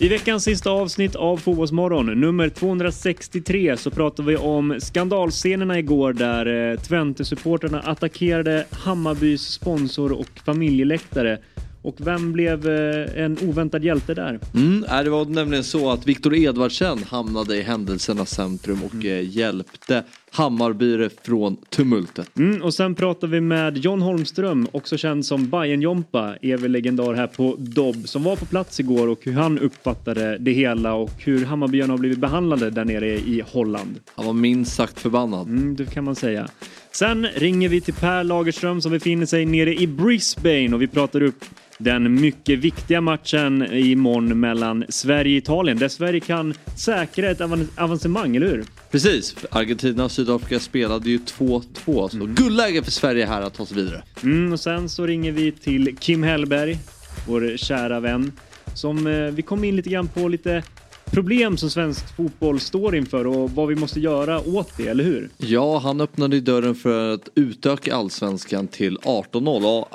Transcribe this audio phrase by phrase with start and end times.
[0.00, 6.46] I veckans sista avsnitt av Fotbollsmorgon, nummer 263, så pratar vi om skandalscenerna igår där
[6.46, 11.38] eh, Twente-supporterna attackerade Hammarbys sponsor och familjeläktare.
[11.82, 14.40] Och vem blev eh, en oväntad hjälte där?
[14.54, 19.30] Mm, det var nämligen så att Viktor Edvardsen hamnade i händelsernas centrum och mm.
[19.30, 22.38] hjälpte Hammarby från tumultet.
[22.38, 27.14] Mm, och sen pratar vi med John Holmström, också känd som Bayern Jompa, evig legendar
[27.14, 31.12] här på Dobb, som var på plats igår och hur han uppfattade det hela och
[31.18, 34.00] hur Hammarbyarna har blivit behandlade där nere i Holland.
[34.14, 35.46] Han var minst sagt förbannad.
[35.46, 36.48] Mm, det kan man säga.
[36.92, 41.22] Sen ringer vi till Per Lagerström som befinner sig nere i Brisbane och vi pratar
[41.22, 41.44] upp
[41.78, 47.40] den mycket viktiga matchen imorgon mellan Sverige och Italien där Sverige kan säkra ett
[47.76, 48.64] avancemang, eller hur?
[48.90, 52.34] Precis, Argentina och Sydafrika spelade ju 2-2 så mm.
[52.34, 54.02] guldläge för Sverige här att ta sig vidare.
[54.22, 56.78] Mm, och sen så ringer vi till Kim Hellberg,
[57.26, 58.32] vår kära vän,
[58.74, 60.62] som eh, vi kom in lite grann på lite
[61.10, 65.28] problem som svensk fotboll står inför och vad vi måste göra åt det, eller hur?
[65.36, 69.88] Ja, han öppnade ju dörren för att utöka allsvenskan till 18-0 och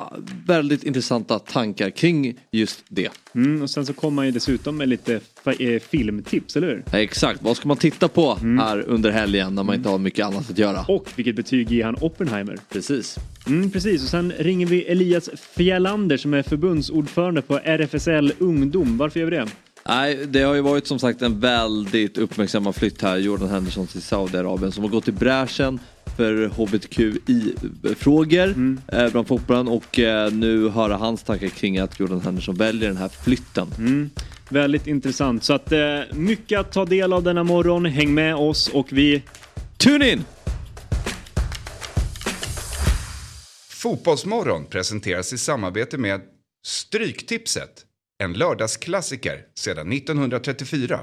[0.45, 3.09] väldigt intressanta tankar kring just det.
[3.35, 5.19] Mm, och sen så kommer han ju dessutom med lite
[5.59, 6.83] eh, filmtips, eller hur?
[6.91, 8.59] Ja, exakt, vad ska man titta på mm.
[8.59, 10.85] här under helgen när man inte har mycket annat att göra?
[10.87, 12.57] Och vilket betyg ger han Oppenheimer?
[12.69, 13.17] Precis.
[13.47, 18.97] Mm, precis, och sen ringer vi Elias Fjellander som är förbundsordförande på RFSL Ungdom.
[18.97, 19.47] Varför gör vi det?
[19.85, 23.17] Nej, det har ju varit som sagt en väldigt uppmärksammad flytt här.
[23.17, 25.79] Jordan Henderson till Saudiarabien som har gått i bräschen
[26.17, 28.81] för hbtqi-frågor mm.
[28.87, 32.97] eh, bland fotbollen och eh, nu höra hans tankar kring att Jordan Henderson väljer den
[32.97, 33.67] här flytten.
[33.77, 34.09] Mm.
[34.49, 35.43] Väldigt intressant.
[35.43, 37.85] Så att eh, mycket att ta del av denna morgon.
[37.85, 39.23] Häng med oss och vi...
[39.77, 40.23] Tune in!
[43.69, 46.21] Fotbollsmorgon presenteras i samarbete med
[46.65, 47.85] Stryktipset
[48.23, 50.99] en lördagsklassiker sedan 1934.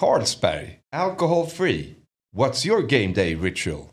[0.00, 1.94] Carlsberg, alcohol free.
[2.36, 3.84] What's your game day ritual?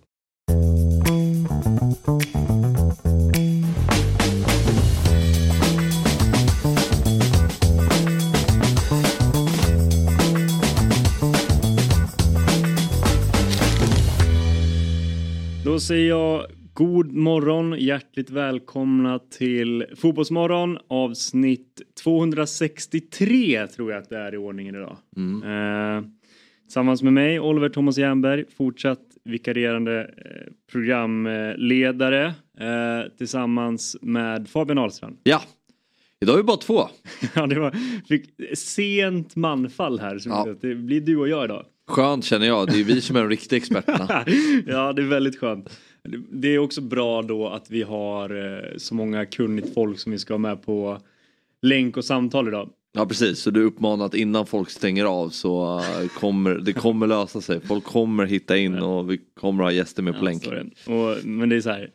[15.65, 16.45] Då säger jag
[16.75, 24.75] God morgon, hjärtligt välkomna till Fotbollsmorgon avsnitt 263 tror jag att det är i ordningen
[24.75, 24.97] idag.
[25.17, 25.43] Mm.
[25.43, 26.03] Eh,
[26.65, 32.25] tillsammans med mig, Oliver Thomas Jernberg, fortsatt vikarierande eh, programledare
[32.59, 35.17] eh, tillsammans med Fabian Ahlstrand.
[35.23, 35.41] Ja,
[36.21, 36.89] idag är vi bara två.
[37.35, 37.75] ja, det var
[38.07, 40.19] fick sent manfall här.
[40.19, 40.55] Så ja.
[40.61, 41.65] Det blir du och jag idag.
[41.87, 44.25] Skönt känner jag, det är vi som är de riktiga experterna.
[44.67, 45.79] ja, det är väldigt skönt.
[46.29, 50.19] Det är också bra då att vi har eh, så många kunnigt folk som vi
[50.19, 50.99] ska ha med på
[51.61, 52.69] länk och samtal idag.
[52.95, 57.07] Ja precis, så du uppmanar att innan folk stänger av så uh, kommer det kommer
[57.07, 57.61] lösa sig.
[57.61, 60.43] Folk kommer hitta in och vi kommer ha gäster med på ja, länk.
[60.87, 61.89] Och, men det är så här,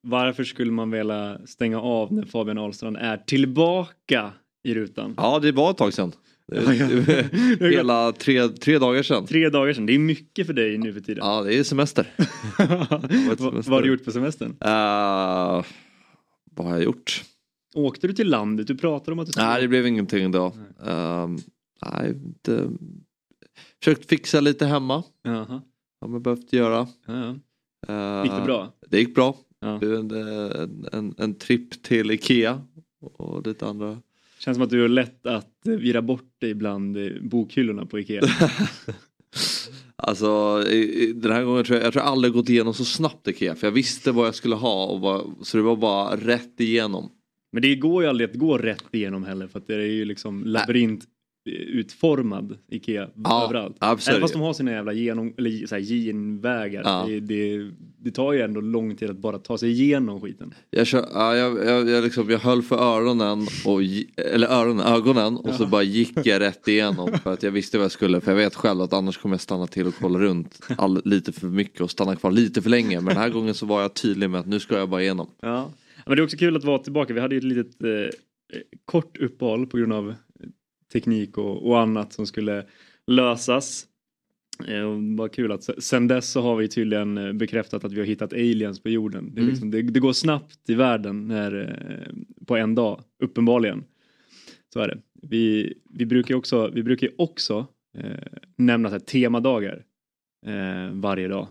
[0.00, 4.32] varför skulle man vilja stänga av när Fabian Ahlstrand är tillbaka
[4.64, 5.14] i rutan?
[5.16, 6.12] Ja det var ett tag sedan.
[7.60, 9.26] Hela tre, tre dagar sedan.
[9.26, 11.24] Tre dagar sedan, det är mycket för dig nu för tiden.
[11.26, 12.06] Ja, det är semester.
[13.36, 13.70] semester.
[13.70, 14.50] Vad har du gjort på semestern?
[14.50, 15.64] Uh,
[16.50, 17.24] vad har jag gjort?
[17.74, 18.66] Åkte du till landet?
[18.66, 19.46] Du pratade om att du skulle...
[19.46, 20.52] Nej, det blev ingenting då.
[20.56, 21.36] Nej, uh,
[21.86, 22.70] nej det...
[23.78, 25.02] Försökt fixa lite hemma.
[25.22, 25.62] Jaha.
[26.00, 26.88] Har man behövt göra.
[27.06, 27.36] Ja,
[27.86, 28.22] ja.
[28.24, 28.72] Gick det bra?
[28.88, 29.36] Det gick bra.
[29.60, 29.80] Ja.
[29.82, 32.62] En, en, en, en tripp till Ikea
[33.00, 33.98] och lite andra
[34.44, 38.22] Känns som att du har lätt att vira bort dig bland bokhyllorna på Ikea.
[39.96, 40.58] alltså
[41.14, 43.66] den här gången tror jag, jag tror jag aldrig gått igenom så snabbt Ikea för
[43.66, 47.10] jag visste vad jag skulle ha och bara, så det var bara rätt igenom.
[47.52, 50.04] Men det går ju aldrig att gå rätt igenom heller för att det är ju
[50.04, 51.04] liksom labyrint
[51.50, 53.76] utformad Ikea ja, överallt.
[53.78, 54.16] Absolut.
[54.16, 56.82] Även fast de har sina jävla genom, eller så här, genvägar.
[56.84, 57.04] Ja.
[57.08, 60.54] Det, det, det, tar ju ändå lång tid att bara ta sig igenom skiten.
[60.70, 63.80] Jag, kör, ja, jag, jag, jag, liksom, jag höll för öronen, och,
[64.16, 65.52] eller öronen, ögonen och ja.
[65.52, 68.20] så bara gick jag rätt igenom för att jag visste vad jag skulle.
[68.20, 71.32] För jag vet själv att annars kommer jag stanna till och kolla runt all, lite
[71.32, 72.96] för mycket och stanna kvar lite för länge.
[72.96, 75.30] Men den här gången så var jag tydlig med att nu ska jag bara igenom.
[75.40, 75.70] Ja.
[76.06, 77.14] Men det är också kul att vara tillbaka.
[77.14, 78.10] Vi hade ju ett litet eh,
[78.84, 80.14] kort uppehåll på grund av
[80.94, 82.64] teknik och, och annat som skulle
[83.06, 83.86] lösas.
[84.68, 88.06] Eh, vad kul att sen dess så har vi tydligen eh, bekräftat att vi har
[88.06, 89.34] hittat aliens på jorden.
[89.34, 89.50] Det, mm.
[89.50, 92.14] liksom, det, det går snabbt i världen när, eh,
[92.46, 93.84] på en dag, uppenbarligen.
[94.72, 94.98] Så är det.
[95.22, 97.66] Vi, vi brukar också, vi brukar också
[97.98, 99.84] eh, nämna så här, temadagar
[100.46, 101.48] eh, varje dag.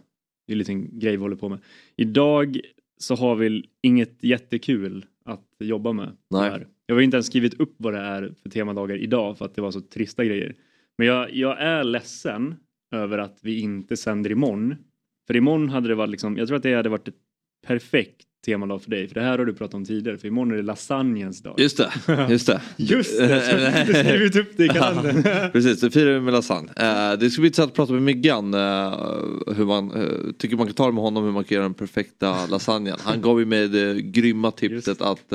[0.47, 1.59] Det är en liten grej vi håller på med.
[1.95, 2.59] Idag
[2.97, 6.17] så har vi inget jättekul att jobba med.
[6.29, 6.51] Nej.
[6.51, 6.67] tyvärr.
[6.85, 9.61] Jag har inte ens skrivit upp vad det är för temadagar idag för att det
[9.61, 10.55] var så trista grejer.
[10.97, 12.55] Men jag, jag är ledsen
[12.91, 14.75] över att vi inte sänder imorgon.
[15.27, 17.15] För imorgon hade det varit liksom, jag tror att det hade varit ett
[17.67, 19.07] perfekt temadag för dig.
[19.07, 20.17] För det här har du pratat om tidigare.
[20.17, 21.59] För imorgon är det lasagnens dag.
[21.59, 21.91] Just det,
[22.29, 22.61] just det.
[22.77, 23.27] Just det!
[23.27, 25.23] har skrivit upp det i kalendern.
[25.51, 26.71] Precis, det firar vi med lasagne.
[26.75, 28.53] Eh, det ska bli intressant att prata med Myggan.
[28.53, 28.59] Eh,
[29.55, 31.73] hur man eh, tycker man kan ta det med honom hur man kan göra den
[31.73, 32.97] perfekta lasagnen.
[32.99, 35.33] Han gav ju mig det grymma tipset att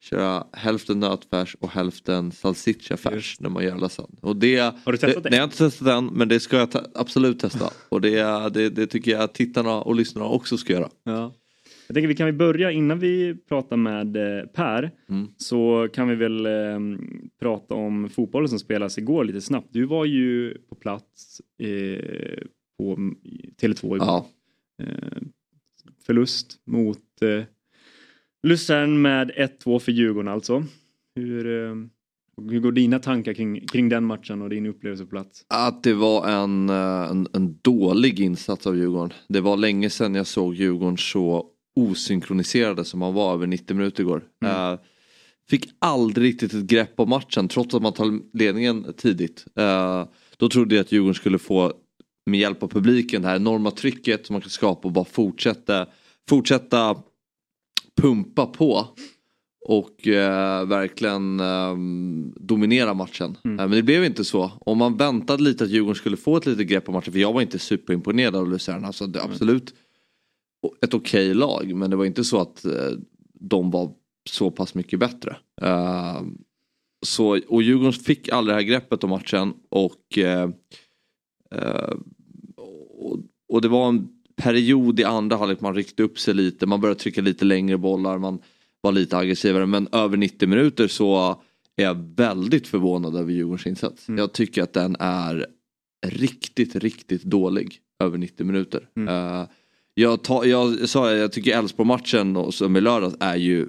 [0.00, 3.40] köra hälften nötfärs och hälften salsichafärs Just.
[3.40, 4.18] när man gör lasagne.
[4.20, 5.30] Och det, Har du testat det?
[5.30, 7.70] Nej, jag har inte testat än men det ska jag ta, absolut testa.
[7.88, 10.88] Och det, det, det tycker jag att tittarna och lyssnarna också ska göra.
[11.04, 11.34] Ja.
[11.86, 15.28] Jag tänker vi kan vi börja innan vi pratar med eh, Per Mm.
[15.36, 16.78] så kan vi väl eh,
[17.40, 19.68] prata om fotbollen som spelas igår lite snabbt.
[19.70, 22.38] Du var ju på plats eh,
[22.78, 23.16] på mm,
[23.60, 23.98] Tele2 igår.
[23.98, 24.26] Ja.
[24.82, 25.18] Eh,
[26.06, 27.44] förlust mot eh,
[28.42, 30.64] Luzern med 1-2 för Djurgården alltså.
[31.14, 31.74] Hur, eh,
[32.50, 35.44] hur går dina tankar kring, kring den matchen och din upplevelse på plats?
[35.48, 39.12] Att det var en, eh, en, en dålig insats av Djurgården.
[39.28, 41.46] Det var länge sedan jag såg Djurgården så
[41.76, 44.22] osynkroniserade som man var över 90 minuter igår.
[44.44, 44.72] Mm.
[44.72, 44.78] Eh,
[45.50, 49.44] fick aldrig riktigt ett grepp om matchen trots att man tar ledningen tidigt.
[49.56, 50.04] Eh,
[50.36, 51.72] då trodde jag att Djurgården skulle få
[52.26, 55.86] med hjälp av publiken det här enorma trycket som man kan skapa och bara fortsätta,
[56.28, 56.96] fortsätta
[58.02, 58.86] pumpa på.
[59.66, 61.76] Och eh, verkligen eh,
[62.40, 63.36] dominera matchen.
[63.44, 63.60] Mm.
[63.60, 64.52] Eh, men det blev inte så.
[64.60, 67.12] Om man väntade lite att Djurgården skulle få ett litet grepp om matchen.
[67.12, 68.84] För jag var inte superimponerad av Luzern.
[68.84, 69.74] Alltså, det är absolut
[70.82, 71.74] ett okej lag.
[71.74, 72.90] Men det var inte så att eh,
[73.40, 73.92] de var
[74.30, 75.36] så pass mycket bättre.
[75.62, 76.22] Eh,
[77.06, 79.54] så, och Djurgården fick aldrig det här greppet om matchen.
[79.68, 80.50] Och, eh,
[81.54, 81.94] eh,
[82.98, 83.18] och,
[83.48, 84.08] och det var en
[84.38, 86.66] period i andra halvlek man ryckte upp sig lite.
[86.66, 88.18] Man började trycka lite längre bollar.
[88.18, 88.38] Man
[88.80, 89.66] var lite aggressivare.
[89.66, 91.40] Men över 90 minuter så
[91.76, 94.08] är jag väldigt förvånad över Djurgårdens insats.
[94.08, 94.18] Mm.
[94.18, 95.46] Jag tycker att den är
[96.06, 98.88] riktigt, riktigt dålig över 90 minuter.
[98.96, 99.08] Mm.
[99.08, 99.48] Eh,
[99.94, 103.68] jag, tar, jag sa jag tycker Elfsborg-matchen som i lördags är ju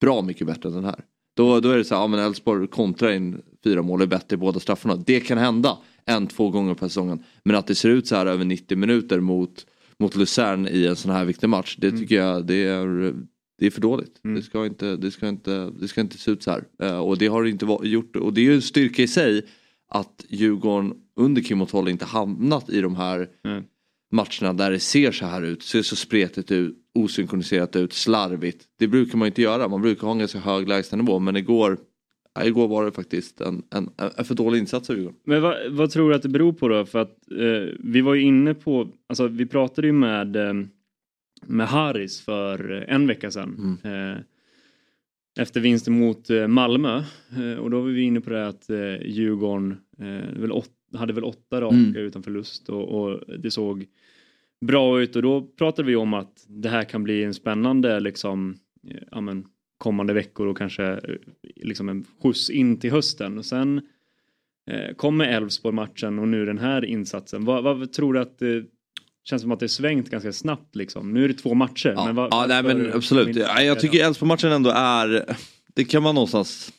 [0.00, 1.04] bra mycket bättre än den här.
[1.36, 4.34] Då, då är det så här, ja men Elfsborg kontrar in fyra mål är bättre
[4.34, 4.96] i båda straffarna.
[4.96, 7.24] Det kan hända en, två gånger per säsongen.
[7.42, 9.66] Men att det ser ut så här över 90 minuter mot,
[10.00, 11.76] mot Luzern i en sån här viktig match.
[11.78, 13.14] Det tycker jag det är,
[13.58, 14.20] det är för dåligt.
[14.24, 14.36] Mm.
[14.36, 16.64] Det, ska inte, det, ska inte, det ska inte se ut så här.
[16.82, 18.16] Eh, och det har det inte gjort.
[18.16, 19.46] Och det är ju en styrka i sig
[19.90, 23.64] att Djurgården under Kim och Tolle inte hamnat i de här Mm.
[24.12, 28.64] matcherna där det ser så här ut, ser så spretigt ut, osynkroniserat ut, slarvigt.
[28.78, 31.78] Det brukar man inte göra, man brukar ha en ganska hög lägstanivå men igår,
[32.38, 35.18] ja, igår var det faktiskt en, en, en för dålig insats av Djurgården.
[35.24, 36.86] Men vad, vad tror du att det beror på då?
[36.86, 40.54] För att eh, vi var ju inne på, alltså vi pratade ju med, eh,
[41.46, 43.78] med Haris för eh, en vecka sedan.
[43.84, 44.22] Eh,
[45.42, 47.02] efter vinsten mot eh, Malmö.
[47.60, 48.70] Och då var vi inne på det att
[49.04, 49.76] Djurgården
[50.36, 51.96] väl åt, hade väl åtta raka Mm.
[51.96, 53.86] utan förlust och, och det såg
[54.66, 58.56] bra ut och då pratade vi om att det här kan bli en spännande liksom,
[59.10, 59.46] ja, men,
[59.78, 60.98] kommande veckor och kanske eh,
[61.56, 63.38] liksom en skjuts in till hösten.
[63.38, 63.80] Och sen
[64.70, 67.44] eh, kommer Elfsborg-matchen och nu den här insatsen.
[67.44, 68.64] Vad, vad tror du att det
[69.24, 71.12] känns som att det svängt ganska snabbt liksom?
[71.12, 71.92] Nu är det två matcher.
[71.96, 73.36] Ja, men vad, ja nej, men absolut.
[73.36, 75.36] Ja, jag tycker Elfsborg-matchen ändå är,
[75.74, 76.72] det kan man någonstans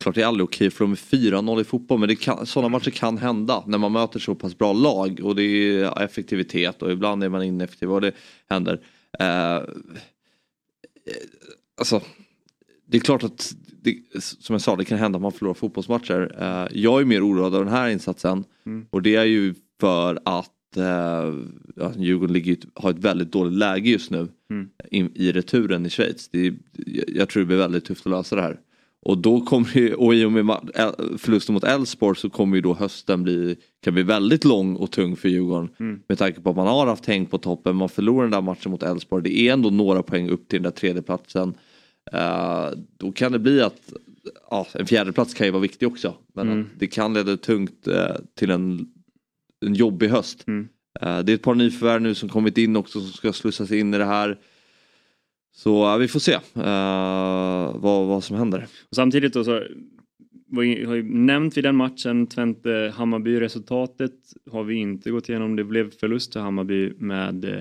[0.00, 2.68] Klart det är aldrig okej för de är 4-0 i fotboll men det kan, sådana
[2.68, 6.92] matcher kan hända när man möter så pass bra lag och det är effektivitet och
[6.92, 8.12] ibland är man ineffektiv och det
[8.48, 8.80] händer.
[9.18, 9.60] Eh,
[11.80, 12.00] alltså,
[12.86, 16.36] det är klart att det, som jag sa det kan hända att man förlorar fotbollsmatcher.
[16.40, 18.86] Eh, jag är mer oroad av den här insatsen Mm.
[18.90, 21.34] och det är ju för att eh,
[21.76, 24.68] ja, Djurgården ligger, i har ett väldigt dåligt läge just nu Mm.
[24.90, 26.28] in, i returen i Schweiz.
[26.28, 26.54] Det är,
[27.08, 28.60] jag, tror det blir väldigt tufft att lösa det här.
[29.02, 30.56] Och då kommer ju, och i och med
[31.18, 35.16] förlusten mot Elfsborg så kommer ju då hösten bli, kan bli väldigt lång och tung
[35.16, 35.68] för Djurgården.
[35.80, 36.00] Mm.
[36.08, 38.70] Med tanke på att man har haft häng på toppen, man förlorar den där matchen
[38.70, 39.22] mot Elfsborg.
[39.22, 41.54] Det är ändå några poäng upp till den där tredjeplatsen.
[42.14, 43.92] Uh, då kan det bli att
[44.50, 46.14] ja, en fjärdeplats kan ju vara viktig också.
[46.34, 46.66] Men Mm.
[46.78, 48.86] det kan leda tungt eh, till en,
[49.66, 50.44] en jobbig höst.
[50.48, 50.68] Mm.
[51.00, 53.94] Eh, det är ett par nyförvärv nu som kommit in också som ska slussas in
[53.94, 54.38] i det här.
[55.52, 58.66] Så ja, vi får se eh, vad, vad som händer.
[58.90, 59.62] Och samtidigt då så
[60.64, 64.12] ju- har ju nämnt vi den matchen, Twente Hammarby resultatet
[64.50, 65.56] har vi inte gått igenom.
[65.56, 67.60] Det blev förlust till Hammarby med eh,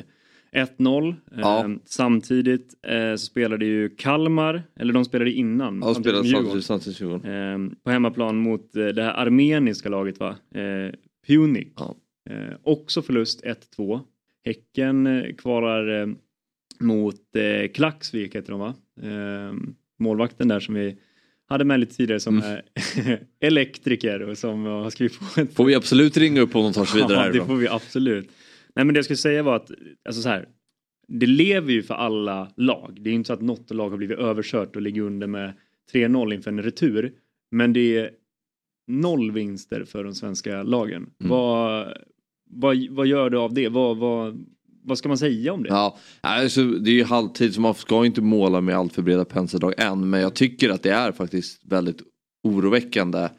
[0.51, 1.15] 1-0.
[1.38, 1.65] Ja.
[1.65, 5.79] Eh, samtidigt eh, så spelade ju Kalmar, eller de spelade innan.
[5.82, 6.24] Ja, Djurgården.
[6.32, 7.72] samtidigt, samtidigt Djurgården.
[7.72, 10.29] Eh, på hemmaplan mot eh, det här armeniska laget va?
[10.56, 10.94] Eh,
[11.27, 11.68] Punic.
[11.75, 11.96] Ja.
[12.29, 13.44] Eh, också förlust
[13.77, 14.00] 1-2.
[14.46, 16.15] Häcken eh, kvalar
[16.79, 17.15] mot
[17.74, 18.74] Klaxvik heter de va?
[20.00, 20.98] Målvakten där som vi
[21.50, 22.51] hade med lite tidigare som Mm.
[22.51, 26.75] är elektriker och som har skrivit på ett Får vi absolut ringa upp honom och
[26.75, 27.48] ta oss vidare Ja, det härifrån.
[27.48, 28.29] får vi absolut.
[28.79, 29.71] Nej men det jag skulle säga var att,
[30.05, 30.48] alltså så här.
[31.07, 32.98] Det lever ju för alla lag.
[33.01, 35.53] Det är inte så att något lag har blivit överkört och ligger under med
[35.93, 37.13] 3-0 inför en retur.
[37.51, 38.12] Men det är
[38.88, 41.09] noll vinster för de svenska lagen.
[41.19, 41.29] Mm.
[41.29, 41.93] Vad,
[42.50, 43.69] vad, vad gör du av det?
[43.69, 44.45] Vad, vad,
[44.83, 45.69] vad ska man säga om det?
[45.69, 49.25] Ja, alltså, det är ju halvtid så man ska inte måla med allt för breda
[49.25, 50.09] penseldrag än.
[50.09, 52.01] Men jag tycker att det är faktiskt väldigt
[52.43, 53.29] oroväckande.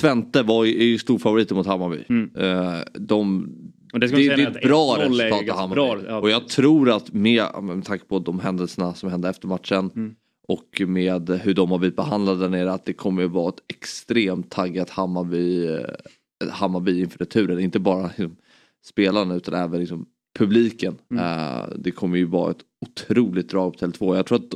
[0.00, 2.04] Twente var ju, är ju storfavoriter mot Hammarby.
[2.08, 2.30] Mm.
[2.36, 3.48] Eh, de,
[3.92, 6.04] Det, det säga är ett bra 1-0 är resultat av Hammarby.
[6.08, 6.18] ja.
[6.18, 10.14] Och jag tror att med, med tanke på de händelserna som hände efter matchen Mm.
[10.48, 13.62] och med hur de har blivit behandlade där nere att det kommer att vara ett
[13.68, 17.60] extremt taggat Hammarby, eh, Hammarby inför returen.
[17.60, 18.36] Inte bara liksom,
[18.84, 20.06] spelarna utan även liksom,
[20.38, 20.98] publiken.
[21.10, 21.24] Mm.
[21.24, 24.16] Eh, det kommer ju vara ett otroligt drag på Tele2.
[24.16, 24.54] Jag tror att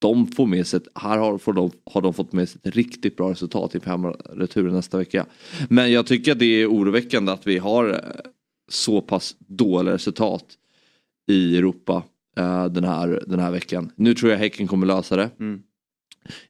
[0.00, 2.76] de får med sig, ett, här har, får de, har de fått med sig ett
[2.76, 5.26] riktigt bra resultat inför hemmareturen nästa vecka.
[5.68, 7.96] Men jag tycker att det är oroväckande att vi har eh,
[8.72, 10.44] så pass dåliga resultat
[11.26, 12.02] i Europa
[12.36, 13.92] eh, den, här, den här veckan.
[13.96, 15.30] Nu tror jag Häcken kommer lösa det.
[15.40, 15.62] Mm.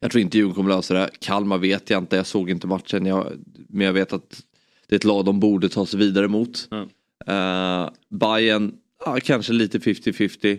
[0.00, 1.10] Jag tror inte Djurgården kommer lösa det.
[1.18, 3.06] Kalmar vet jag inte, jag såg inte matchen.
[3.06, 3.32] Jag,
[3.68, 4.42] men jag vet att
[4.88, 6.68] det är ett lag de borde ta sig vidare mot.
[6.70, 6.86] Ja.
[7.28, 8.74] Uh, Bayern,
[9.04, 10.58] ja, kanske lite 50-50.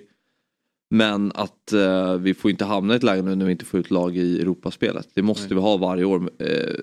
[0.93, 3.79] Men att eh, vi får inte hamna i ett läge nu när vi inte får
[3.79, 5.09] ut lag i Europaspelet.
[5.13, 5.55] Det måste Nej.
[5.55, 6.75] vi ha varje år eh,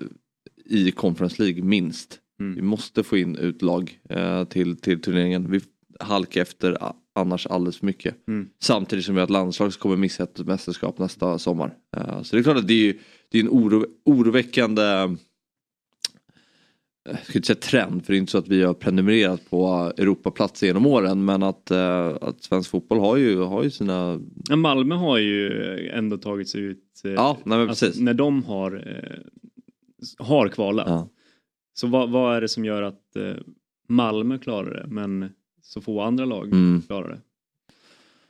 [0.65, 2.19] i Conference League minst.
[2.39, 2.55] Mm.
[2.55, 5.51] Vi måste få in ut lag eh, till, till turneringen.
[5.51, 5.59] Vi
[5.99, 6.77] halkar efter
[7.15, 8.27] annars alldeles för mycket.
[8.27, 8.49] Mm.
[8.61, 11.73] Samtidigt som vi har ett landslag som kommer missa ett mästerskap nästa sommar.
[11.97, 15.11] Eh, så det är klart att det är, ju- det är en oro, oroväckande eh,
[17.09, 19.93] jag ska inte säga trend för det är inte så att vi har prenumererat på
[19.97, 24.19] Europaplats genom åren men att, eh, att svensk fotboll har ju, har ju sina...
[24.49, 25.49] Ja, Malmö har ju
[25.89, 27.01] ändå tagit sig ut.
[27.05, 28.01] eh, Ja, nej alltså, precis.
[28.01, 29.19] när de har, eh,
[30.25, 30.87] har kvalat.
[30.87, 31.09] Ja.
[31.79, 33.33] Så vad, vad är det som gör att eh,
[33.87, 35.29] Malmö klarar det men
[35.61, 36.81] så få andra lag Mm.
[36.87, 37.19] klarar det?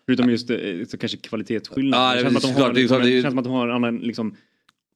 [0.06, 2.00] Förutom just eh, så kanske kvalitetsskillnad.
[2.00, 3.68] Ja, det, det känns det liksom, klart, det är- det känns som att de har
[3.68, 4.36] en annan liksom,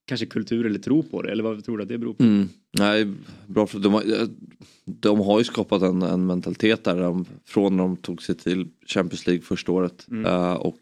[0.06, 1.32] kanske kultur eller tro på det.
[1.32, 2.24] Eller vad tror du att det beror på?
[2.24, 2.50] Mm.
[2.80, 3.08] Nej,
[3.48, 4.04] bra för de har,
[4.86, 8.68] de har ju skapat en, en mentalitet där de, från när de tog sig till
[8.86, 10.08] Champions League första året.
[10.12, 10.26] Mm.
[10.26, 10.80] Eh, och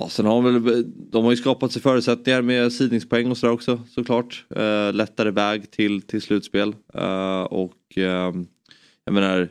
[0.00, 3.52] ja, sen har de väl, de har ju skapat sig förutsättningar med sidningspoäng och sådär
[3.52, 4.46] också såklart.
[4.56, 6.74] Uh, lättare väg till, till slutspel.
[6.94, 8.46] Eh, och ehm,
[9.04, 9.48] jag menar,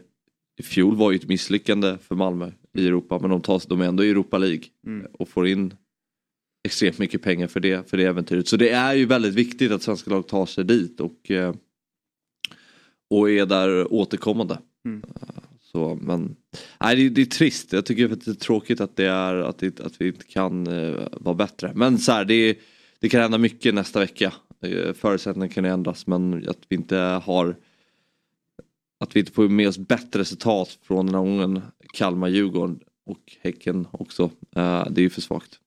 [0.60, 3.86] i fjol var ju ett misslyckande för Malmö i Europa men de, tar, de är
[3.86, 5.08] ändå i Europa League Mm.
[5.14, 5.74] och får in
[6.66, 8.48] extremt mycket pengar för det, för det äventyret.
[8.48, 11.54] Så det är ju väldigt viktigt att svenska lag tar sig dit och, eh,
[13.10, 14.60] och är där återkommande.
[14.86, 15.04] Mm.
[15.22, 16.36] Eh, Så, men
[16.80, 17.74] nej, det, det är trist.
[17.74, 20.68] Jag tycker att det är tråkigt att, det är, att, det, att vi inte kan
[20.68, 21.72] uh, vara bättre.
[21.76, 22.58] Men så här, det,
[23.00, 24.34] det kan hända mycket nästa vecka.
[24.62, 27.56] Eh, förutsättningarna kan ändras men att vi inte har
[29.00, 31.62] att vi inte får med oss bättre resultat från den här gången
[31.94, 34.24] Kalmar-Djurgården och Häcken också.
[34.24, 35.60] Uh, det är ju för svagt.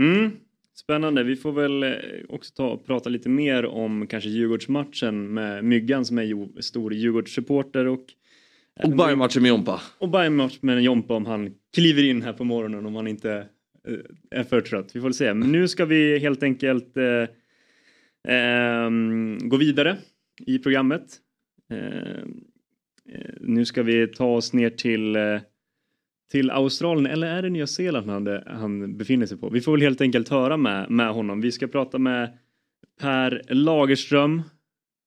[0.00, 0.30] Mm.
[0.74, 1.22] Spännande.
[1.22, 1.96] Vi får väl
[2.28, 7.86] också ta och prata lite mer om kanske Djurgårdsmatchen med Myggan som är stor Djurgårdssupporter
[7.86, 8.04] och
[8.84, 9.80] och Bayern-matchen med Jompa.
[9.98, 13.46] och Bayern-match med Jompa om han kliver in här på morgonen om han inte
[13.88, 14.90] eh, är för trött.
[14.96, 15.34] Vi får se.
[15.34, 17.28] Men nu ska vi helt enkelt eh,
[18.28, 19.96] ehm, gå vidare
[20.46, 21.16] i programmet.
[21.70, 22.40] Ehm,
[23.12, 25.40] eh, nu ska vi ta oss ner till eh,
[26.30, 29.48] till Australien eller är det Nya Zeeland han, han befinner sig på?
[29.50, 31.40] Vi får väl helt enkelt höra med, med honom.
[31.40, 32.38] Vi ska prata med
[33.00, 34.42] Per Lagerström,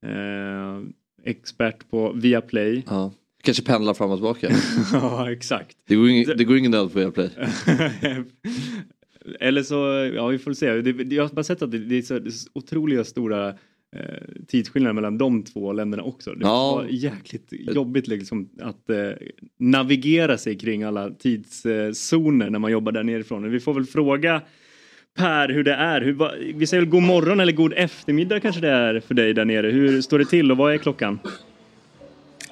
[0.06, 0.82] eh,
[1.24, 2.84] expert på Viaplay.
[2.88, 3.14] Ja.
[3.42, 4.50] Kanske pendlar fram och tillbaka.
[4.94, 5.78] ja, exakt.
[5.88, 7.30] Det går, ing, det går ingen nöd på Viaplay.
[9.40, 9.76] Eller så,
[10.16, 10.82] ja vi får se.
[10.82, 13.50] Det, jag har bara sett att det, det är så, det är så otroliga stora
[13.50, 13.54] eh,
[14.48, 16.32] tidsskillnader mellan de två länderna också.
[16.34, 16.76] Det Ja.
[16.76, 19.10] var jäkligt jobbigt liksom att eh,
[19.60, 23.52] navigera sig kring alla tidszoner när man jobbar där nerifrån.
[23.52, 24.42] Vi får väl fråga
[25.18, 26.02] Per hur det är.
[26.02, 29.34] Hur, va, vi säger väl god morgon eller god eftermiddag kanske det är för dig
[29.34, 29.68] där nere.
[29.72, 31.20] Hur står det till och vad är klockan?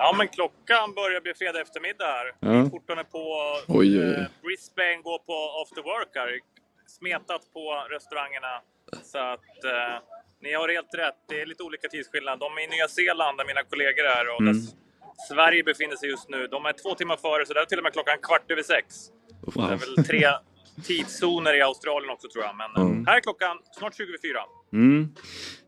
[0.01, 2.27] Ja, men klockan börjar bli fredag eftermiddag här.
[2.39, 2.69] Ja.
[2.69, 3.23] Portarna på
[3.67, 4.13] Oj, oj, oj.
[4.13, 6.29] eh, Brisbane går på after work här.
[6.87, 8.53] Smetat på restaurangerna.
[9.03, 9.95] Så att eh,
[10.41, 11.15] ni har helt rätt.
[11.29, 12.39] Det är lite olika tidsskillnad.
[12.39, 14.55] De är i Nya Zeeland där mina kollegor är och Mm.
[15.29, 16.47] Sverige befinner sig just nu.
[16.47, 18.95] De är två timmar före, så där är till och med klockan kvart över sex.
[19.55, 20.27] Det är väl tre
[20.87, 22.55] tidszoner i Australien också tror jag.
[22.55, 23.07] Men eh, Mm.
[23.07, 24.39] här är klockan snart 24.
[24.73, 25.07] Mm.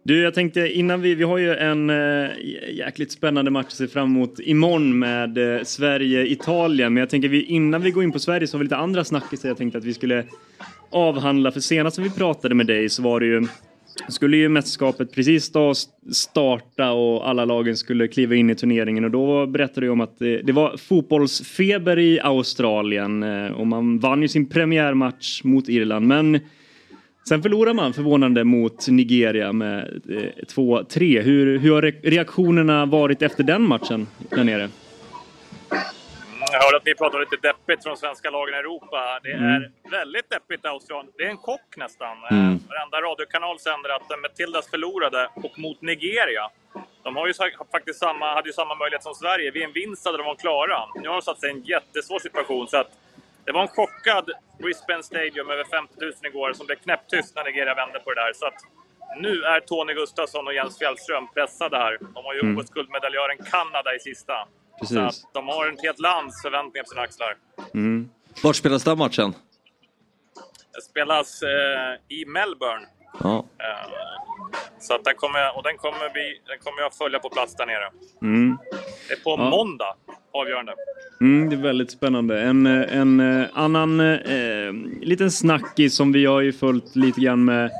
[0.04, 2.30] Du, jag tänkte innan vi, vi har ju en äh,
[2.72, 6.94] jäkligt spännande match att se fram emot imorgon med äh, Sverige-Italien.
[6.94, 9.04] Men jag tänker vi, innan vi går in på Sverige så har vi lite andra
[9.04, 10.24] snackisar jag tänkte att vi skulle
[10.92, 11.52] avhandla.
[11.52, 13.48] För senast vi pratade med dig så var det ju
[14.08, 15.74] skulle ju mästerskapet precis då
[16.12, 20.20] starta och alla lagen skulle kliva in i turneringen och då berättade du om att
[20.20, 26.40] det, det var fotbollsfeber i Australien och man vann ju sin premiärmatch mot Irland men
[27.28, 30.02] sen förlorade man förvånande mot Nigeria med
[30.56, 31.18] 2-3.
[31.18, 34.70] Eh, hur, hur har reaktionerna varit efter den matchen där nere?
[36.52, 39.20] Jag hörde att ni pratade lite deppigt från svenska lagen i Europa.
[39.24, 39.46] Det mm.
[39.46, 41.14] är väldigt deppigt i Australien.
[41.18, 42.18] Det är en chock nästan.
[42.32, 42.60] Mm.
[42.70, 46.46] Varenda radiokanal sänder att Matildas förlorade och mot Nigeria.
[47.04, 47.34] De har ju
[47.72, 49.52] faktiskt samma, hade ju samma möjlighet som Sverige.
[49.52, 50.80] Vid en vinst hade de varit klara.
[51.02, 52.68] Nu har de satt sig i en jättesvår situation.
[52.68, 52.92] Så att
[53.46, 54.26] det var en chockad
[54.60, 58.34] Brisbane Stadium, över 50 000 igår, som blev knäpptyst när Nigeria vände på det där.
[58.34, 58.60] Så att
[59.18, 61.98] nu är Tony Gustafsson och Jens Fjällström pressade här.
[62.14, 62.58] De har ju mm.
[62.58, 64.34] OS-guldmedaljören Kanada i sista.
[64.80, 64.98] Precis.
[64.98, 67.38] Så de har ett helt lands förväntningar på sina axlar.
[67.74, 68.10] Mm.
[68.44, 69.34] Var spelas den matchen?
[70.74, 72.88] Det spelas eh, i Melbourne.
[73.24, 73.46] Ja.
[73.58, 73.88] Eh,
[74.80, 77.66] så att den kommer, och den kommer, vi, den kommer jag följa på plats där
[77.66, 77.90] nere.
[78.22, 78.58] Mm.
[79.08, 79.50] Det är på ja.
[79.50, 79.96] måndag,
[80.34, 80.72] avgörande.
[81.22, 82.42] Mm, det är väldigt spännande.
[82.42, 87.22] En, eh, en eh, annan eh, eh, liten snackis som vi har ju följt lite
[87.22, 87.72] grann med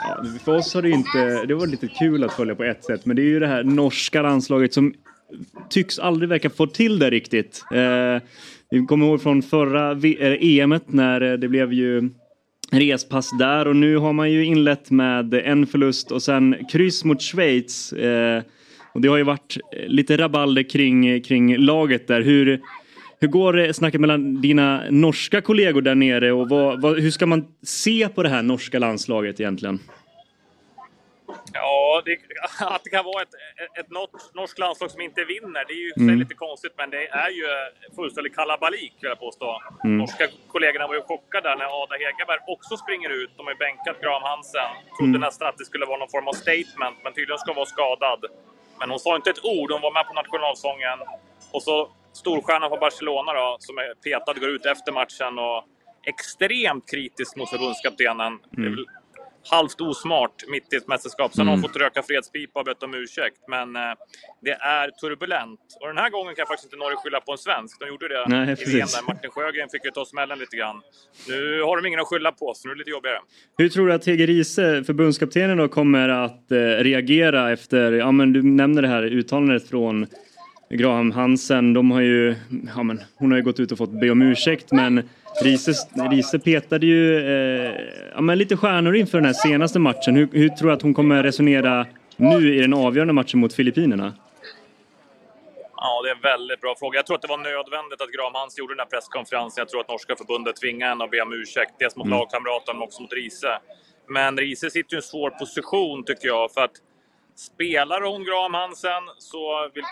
[0.00, 3.06] Ja, för oss har det inte, det var lite kul att följa på ett sätt,
[3.06, 4.94] men det är ju det här norska landslaget som
[5.70, 7.64] tycks aldrig verka få till det riktigt.
[7.74, 8.22] Eh,
[8.70, 9.96] vi kommer ihåg från förra
[10.40, 12.10] EMet när det blev ju
[12.70, 17.22] respass där och nu har man ju inlett med en förlust och sen kryss mot
[17.22, 17.92] Schweiz.
[17.92, 18.42] Eh,
[18.92, 22.20] och det har ju varit lite rabalder kring, kring laget där.
[22.20, 22.60] Hur,
[23.20, 27.46] hur går snacket mellan dina norska kollegor där nere och vad, vad, hur ska man
[27.62, 29.80] se på det här norska landslaget egentligen?
[31.52, 32.18] Ja, det,
[32.74, 33.34] att det kan vara ett,
[33.80, 33.90] ett
[34.34, 36.18] norskt landslag som inte vinner, det är ju mm.
[36.18, 37.46] lite konstigt, men det är ju
[37.96, 39.48] fullständig kalabalik, vill jag påstå.
[39.84, 39.98] Mm.
[39.98, 43.30] Norska kollegorna var ju chockade när Ada Hegerberg också springer ut.
[43.36, 44.70] De har ju bänkat Graham Hansen.
[44.96, 45.26] Trodde mm.
[45.26, 48.20] nästan att det skulle vara någon form av statement, men tydligen ska hon vara skadad.
[48.78, 49.70] Men hon sa inte ett ord.
[49.72, 50.98] Hon var med på nationalsången.
[51.52, 55.64] Och så storstjärnan på Barcelona då, som är petad, går ut efter matchen och
[56.06, 58.38] extremt kritisk mot förbundskaptenen.
[58.56, 58.84] Mm
[59.50, 61.34] halvt osmart mitt i ett mästerskap.
[61.34, 61.48] Sen mm.
[61.48, 63.40] har hon fått röka fredspipa och bett om ursäkt.
[63.48, 63.82] Men eh,
[64.40, 65.60] det är turbulent.
[65.80, 67.80] Och den här gången kan faktiskt inte Norge skylla på en svensk.
[67.80, 70.80] De gjorde det Nej, i VM där Martin Sjögren fick ju ta smällen lite grann.
[71.28, 73.18] Nu har de ingen att skylla på, så nu är det lite jobbigare.
[73.58, 78.32] Hur tror du att Hege Riese, förbundskaptenen, då, kommer att eh, reagera efter, ja men
[78.32, 80.06] du nämner det här uttalandet från
[80.70, 82.34] Graham Hansen, de har ju,
[82.76, 85.08] ja men hon har ju gått ut och fått be om ursäkt men
[85.42, 85.72] Riese,
[86.10, 87.74] Riese petade ju eh,
[88.14, 90.16] ja, men lite stjärnor inför den här senaste matchen.
[90.16, 91.86] Hur, hur tror du att hon kommer resonera
[92.16, 94.14] nu i den avgörande matchen mot Filippinerna?
[95.76, 96.98] Ja, det är en väldigt bra fråga.
[96.98, 99.60] Jag tror att det var nödvändigt att Graham Hans gjorde den här presskonferensen.
[99.60, 101.72] Jag tror att norska förbundet tvingade henne att be om ursäkt.
[101.78, 102.18] Dels mot mm.
[102.18, 103.58] lagkamraten men också mot Riese.
[104.08, 106.52] Men Riese sitter i en svår position tycker jag.
[106.54, 106.76] För att
[107.38, 109.84] spelar hon Graham Hansen så vill,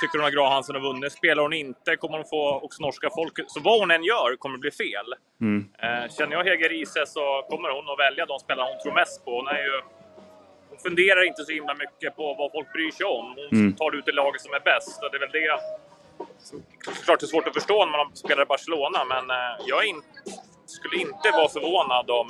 [0.00, 1.12] tycker hon att Graham Hansen har vunnit.
[1.12, 3.50] Spelar hon inte kommer hon få också norska folket...
[3.50, 5.08] Så vad hon än gör kommer det bli fel.
[5.40, 5.68] Mm.
[5.82, 9.24] Eh, känner jag Hege Riise så kommer hon att välja de spelare hon tror mest
[9.24, 9.30] på.
[9.36, 9.80] Hon, är ju,
[10.68, 13.26] hon funderar inte så himla mycket på vad folk bryr sig om.
[13.50, 13.76] Hon mm.
[13.76, 15.02] tar ut det laget som är bäst.
[15.02, 15.60] Och det är väl det
[16.38, 16.62] som
[16.96, 20.02] såklart är svårt att förstå när man spelar i Barcelona, men eh, jag in,
[20.66, 22.28] skulle inte vara förvånad om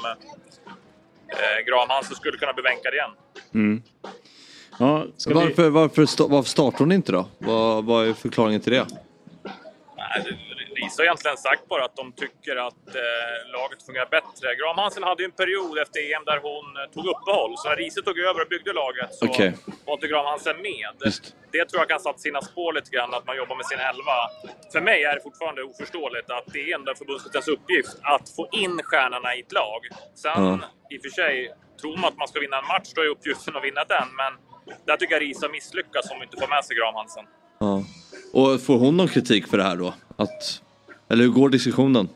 [1.28, 3.10] eh, Graham Hansen skulle kunna bli bänkad igen.
[3.54, 3.82] Mm.
[4.78, 5.68] Ja, varför, vi...
[5.68, 7.26] varför, varför startar hon inte då?
[7.38, 8.86] Vad, vad är förklaringen till det?
[9.96, 10.38] Nej,
[10.98, 14.46] har egentligen sagt bara att de tycker att eh, laget fungerar bättre.
[14.60, 17.52] Graham Hansen hade ju en period efter EM där hon eh, tog uppehåll.
[17.56, 19.52] Så när Riise tog över och byggde laget så okay.
[19.86, 20.92] var inte Graham Hansen med.
[21.04, 21.24] Just.
[21.52, 24.18] Det tror jag kan sätta sina spår lite grann, att man jobbar med sin elva.
[24.72, 28.76] För mig är det fortfarande oförståeligt att det är ändå förbundskaptenens uppgift att få in
[28.88, 29.80] stjärnorna i ett lag.
[30.14, 30.60] Sen, mm.
[30.92, 31.34] i och för sig,
[31.80, 34.08] tror man att man ska vinna en match, då är uppgiften att vinna den.
[34.22, 34.32] Men
[34.84, 37.24] där tycker jag Risa misslyckas om inte får med sig Graham Hansen.
[37.58, 37.84] Ja.
[38.32, 39.94] Och får hon någon kritik för det här då?
[40.16, 40.62] Att,
[41.08, 42.08] eller hur går diskussionen?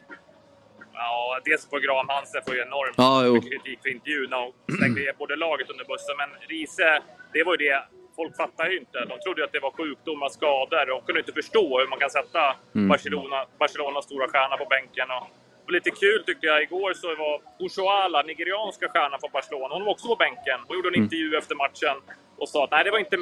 [0.92, 5.12] Ja, dels får Graham Hansen får ju enormt ja, mycket kritik för intervjun och slängde
[5.18, 6.14] både laget under bussen.
[6.20, 7.82] Men Riese, det var ju det
[8.18, 8.98] folk fattar ju inte.
[9.12, 10.86] De trodde ju att det var sjukdomar, skador.
[10.92, 12.42] De kunde inte förstå hur man kan sätta
[12.74, 12.88] mm.
[12.92, 15.08] Barcelona, Barcelonas stora stjärna på bänken.
[15.16, 15.26] Och,
[15.68, 19.92] och lite kul tyckte jag igår så var Oshoala, nigerianska stjärnan från Barcelona, hon var
[19.92, 21.04] också på bänken och gjorde en mm.
[21.04, 21.96] intervju efter matchen
[22.40, 23.18] och sa att nej, det var inte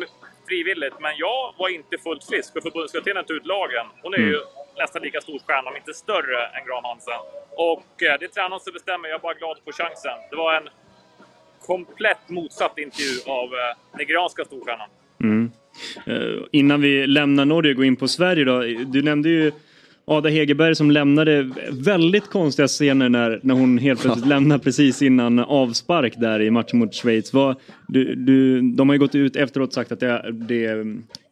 [0.49, 3.87] frivilligt, men jag var inte fullt frisk för förbundskaptenen tog ut lagen.
[4.03, 4.31] Hon är mm.
[4.31, 4.41] ju
[4.83, 7.23] nästan lika stor stjärna, om inte större, än Graham Hansen.
[7.71, 10.17] Och eh, det är tränaren som bestämmer, jag är bara glad på chansen.
[10.31, 10.69] Det var en
[11.71, 14.89] komplett motsatt intervju av eh, nigerianska storstjärnan.
[15.23, 15.51] Mm.
[16.09, 18.61] Uh, innan vi lämnar Norge och går in på Sverige då.
[18.95, 19.53] Du nämnde ju
[20.09, 25.39] Ada Hegerberg som lämnade väldigt konstiga scener när, när hon helt plötsligt lämnar precis innan
[25.39, 27.33] avspark där i matchen mot Schweiz.
[27.33, 27.57] Vad,
[27.89, 30.87] du, du, de har ju gått ut efteråt och sagt att det, det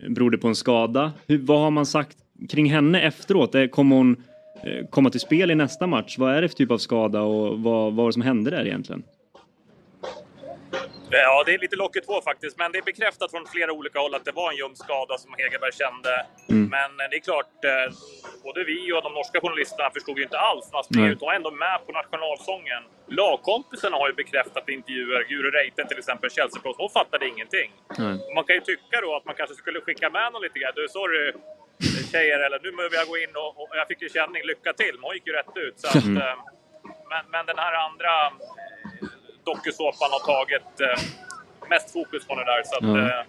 [0.09, 1.13] berodde på en skada.
[1.27, 2.17] Hur, vad har man sagt
[2.49, 3.55] kring henne efteråt?
[3.71, 4.17] Kommer hon
[4.65, 6.19] eh, komma till spel i nästa match?
[6.19, 8.67] Vad är det för typ av skada och vad, vad var det som hände där
[8.67, 9.03] egentligen?
[11.19, 12.59] Ja, det är lite locket på faktiskt.
[12.59, 15.73] Men det är bekräftat från flera olika håll att det var en ljumskskada som Hegerberg
[15.73, 16.13] kände.
[16.51, 16.69] Mm.
[16.77, 17.87] Men eh, det är klart, eh,
[18.47, 20.65] både vi och de norska journalisterna förstod ju inte alls.
[20.73, 22.83] Man springer ut och var ändå med på nationalsången.
[23.21, 25.21] Lagkompisarna har ju bekräftat i intervjuer.
[25.29, 27.71] Guro Reiten till exempel, Chelsea-proffs, hon fattade ingenting.
[27.99, 28.17] Mm.
[28.35, 30.73] Man kan ju tycka då att man kanske skulle skicka med någon lite grann.
[30.77, 31.33] Du, sorry
[32.13, 34.95] tjejer, eller nu behöver jag gå in och, och jag fick ju känning, lycka till.
[34.97, 35.77] Men hon gick ju rätt ut.
[35.81, 36.17] Så att, mm.
[36.23, 36.37] Eh,
[37.11, 38.13] men, men den här andra
[39.49, 40.99] dokusåpan har tagit eh,
[41.73, 42.61] mest fokus på det där.
[42.71, 43.07] Så att, mm.
[43.07, 43.23] eh,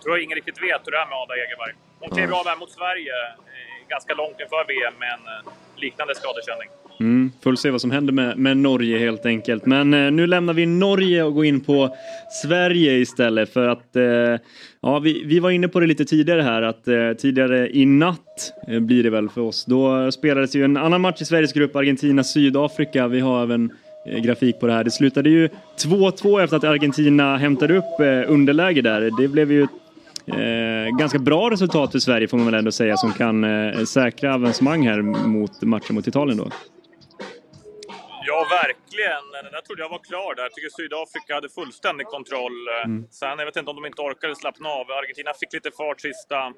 [0.00, 1.74] tror jag ingen riktigt vet hur det är med Ada Egerberg.
[2.00, 5.52] Hon klev av här mot Sverige eh, ganska långt inför VM med en eh,
[5.84, 6.68] liknande skadekänning.
[7.00, 9.66] Mm, får se vad som händer med, med Norge helt enkelt.
[9.66, 11.96] Men eh, nu lämnar vi Norge och går in på
[12.42, 14.02] Sverige istället för att eh,
[14.82, 18.52] ja, vi, vi var inne på det lite tidigare här att eh, tidigare i natt
[18.68, 19.64] eh, blir det väl för oss.
[19.64, 23.08] Då spelades ju en annan match i Sveriges grupp, Argentina-Sydafrika.
[23.08, 23.72] Vi har även
[24.06, 24.84] Eh, grafik på det här.
[24.84, 29.10] Det slutade ju 2-2 efter att Argentina hämtade upp eh, underläge där.
[29.20, 29.66] Det blev ju
[30.32, 34.34] Eh, ganska bra resultat för Sverige får man väl ändå säga som kan eh, säkra
[34.34, 36.50] avancemang här mot matchen mot Italien då.
[38.98, 39.44] Verkligen.
[39.44, 40.42] Den där trodde jag var klar där.
[40.42, 42.68] Jag tycker Sydafrika hade fullständig kontroll.
[42.84, 43.06] Mm.
[43.10, 44.90] Sen, jag vet inte om de inte orkade slappna av.
[44.90, 46.52] Argentina fick lite fart sista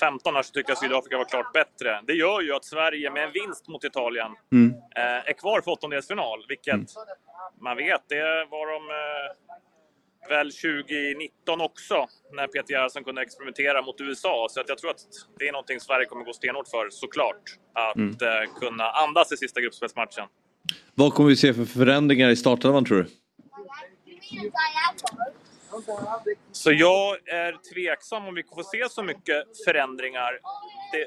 [0.00, 2.00] 15 här så tyckte jag Sydafrika var klart bättre.
[2.06, 4.74] Det gör ju att Sverige med en vinst mot Italien mm.
[4.96, 6.86] eh, är kvar för åttondelsfinal, vilket mm.
[7.60, 9.28] man vet, det var de eh,
[10.28, 14.46] väl 2019 också, när Peter Gerhardsson kunde experimentera mot USA.
[14.50, 15.00] Så att jag tror att
[15.38, 17.42] det är någonting Sverige kommer gå stenhårt för, såklart.
[17.72, 18.16] Att mm.
[18.20, 20.28] eh, kunna andas i sista gruppspelsmatchen.
[20.94, 23.08] Vad kommer vi se för förändringar i startelvan tror du?
[26.52, 30.30] Så jag är tveksam om vi får se så mycket förändringar.
[30.92, 31.06] Det,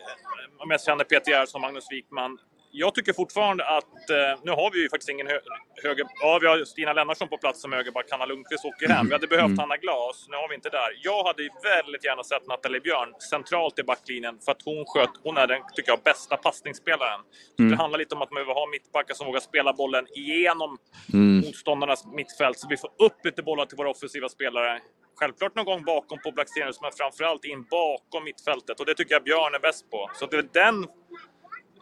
[0.63, 2.37] om jag känner Peter Gerhardsson och Magnus Wikman
[2.71, 5.39] jag tycker fortfarande att, eh, nu har vi ju faktiskt ingen hö
[5.83, 6.05] höger...
[6.21, 9.07] Ja, vi har Stina Lennartsson på plats som högerback, Hanna Lundqvist åker hem.
[9.07, 9.59] Vi hade behövt mm.
[9.59, 10.89] Hanna Glas, nu har vi inte där.
[11.03, 15.09] Jag hade ju väldigt gärna sett Nathalie Björn centralt i backlinjen för att hon sköt,
[15.23, 17.21] hon är den, tycker jag, bästa passningsspelaren.
[17.59, 17.71] Mm.
[17.71, 20.77] Det handlar lite om att man behöver ha mittbackar som vågar spela bollen igenom
[21.13, 21.37] mm.
[21.45, 24.79] motståndarnas mittfält, så vi får upp lite bollar till våra offensiva spelare.
[25.19, 28.79] Självklart någon gång bakom på Blackstenius, men framförallt in bakom mittfältet.
[28.79, 30.09] Och det tycker jag Björn är bäst på.
[30.13, 30.87] Så det är den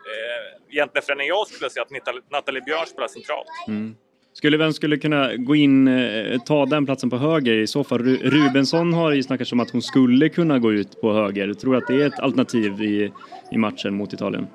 [0.05, 3.47] eh, egentligen förrän jag skulle säga att Nathalie Björn spelar centralt.
[3.67, 3.95] Mm.
[4.33, 7.99] Skulle vem skulle kunna gå in, eh, ta den platsen på höger i så fall?
[8.17, 11.53] Rubensson har ju snackat om att hon skulle kunna gå ut på höger.
[11.53, 13.11] Tror du att det är ett alternativ i,
[13.51, 14.47] i matchen mot Italien?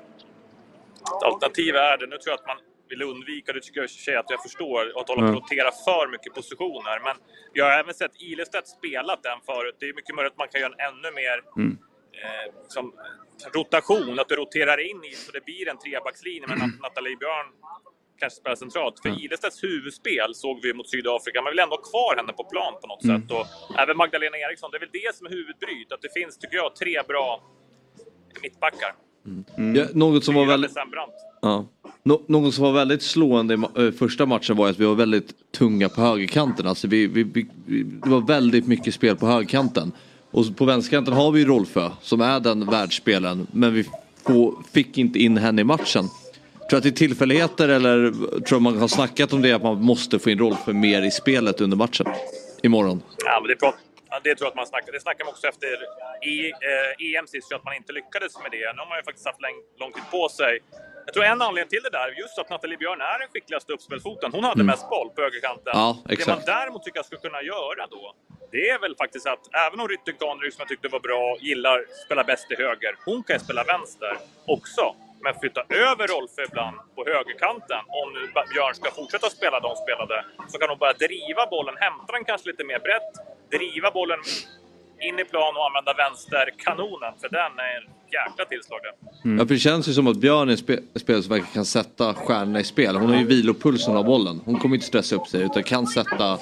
[1.01, 2.07] Ett alternativ är det.
[2.07, 2.57] Nu tror jag att man
[2.89, 6.11] vill undvika, det tycker jag i att jag förstår, att hålla på och rotera för
[6.11, 6.97] mycket positioner.
[7.03, 7.15] Men
[7.53, 9.75] jag har även sett Ilestedt spelat den förut.
[9.79, 11.77] Det är mycket möjligt att man kan göra en ännu mer mm.
[12.21, 12.93] eh, som
[13.53, 17.47] rotation, att du roterar in i så det blir en trebackslinje men att Nathalie Björn
[18.19, 18.95] kanske spelar centralt.
[19.01, 21.41] För Ilestedts huvudspel såg vi mot Sydafrika.
[21.41, 23.21] Man vill ändå ha kvar henne på plan på något mm.
[23.21, 23.31] sätt.
[23.37, 23.45] Och
[23.81, 24.69] även Magdalena Eriksson.
[24.71, 25.91] Det är väl det som är huvudbryt.
[25.91, 27.43] Att det finns, tycker jag, tre bra
[28.41, 28.91] mittbackar.
[29.25, 29.43] Mm.
[29.57, 29.75] Mm.
[29.75, 30.71] Ja, något som var väldigt...
[31.41, 31.65] Ja.
[32.03, 35.89] Nå något som var väldigt slående i första matchen var att vi var väldigt tunga
[35.89, 36.67] på högerkanten.
[36.67, 39.91] Alltså vi, vi, vi, det var väldigt mycket spel på högerkanten.
[40.35, 43.47] Och på vänsterkanten har vi Rolfö som är den världsspelaren.
[43.51, 43.85] Men vi
[44.73, 46.03] fick inte in henne i matchen.
[46.69, 47.97] Tror du att det är tillfälligheter eller
[48.41, 51.61] tror man har snackat om det att man måste få in Rolfö mer i spelet
[51.61, 52.05] under matchen?
[52.63, 53.01] Imorgon.
[53.25, 53.75] Ja, men det, prat,
[54.23, 54.91] det tror jag att man snackar.
[54.91, 55.73] Det snackar man också efter
[56.33, 58.65] i, eh, EM sist, att man inte lyckades med det.
[58.73, 60.53] Nu har man ju faktiskt haft lång, lång tid på sig.
[61.05, 64.27] Jag tror en anledning till det där, just att Nathalie Björn är den skickligaste uppspelsfoten.
[64.37, 64.71] Hon hade mm.
[64.73, 65.73] mest boll på högerkanten.
[65.81, 68.03] Ja, det man däremot tycker jag skulle kunna göra då,
[68.55, 71.77] det är väl faktiskt att även om Rytte Ganryd som jag tyckte var bra, gillar
[72.05, 74.13] spela bäst till höger, hon kan ju spela vänster
[74.55, 74.85] också.
[75.23, 78.21] Men flytta över Rolfö ibland på högerkanten, om nu
[78.53, 80.17] Björn ska fortsätta spela de spelade,
[80.49, 83.11] så kan hon börja driva bollen, hämta den kanske lite mer brett,
[83.55, 84.21] driva bollen
[85.07, 87.87] in i plan och använda vänsterkanonen, för den är en
[88.17, 88.81] jäkla tillslag
[89.25, 89.37] mm.
[89.37, 91.65] Ja, för det känns ju som att Björn är en spe spelare som verkligen kan
[91.65, 92.95] sätta stjärnorna i spel.
[92.95, 94.41] Hon har ju vilopulsen av bollen.
[94.45, 96.39] Hon kommer inte stressa upp sig utan kan sätta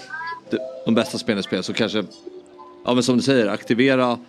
[0.85, 1.63] de bästa spelarna i spel.
[1.63, 2.03] Så kanske,
[2.85, 4.19] ja men som du säger, aktivera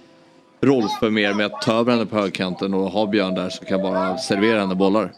[0.60, 3.82] Rolfö mer med att ta över henne på högkanten och ha Björn där så kan
[3.82, 5.12] bara servera henne bollar.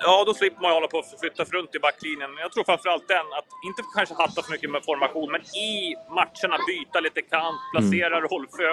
[0.00, 2.30] Ja, då slipper man hålla på och flytta runt i backlinjen.
[2.44, 6.56] Jag tror framförallt den, att inte kanske hatta för mycket med formation, men i matcherna
[6.70, 8.28] byta lite kant, placera mm.
[8.28, 8.68] Rolfö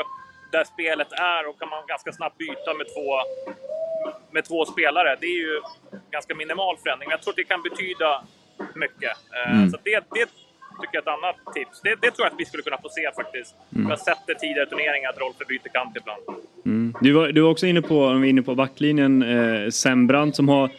[0.52, 3.08] där spelet är och kan man ganska snabbt byta med två,
[4.36, 5.18] med två spelare.
[5.22, 5.62] Det är ju
[6.12, 7.10] ganska minimal förändring.
[7.12, 8.10] Jag tror att det kan betyda
[8.84, 9.14] mycket.
[9.38, 9.70] Eh, mm.
[9.72, 10.30] Så det, det
[10.82, 11.82] tycker jag är ett annat tips.
[11.82, 13.56] Det, det, tror jag att vi skulle kunna få se faktiskt.
[13.76, 13.86] Mm.
[13.86, 16.22] Vi har sett det tidigare turneringar att Rolfö byter kant ibland.
[16.66, 16.96] Mm.
[17.02, 20.36] Du, var, du var också inne på, om vi är inne på backlinjen, eh, Sembrant
[20.36, 20.70] som har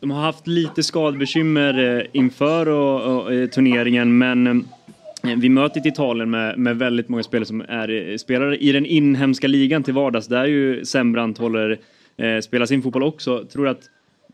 [0.00, 5.80] de har haft lite skadebekymmer eh, inför och, och, eh, turneringen men eh, vi möter
[5.80, 9.94] ett Italien med, med väldigt många spelare som är spelare i den inhemska ligan till
[9.94, 11.78] vardags där ju Sembrant håller,
[12.16, 13.44] eh, spelar sin fotboll också.
[13.44, 13.80] Tror att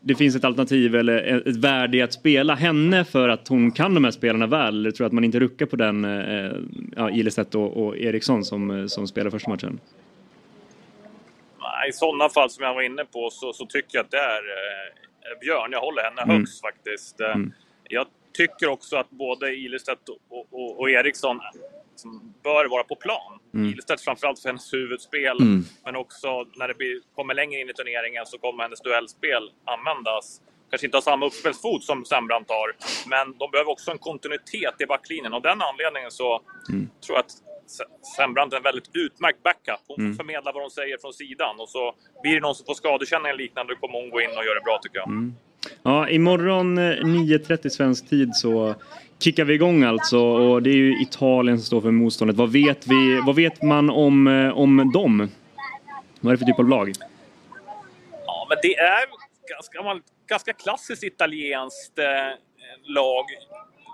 [0.07, 3.93] det finns ett alternativ eller ett värde i att spela henne för att hon kan
[3.93, 4.79] de här spelarna väl?
[4.79, 6.51] Eller tror du att man inte ruckar på den, eh,
[6.95, 9.79] ja, Ilestedt och, och Eriksson som, som spelar första matchen?
[11.89, 14.41] I sådana fall som jag var inne på så, så tycker jag att det är
[14.41, 15.71] eh, Björn.
[15.71, 16.37] Jag håller henne mm.
[16.37, 17.21] högst faktiskt.
[17.21, 17.53] Eh, mm.
[17.83, 21.39] Jag tycker också att både Ilestedt och, och, och Eriksson
[22.43, 23.39] bör vara på plan.
[23.55, 23.69] Mm.
[23.71, 25.63] Ilestedt framförallt för hennes huvudspel, mm.
[25.85, 30.41] men också när det blir, kommer längre in i turneringen så kommer hennes duellspel användas.
[30.69, 32.69] Kanske inte ha samma uppspelsfot som Sembrant har,
[33.09, 35.33] men de behöver också en kontinuitet i backlinjen.
[35.33, 36.89] Och den anledningen så mm.
[37.05, 37.33] tror jag att
[38.17, 39.83] Sembrant är en väldigt utmärkt backup.
[39.87, 40.15] Hon mm.
[40.15, 43.43] förmedlar vad hon säger från sidan och så blir det någon som får skadekänning eller
[43.43, 45.07] liknande, då kommer hon gå in och göra det bra tycker jag.
[45.07, 45.33] Mm.
[45.83, 48.75] Ja, imorgon 9.30 eh, svensk tid så
[49.19, 52.37] kickar vi igång alltså och det är ju Italien som står för motståndet.
[52.37, 55.29] Vad vet, vi, vad vet man om, eh, om dem?
[56.19, 56.91] Vad är det för typ av lag?
[58.25, 59.05] Ja, men det är
[59.49, 62.05] ganska, ganska klassiskt italienskt eh,
[62.83, 63.25] lag.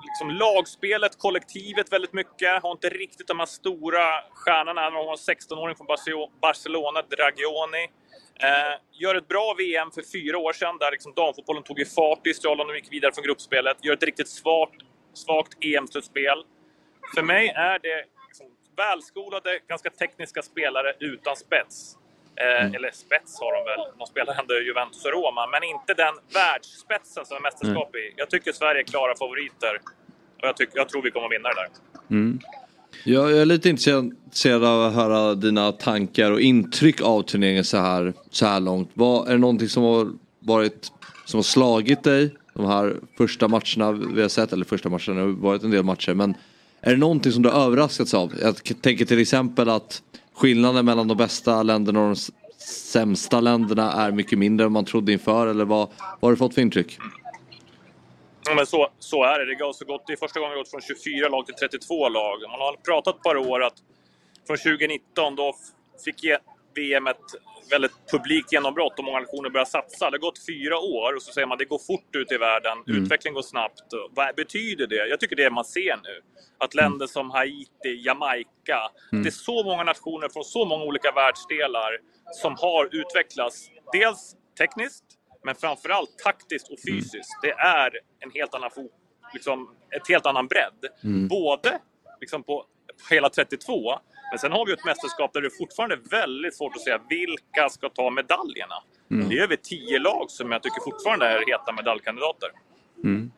[0.06, 2.64] Liksom lagspelet, kollektivet väldigt mycket.
[2.64, 4.90] Har inte riktigt de här stora stjärnorna.
[4.90, 5.88] De om har 16-åring från
[6.42, 7.84] Barcelona, Dragioni.
[8.44, 12.28] Eh, gör ett bra VM för fyra år sedan där liksom damfotbollen tog i fart
[12.28, 13.78] i Australien och gick vidare från gruppspelet.
[13.86, 14.82] Gör ett riktigt svagt,
[15.14, 16.44] svagt EM-slutspel.
[17.16, 18.48] För mig är det liksom
[18.78, 21.98] välskolade, ganska tekniska spelare utan spets.
[22.36, 22.76] Eh, mm.
[22.76, 27.26] Eller spets har de väl, de spelar ändå Juventus och Roma, men inte den världsspetsen
[27.26, 28.14] som är mästerskap i.
[28.16, 29.74] Jag tycker Sverige är klara favoriter
[30.42, 31.70] och jag, tycker, jag tror vi kommer vinna det där.
[32.10, 32.40] Mm.
[33.04, 38.14] Jag är lite intresserad av att höra dina tankar och intryck av turneringen så här,
[38.30, 38.90] så här långt.
[38.94, 40.92] Vad, är det någonting som har varit
[41.26, 45.22] som har slagit dig de här första matcherna vi har sett, eller första matcherna, det
[45.22, 46.36] har varit en del matcher, men
[46.82, 48.34] är det någonting som du har överraskats av?
[48.42, 52.16] Jag tänker till exempel att skillnaden mellan de bästa länderna och de
[52.66, 56.54] sämsta länderna är mycket mindre än man trodde inför, eller vad, vad har du fått
[56.54, 56.98] för intryck?
[58.46, 59.46] Ja, men så, så är det.
[59.46, 60.04] Det går så gott.
[60.08, 62.40] det är första gången det gått från 24 lag till 32 lag.
[62.42, 63.74] Man har pratat ett par år att
[64.48, 65.56] från 2019 då
[66.06, 66.26] fick
[66.76, 67.18] VM ett
[67.72, 70.10] väldigt publikt genombrott och många nationer börjar satsa.
[70.10, 72.38] Det har gått fyra år och så säger man att det går fort ut i
[72.38, 73.04] världen, mm.
[73.04, 73.88] utvecklingen går snabbt.
[74.12, 75.08] Vad betyder det?
[75.08, 76.22] Jag tycker det man ser nu.
[76.58, 76.84] Att mm.
[76.84, 78.80] länder som Haiti, Jamaica,
[79.12, 79.24] mm.
[79.24, 81.92] det är så många nationer från så många olika världsdelar
[82.42, 83.70] som har utvecklats.
[83.94, 85.06] Dels tekniskt,
[85.46, 87.00] men framförallt taktiskt och mm.
[87.00, 87.44] fysiskt.
[87.44, 87.56] Mm.
[87.58, 88.92] Det är en helt annan fot,
[89.34, 90.82] liksom, ett helt annan bredd.
[91.04, 91.28] Mm.
[91.28, 91.80] Både
[92.22, 92.66] liksom på
[93.10, 94.00] hela 32,
[94.32, 97.70] men sen har vi ett mästerskap där det fortfarande är väldigt svårt att säga vilka
[97.70, 98.78] ska ta medaljerna.
[99.12, 99.30] Mm.
[99.30, 102.50] Det är över tio lag som jag tycker fortfarande är heta medaljkandidater.
[103.04, 103.32] Mm.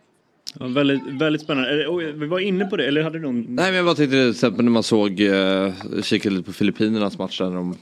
[0.60, 1.88] Ja, väldigt, väldigt spännande.
[2.14, 3.42] Vi var inne på det, eller hade du någon?
[3.42, 7.18] Nej, men jag bara tänkte till exempel när man såg, eh, kikade lite på Filippinernas
[7.18, 7.78] match där när de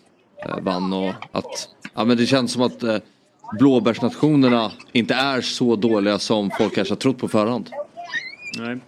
[0.45, 2.97] eh, vann och att, ja men det känns som att eh,
[3.59, 7.69] blåbärsnationerna inte är så dåliga som folk kanske har trott på förhand.
[8.59, 8.79] Nej.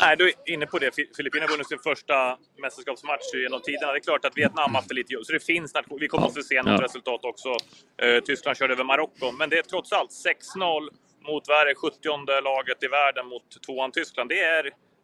[0.00, 0.90] Nej, du är inne på det.
[1.16, 3.92] Filippinerna har vunnit sin första mästerskapsmatch genom tiderna.
[3.92, 6.34] Det är klart att Vietnam har haft lite jobb, så det finns Vi kommer att
[6.34, 6.84] få se något ja.
[6.84, 7.48] resultat också.
[7.48, 10.88] Uh, Tyskland körde över Marocko, men det är trots allt 6-0
[11.28, 14.28] mot vad är det, 70 laget i världen mot tvåan Tyskland.
[14.28, 14.62] Det, är,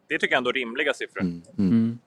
[0.08, 1.20] det tycker jag ändå är rimliga siffror.
[1.20, 1.42] Mm.
[1.58, 1.98] Mm.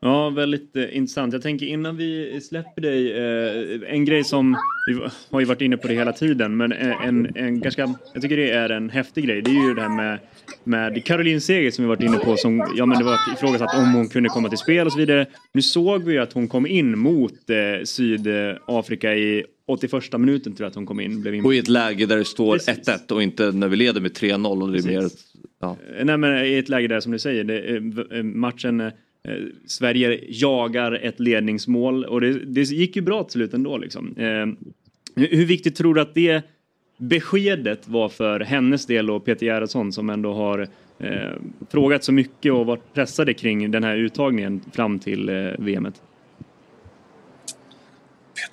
[0.00, 1.32] Ja, väldigt eh, intressant.
[1.32, 5.76] Jag tänker innan vi släpper dig, eh, en grej som, vi har ju varit inne
[5.76, 9.42] på det hela tiden, men en, en ganska, jag tycker det är en häftig grej,
[9.42, 10.18] det är ju det här med,
[10.64, 13.94] med Caroline Seger som vi varit inne på, som, ja men det var ifrågasatt om
[13.94, 15.26] hon kunde komma till spel och så vidare.
[15.52, 20.70] Nu såg vi att hon kom in mot eh, Sydafrika i 81 minuten tror jag
[20.70, 21.20] att hon kom in.
[21.20, 21.44] Blev in.
[21.44, 24.62] Och i ett läge där det står 1-1 och inte när vi leder med 3-0
[24.62, 25.08] och det är mer...
[25.60, 25.76] Ja.
[26.04, 27.76] Nej men i ett läge där som du säger, det,
[28.16, 28.92] eh, matchen
[29.28, 33.78] Eh, Sverige jagar ett ledningsmål och det, det, gick ju bra till slut ändå.
[33.78, 34.16] Liksom.
[34.16, 34.46] Eh,
[35.26, 36.42] hur viktigt tror du att det
[36.96, 41.32] beskedet var för hennes del och Peter Gerhardsson som ändå har eh,
[41.70, 46.02] frågat så mycket och varit pressade kring den här uttagningen fram till eh, VMet?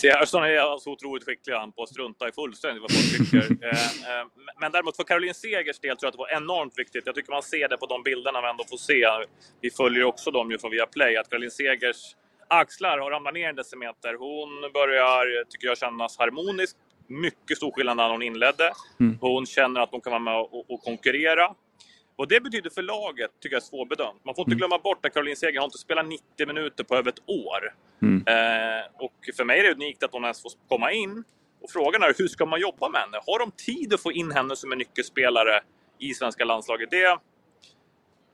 [0.04, 3.66] Gerhardsson är så otroligt skicklig han på att strunta i fullständigt vad folk tycker.
[3.66, 4.26] eh, eh,
[4.62, 7.04] men däremot för Caroline Segers del tror jag att det var enormt viktigt.
[7.06, 9.06] Jag tycker man ser det på de bilderna vi ändå får se.
[9.62, 11.18] Vi följer också dem ju från Viaplay.
[11.18, 12.16] Att Caroline Segers
[12.48, 14.14] axlar har ramlat ner en decimeter.
[14.14, 16.78] Hon börjar, tycker jag, kännas harmonisk.
[17.08, 18.72] Mycket stor skillnad när hon inledde.
[19.00, 19.18] Mm.
[19.22, 21.56] Hon känner att hon kan vara med och, och konkurrera.
[22.16, 24.26] Och det betyder för laget, tycker jag är svårbedömt.
[24.26, 24.58] Man får inte Mm.
[24.58, 27.74] glömma bort att Caroline Seger har inte spelat 90 minuter på över ett år.
[28.02, 28.16] Mm.
[28.28, 31.24] Eh, och för mig är det unikt att hon ens får komma in.
[31.62, 33.20] Och frågan är, hur ska man jobba med henne?
[33.28, 35.62] Har de tid att få in henne som en nyckelspelare
[36.00, 36.92] i svenska landslaget?
[36.92, 37.18] Det,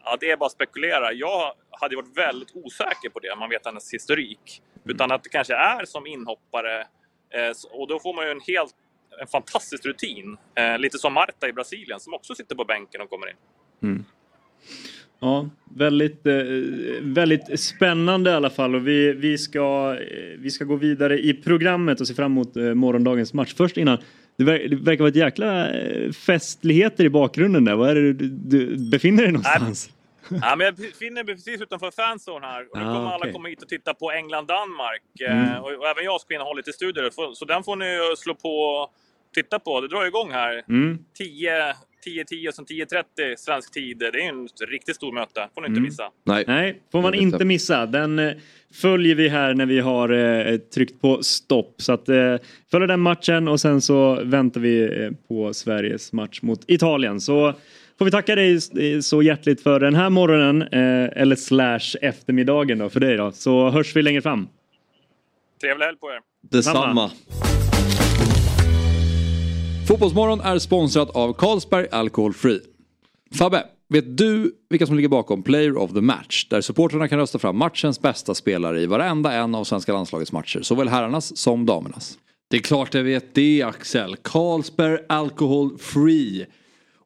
[0.04, 1.14] ja, det är bara att spekulera.
[1.14, 4.62] Jag hade varit väldigt osäker på det, man vet hennes historik.
[4.86, 6.88] Utan att det kanske är som inhoppare.
[7.30, 8.74] Eh, och då får man ju en helt
[9.22, 10.38] en fantastisk rutin.
[10.56, 13.36] Eh, lite som Marta i Brasilien som också sitter på bänken och kommer in.
[15.20, 16.34] Ja, väldigt, eh,
[17.02, 19.98] väldigt spännande i alla fall och vi, vi, ska,
[20.38, 23.54] vi ska gå vidare i programmet och se fram emot morgondagens match.
[23.58, 23.98] Först innan,
[24.38, 25.68] det, ver- det verkar vara ett jäkla
[26.26, 27.76] festligheter i bakgrunden där.
[27.76, 29.90] Var är det du, du befinner dig någonstans?
[30.42, 32.62] Ja, men jag befinner mig precis utanför fanzone här.
[32.72, 33.34] Och nu Ah, kommer alla okej.
[33.34, 35.02] komma hit och titta på England-Danmark.
[35.28, 35.62] Eh, Mm.
[35.64, 37.10] Och, och även jag ska in och ha lite studier.
[37.10, 38.94] Så- Så den får ni ju slå på och
[39.34, 39.82] titta på.
[39.82, 40.64] Det drar igång här.
[40.70, 40.98] Mm.
[41.18, 43.98] 10, 10, 10 och sen 10.30 svensk tid.
[43.98, 45.50] Det är ju en riktigt stor möte.
[45.54, 45.84] får ni inte Mm.
[45.84, 46.10] missa.
[46.26, 46.44] Nej.
[46.48, 47.86] Nej, får man inte missa.
[47.86, 48.34] Den eh,
[48.82, 51.76] följer vi här när vi har eh, tryckt på stopp.
[51.78, 52.36] Så att eh,
[52.72, 57.22] följer den matchen och sen så väntar vi eh, på Sveriges match mot Italien.
[57.22, 57.54] Så
[57.98, 62.78] får vi tacka dig eh, så hjärtligt för den här morgonen eh, eller slash eftermiddagen
[62.78, 63.32] då för dig då.
[63.32, 64.48] Så hörs vi längre fram.
[65.62, 66.20] Trevlig helg på er.
[66.52, 67.12] Detsamma.
[69.88, 72.62] Fotbollsmorgon är sponsrat av Carlsberg Alcohol Free.
[73.38, 76.48] Fabbe, vet du vilka som ligger bakom Player of the Match?
[76.50, 80.62] Där supportrarna kan rösta fram matchens bästa spelare i varenda en av svenska landslagets matcher.
[80.62, 82.18] Såväl herrarnas som damernas.
[82.50, 84.16] Det är klart jag vet det Axel.
[84.16, 86.46] Carlsberg Alcohol Free.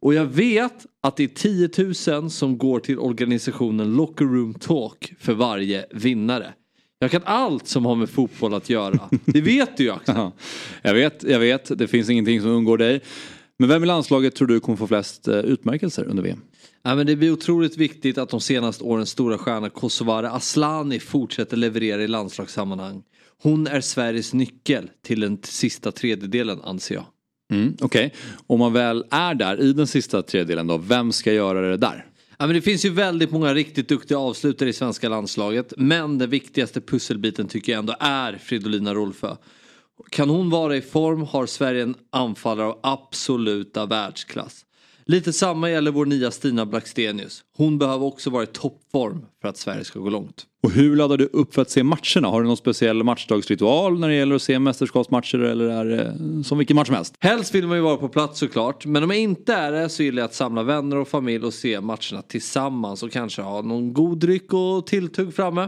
[0.02, 5.14] Och jag vet att det är 10 000 som går till organisationen Locker Room Talk
[5.20, 6.54] för varje vinnare.
[7.00, 9.10] Jag kan allt som har med fotboll att göra.
[9.26, 10.16] Det vet du ju Axel.
[10.18, 10.32] Ja,
[10.82, 11.78] jag vet, jag vet.
[11.78, 13.02] Det finns ingenting som undgår dig.
[13.60, 16.42] Men vem i landslaget tror du kommer få flest eh, utmärkelser under VM?
[16.84, 21.58] Ja, men det blir otroligt viktigt att de senaste årens stora stjärna Kosovare Aslani fortsätter
[21.58, 23.04] leverera i landslagssammanhang.
[23.44, 27.06] Hon är Sveriges nyckel till den sista tredjedelen anser jag.
[27.52, 28.14] Mm, Okej,
[28.48, 32.06] om man väl är där i den sista tredjedelen då, vem ska göra det där?
[32.38, 35.74] Ja, men det finns ju väldigt många riktigt duktiga avslutare i svenska landslaget.
[35.78, 39.36] Men den viktigaste pusselbiten tycker jag ändå är Fridolina Rolfö.
[40.10, 44.66] Kan hon vara i form har Sverige en anfallare av absoluta världsklass.
[45.12, 47.44] Lite samma gäller vår nya Stina Blackstenius.
[47.58, 50.46] Hon behöver också vara i toppform för att Sverige ska gå långt.
[50.64, 52.28] Och hur laddar du upp för att se matcherna?
[52.28, 56.58] Har du någon speciell matchdagsritual när det gäller att se mästerskapsmatcher eller är det som
[56.58, 57.16] vilken match som helst?
[57.20, 58.86] Helst vill man ju vara på plats såklart.
[58.86, 61.54] Men om jag inte är det så gillar jag att samla vänner och familj och
[61.54, 65.68] se matcherna tillsammans och kanske ha någon god dryck och tilltugg framme.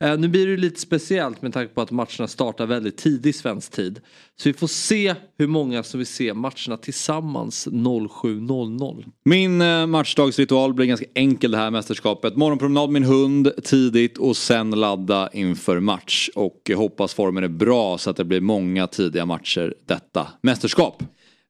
[0.00, 3.36] Eh, nu blir det ju lite speciellt med tanke på att matcherna startar väldigt tidigt
[3.36, 4.00] svensk tid.
[4.36, 9.04] Så vi får se hur många som vill se matcherna tillsammans 07.00.
[9.24, 12.36] Min eh, matchdagsritual blir ganska enkel det här mästerskapet.
[12.36, 16.30] Morgonpromenad med min hund tidigt och sen ladda inför match.
[16.34, 21.02] Och hoppas formen är bra så att det blir många tidiga matcher detta mästerskap.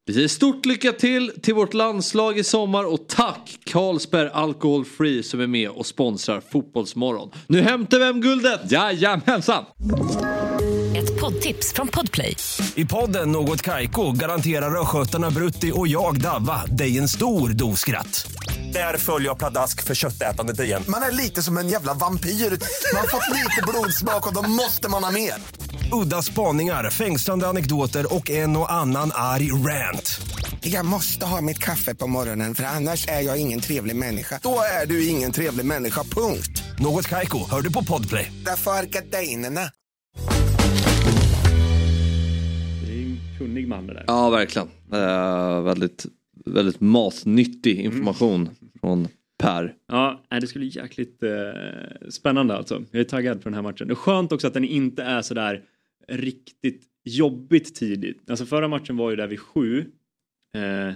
[0.08, 5.22] Vi säger stort lycka till till vårt landslag i sommar och tack Carlsberg Alcohol Free
[5.22, 7.30] som är med och sponsrar Fotbollsmorgon.
[7.46, 8.70] Nu hämtar vi hem guldet!
[8.70, 9.64] Jajamensan!
[10.96, 12.36] Ett poddtips från Podplay.
[12.74, 18.26] I podden Något Kaiko garanterar östgötarna Brutti och jag, Davva, dig en stor dos skratt.
[18.72, 20.82] Där följer jag pladask för köttätandet igen.
[20.88, 22.30] Man är lite som en jävla vampyr.
[22.30, 25.34] Man har fått lite blodsmak och då måste man ha mer.
[25.92, 29.95] Udda spaningar, fängslande anekdoter och en och annan arg rant.
[30.60, 34.40] Jag måste ha mitt kaffe på morgonen för annars är jag ingen trevlig människa.
[34.42, 36.62] Då är du ingen trevlig människa, punkt.
[36.78, 38.32] Något Kaiko, hör du på Podplay.
[38.44, 39.60] Därför är gardinerna.
[42.86, 44.04] Det är en kunnig man det där.
[44.06, 44.68] Ja, verkligen.
[44.92, 46.06] Eh, väldigt,
[46.46, 49.74] väldigt matnyttig information från Per.
[49.88, 51.30] Ja, det skulle bli jäkligt eh,
[52.10, 52.82] spännande alltså.
[52.90, 53.88] Jag är taggad på den här matchen.
[53.88, 55.62] Det är skönt också att den inte är sådär
[56.08, 58.30] riktigt jobbigt tidigt.
[58.30, 59.78] Alltså förra matchen var ju där vid sju.
[60.56, 60.94] Eh,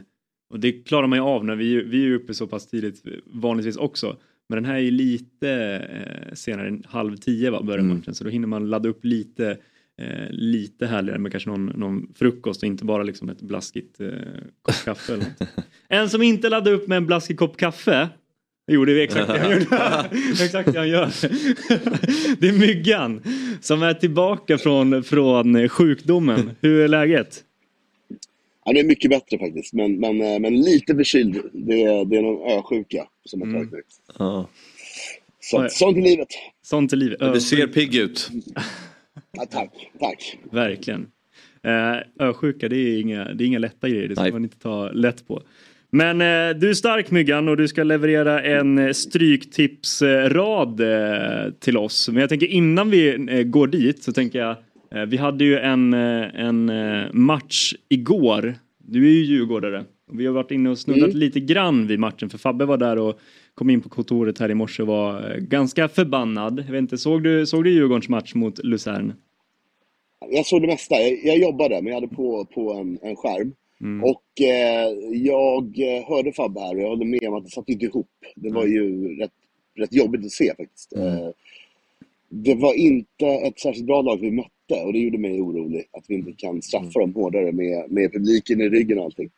[0.51, 3.77] och det klarar man ju av när vi, vi är uppe så pass tidigt vanligtvis
[3.77, 4.17] också.
[4.49, 5.51] Men den här är ju lite
[5.91, 7.97] eh, senare, halv tio va, börjar Mm.
[7.97, 8.15] matchen.
[8.15, 9.59] Så då hinner man ladda upp lite,
[9.99, 14.09] eh, lite härligare med kanske någon, någon frukost och inte bara liksom ett blaskigt eh,
[14.63, 15.49] kopp kaffe eller något.
[15.89, 18.09] En som inte laddar upp med en blaskig kopp kaffe
[18.73, 19.53] Jo, det är exakt det han
[20.33, 21.07] exakt det han gör.
[22.41, 23.23] det är Myggan
[23.61, 26.51] som är tillbaka från, från sjukdomen.
[26.61, 27.45] Hur är läget?
[28.65, 31.41] Ja, det är mycket bättre faktiskt, men, men, eh, men lite förkyld.
[31.53, 33.61] Det är, det är någon ösjuka som har Mm.
[33.61, 33.83] tagit mig.
[34.19, 34.49] Ja.
[35.41, 36.29] Så, sånt är livet.
[36.63, 37.21] Sånt är livet.
[37.21, 38.31] Men Du ser pigg ut.
[39.33, 40.37] Ja, tack, tack.
[40.51, 41.07] Verkligen.
[41.63, 44.09] Eh, Ösjuka, det är, inga, det är inga lätta grejer.
[44.09, 44.33] Det ska Nej.
[44.33, 45.43] man inte ta lätt på.
[45.93, 51.77] Men eh, du är stark Myggan och du ska leverera en eh, stryktipsrad eh, till
[51.77, 52.09] oss.
[52.09, 54.57] Men jag tänker innan vi eh, går dit så tänker jag
[54.95, 56.71] eh, vi hade ju en, eh, en
[57.13, 58.55] match igår.
[58.79, 59.85] Du är ju djurgårdare.
[60.11, 61.19] Och vi har varit inne och snuddat Mm.
[61.19, 63.19] lite grann vid matchen för Fabbe var där och
[63.55, 66.65] kom in på kontoret här i morse och var ganska förbannad.
[66.67, 69.13] Jag vet inte, såg du, såg du Djurgårdens match mot Luzern?
[70.31, 70.95] Jag såg det mesta.
[70.95, 73.53] Jag, jag jobbade, men jag hade på, på en, en skärm.
[73.81, 74.05] Mm.
[74.05, 77.69] Och eh, jag eh, hörde Fabbe här och jag håller med om att det satt
[77.69, 78.09] inte ihop.
[78.37, 79.31] Det var ju rätt,
[79.79, 80.93] rätt jobbigt att se faktiskt.
[80.97, 81.29] Eh,
[82.29, 85.85] det var inte ett särskilt bra lag vi mötte och det gjorde mig orolig.
[85.93, 89.31] Att vi inte kan straffa dem hårdare med, med publiken i ryggen och allting.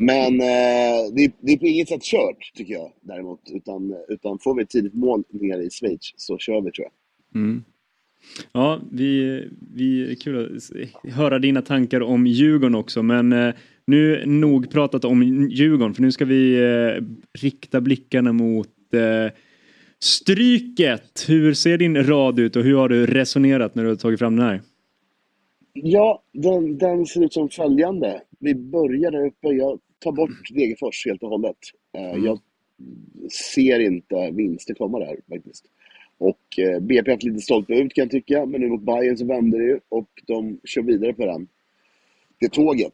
[0.00, 3.40] Men eh, det, är- det är på inget sätt kört, tycker jag däremot.
[3.50, 6.86] Utan, utan får vi ett tidigt mål nere i Schweiz så kör vi, tror
[7.32, 7.42] jag.
[7.42, 7.64] Mm.
[8.52, 9.42] Ja, vi,
[9.74, 13.54] vi kul att höra dina tankar om Djurgården också, men eh,
[13.84, 17.04] nu nog pratat om Djurgården, för nu ska vi eh,
[17.40, 19.32] rikta blickarna mot eh,
[19.98, 21.24] Stryket.
[21.28, 24.36] Hur ser din rad ut och hur har du resonerat när du har tagit fram
[24.36, 24.62] den här?
[25.72, 28.22] Ja, den, den ser ut som följande.
[28.38, 29.48] Vi börjar där uppe.
[29.48, 31.56] Jag tar bort Degerfors helt och hållet.
[31.98, 32.38] Eh, Jag
[33.54, 35.64] ser inte vinster komma där faktiskt.
[36.18, 39.16] Och eh, BP har haft lite stolpe ut kan jag tycka, men nu mot Bayern
[39.16, 41.48] så vände det ju och de kör vidare på den.
[42.40, 42.92] Det tåget.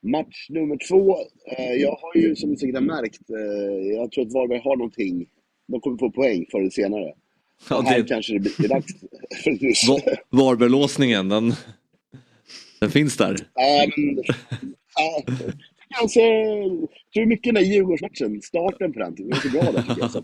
[0.00, 1.16] Match nummer två.
[1.58, 4.76] Eh, jag har ju som ni säkert har märkt, eh, jag tror att Varberg har
[4.76, 5.26] någonting.
[5.68, 7.12] De kommer få poäng förr eller senare.
[7.70, 8.92] Ja, och här det- kanske det blir dags
[9.44, 11.52] för Varberglåsningen, den,
[12.80, 13.36] den finns där.
[13.54, 14.22] Ja, men,
[14.96, 15.22] ja,
[16.02, 19.82] alltså, jag tror mycket den där Djurgårdsmatchen, starten på den, den var så bra där
[19.82, 20.10] tycker jag.
[20.10, 20.22] Så,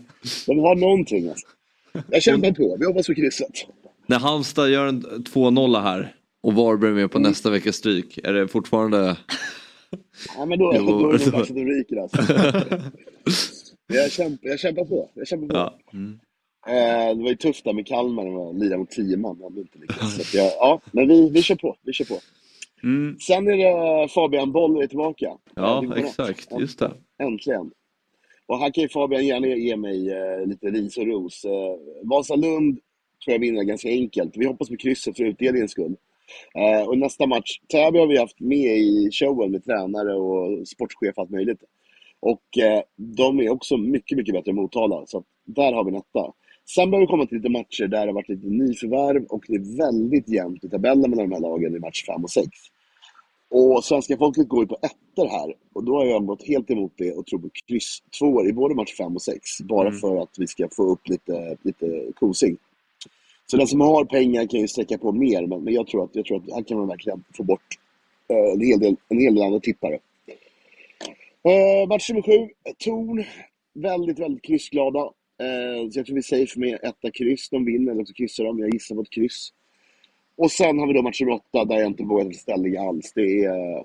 [0.53, 1.47] de har någonting alltså.
[2.09, 3.67] Jag kämpar på, vi hoppas på krysset.
[4.05, 8.33] När Halmstad gör en 2-0 här och Varberg är med på nästa veckas stryk, är
[8.33, 9.17] det fortfarande...
[10.37, 12.17] Ja, men då, då är det dags att de ryker alltså.
[13.93, 15.09] jag, kämpar, jag kämpar på.
[15.13, 15.53] Jag kämpar på.
[15.55, 15.79] Ja.
[16.67, 19.41] Eh, det var ju tufft där med Kalmar man lirade mot tio man.
[19.41, 20.31] Hade inte lyckats.
[20.31, 21.75] Så jag, ja, men vi, vi kör på.
[21.81, 22.19] Vi kör på.
[22.83, 23.19] Mm.
[23.19, 25.31] Sen är det Fabian Boll är tillbaka.
[25.55, 26.47] Ja, exakt.
[26.59, 26.91] Just det.
[27.23, 27.71] Äntligen.
[28.51, 31.45] Och här kan ju Fabian gärna ge mig eh, lite ris och ros.
[31.45, 32.79] Eh, Vasalund
[33.23, 34.37] tror jag vinner ganska enkelt.
[34.37, 35.95] Vi hoppas på krysset för utdelningens skull.
[36.55, 41.13] Eh, och nästa match, Täby har vi haft med i showen med tränare och sportchef
[41.15, 41.63] och allt möjligt.
[42.19, 45.05] Och eh, de är också mycket, mycket bättre än Motala.
[45.05, 46.33] Så att där har vi en etta.
[46.75, 49.55] Sen börjar vi komma till lite matcher där det har varit lite nyförvärv och det
[49.55, 52.47] är väldigt jämnt i tabellen mellan de här lagen i match 5 och 6.
[53.53, 55.53] Och svenska folket går ju på ettor här.
[55.73, 58.75] Och då har jag gått helt emot det och tror på kryss två i både
[58.75, 59.61] match 5 och 6.
[59.61, 59.99] Bara Mm.
[59.99, 62.57] för att vi ska få upp lite, lite kosing.
[63.45, 65.47] Så den som har pengar kan ju sträcka på mer.
[65.47, 67.77] Men, men jag, tror att, jag tror att här kan man verkligen få bort
[68.27, 69.99] eh, en, hel del, en hel del andra tippare.
[71.43, 73.23] Eh, match nummer sju, Torn.
[73.73, 74.99] Väldigt, väldigt kryssglada.
[74.99, 77.49] Eh, så jag tror vi säger för mig etta kryss.
[77.49, 78.59] De vinner eller så kryssar de.
[78.59, 79.49] Jag gissar på ett kryss.
[80.43, 83.11] Och sen har vi då match nummer åtta där jag inte vågar ta ställning alls.
[83.15, 83.83] Det är eh,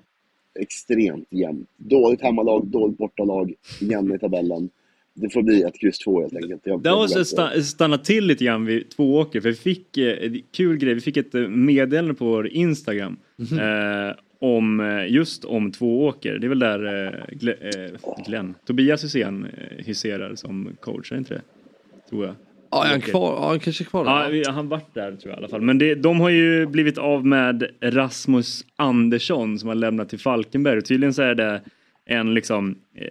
[0.59, 1.69] extremt jämnt.
[1.77, 4.69] Dåligt hemmalag, dåligt bortalag, jämna i tabellen.
[5.13, 6.61] Det får bli ett kryss två helt enkelt.
[6.63, 9.97] Jag, Där jag måste jag stanna till lite grann vid två åker för vi fick
[9.97, 13.59] eh, kul grej, vi fick ett eh, meddelande på vår Instagram Mhm.
[13.59, 16.37] eh, om just om två åker.
[16.39, 17.97] Det är väl där eh, Gle-
[18.27, 19.47] Glenn, Tobias Hysén
[19.85, 21.41] huserar som coach, är det inte det?
[22.09, 22.35] Tror jag.
[22.71, 23.33] Ja, är han kvar?
[23.33, 24.33] Ja, han kanske är kvar där.
[24.33, 25.61] Ja, han vart där tror jag i alla fall.
[25.61, 30.77] Men det, de har ju blivit av med Rasmus Andersson som har lämnat till Falkenberg.
[30.77, 31.61] Och tydligen så är det
[32.05, 33.07] en liksom eh,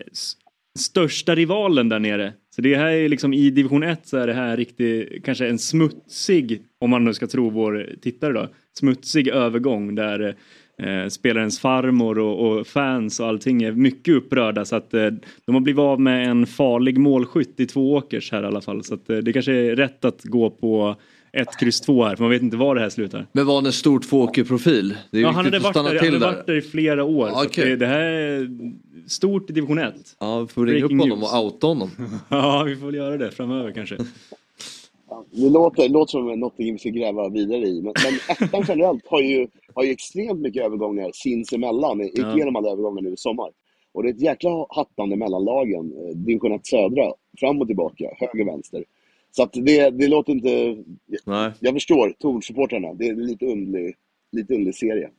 [0.79, 2.33] största rivalen där nere.
[2.55, 5.59] Så det här är liksom i division 1 så är det här riktigt, kanske en
[5.59, 8.49] smutsig, om man nu ska tro vår tittare då,
[8.79, 10.37] smutsig övergång där
[10.83, 15.07] eh, spelarens farmor och, och fans och allting är mycket upprörda så att eh,
[15.45, 18.85] de har blivit av med en farlig målskytt i två åkers här i alla fall.
[18.85, 20.97] Så att eh, det kanske är rätt att gå på
[21.33, 23.27] ett kryss två här för man vet inte var det här slutar.
[23.33, 24.95] Men var han en stor tvååkerprofil?
[25.11, 27.29] Ja, han hade varit där, han hade varit där i flera år.
[27.29, 27.71] Att Okej.
[27.71, 28.49] det, det här är
[29.07, 29.95] stort i division 1.
[30.21, 31.33] Ja, vi får ringa upp honom news.
[31.33, 31.91] och outa honom.
[32.29, 33.97] Ja, vi får väl göra det framöver kanske.
[35.31, 37.83] Det låter, det låter som något vi ska gräva vidare i.
[37.83, 42.01] Men, men ettan generellt har ju, har ju extremt mycket övergångar sinsemellan.
[42.01, 42.37] Gick Ja.
[42.37, 43.51] igenom alla övergångar nu i sommar.
[43.93, 45.93] Och det är ett jäkla hattande mellan lagen.
[45.99, 48.85] Eh, Division 1 södra, fram och tillbaka, höger, vänster.
[49.31, 50.77] Så att det, det låter inte...
[51.25, 51.51] Nej.
[51.61, 52.95] Jag förstår Torn-supportrarna.
[52.95, 53.95] Det är en lite underlig,
[54.33, 55.11] lite underlig serie.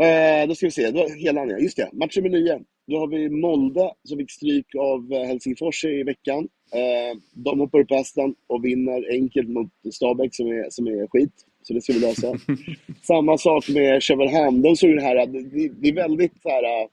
[0.00, 2.60] Eh, då ska vi se, då, hela ja, just det, match nummer nio.
[2.86, 6.48] Då har vi Molde som fick stryk av eh, Helsingfors i veckan.
[6.72, 11.32] Eh, de hoppar upp hästen och vinner enkelt mot Stabäck som är, som är skit.
[11.62, 12.34] Så det ska vi lösa.
[13.02, 14.62] Samma sak med Köpenhamn.
[14.62, 16.88] De såg det här, det, det är väldigt så här, eh,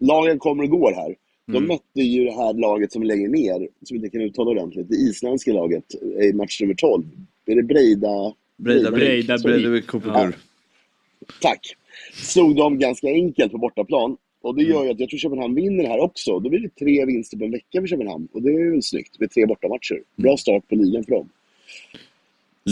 [0.00, 1.14] lagen kommer och går här.
[1.46, 1.68] De Mm.
[1.68, 5.52] mötte ju det här laget som lägger ner, som inte kan uttala ordentligt, det isländska
[5.52, 5.84] laget
[6.22, 7.04] i match nummer 12.
[7.46, 8.34] Är det Breida?
[8.56, 10.32] Breida, Breida, Breida, Breida,
[11.40, 11.76] Tack.
[12.12, 14.16] Slog de ganska enkelt på bortaplan.
[14.44, 14.64] Och Mm.
[14.64, 16.38] det gör ju att jag tror Köpenhamn vinner det här också.
[16.40, 18.28] Då blir det tre vinster på en vecka för Köpenhamn.
[18.32, 20.02] Och det är ju snyggt med tre bortamatcher.
[20.16, 21.28] Bra start på ligan för dem.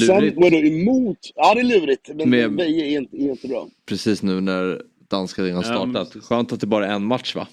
[0.07, 0.37] Sen Lurigt.
[0.37, 1.19] går jag då emot...
[1.35, 2.11] Ja, det är lurigt.
[2.15, 3.67] Men Med- Veje är inte, är inte bra.
[3.87, 5.63] Precis nu när danska ligan Ja,
[5.93, 6.25] startat.
[6.25, 7.49] Skönt att det bara är en match va?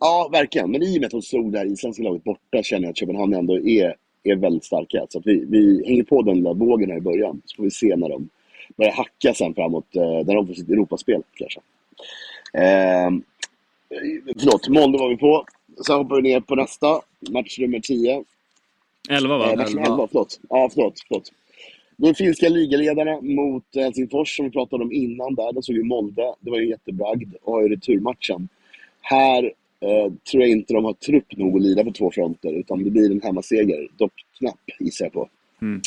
[0.00, 0.70] Ja, verkligen.
[0.70, 2.96] Men i och med att de slog det här isländska laget borta känner jag att
[2.98, 5.06] Köpenhamn ändå är, är väldigt starka.
[5.10, 7.42] Så att vi, vi hänger på den där vågen här i början.
[7.44, 8.28] Så får vi se när de
[8.76, 11.60] börjar hacka sen framåt, eh, när de får sitt Europaspel kanske.
[12.56, 13.10] Eh,
[14.38, 15.44] förlåt, Molde var vi på.
[15.86, 17.00] Sen hoppar vi ner på nästa,
[17.30, 18.24] match nummer 10.
[19.10, 19.52] 11 va?
[19.52, 19.94] Eh, match nummer elva.
[19.94, 20.40] 11, förlåt.
[20.48, 21.00] Ja, förlåt.
[21.08, 21.32] förlåt.
[21.96, 25.52] De finska ligaledarna mot Helsingfors som vi pratade om innan där.
[25.52, 26.34] De såg ju Molde.
[26.40, 27.34] Det var ju jättebragd.
[27.42, 28.48] Och har ju returmatchen.
[29.00, 29.44] Här
[29.80, 32.52] eh, tror jag inte de har trupp nog att lida på två fronter.
[32.52, 33.88] Utan det blir en hemmaseger.
[33.96, 35.28] Dock knapp gissar jag på.
[35.62, 35.80] Mm.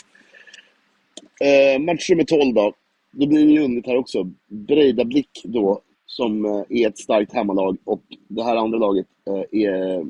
[1.41, 2.73] Eh, match nummer 12 då.
[3.11, 4.31] Då blir det ju underligt här också.
[4.47, 5.81] Breida-Blick då.
[6.09, 7.77] Som eh, är ett starkt hemmalag.
[7.83, 10.05] Och det här andra laget eh, är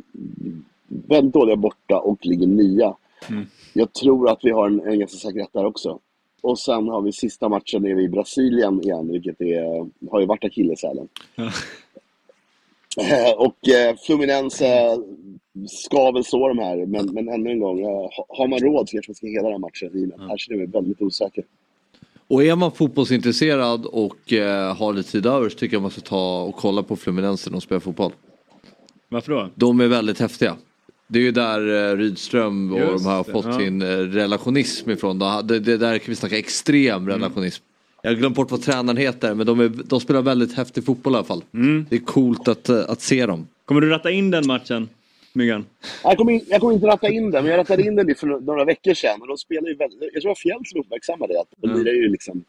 [0.88, 2.96] väldigt dåliga borta och ligger nia.
[3.30, 3.46] Mm.
[3.74, 6.00] Jag tror att vi har en, en ganska säker rätt där också.
[6.42, 10.44] Och sen har vi sista matchen nere i Brasilien igen, vilket är, har ju varit
[10.44, 11.08] akilleshälen.
[13.02, 13.56] Eh, Och
[14.06, 14.98] Fluminense
[15.68, 18.94] ska väl slå de här, men, men ännu en gång, ha- har man råd så
[18.96, 19.90] kanske man ska hela den här matchen.
[19.94, 21.44] i och med att Här väldigt osäker.
[22.30, 26.02] Och är man fotbollsintresserad och eh, har lite tid över så tycker jag man ska
[26.02, 28.12] ta och kolla på Fluminense när de spelar fotboll.
[29.10, 29.50] Varför då?
[29.56, 30.56] De är väldigt häftiga.
[31.08, 33.58] Det är ju där eh, Rydström och Just de har det, fått ja.
[33.60, 35.20] sin eh, relationism ifrån.
[35.20, 37.10] Det, det, där kan vi snacka extrem Mm.
[37.10, 37.64] relationism.
[38.02, 41.14] Jag har glömt bort vad tränaren heter men de, är, de spelar väldigt häftig fotboll
[41.14, 41.44] i alla fall.
[41.54, 41.86] Mm.
[41.90, 43.48] Det är coolt att, eh, att se dem.
[43.66, 44.90] Kommer du ratta in den matchen,
[45.34, 45.66] Myggan?
[46.04, 48.28] Jag kommer, in, jag kommer inte ratta in den, men jag rattade in den för
[48.28, 49.22] några veckor sedan.
[49.22, 51.40] Och de spelar ju väldigt, jag tror det var Fjäll som uppmärksammade det.
[51.40, 51.84] Att de Mm.
[51.84, 52.44] lirar ju liksom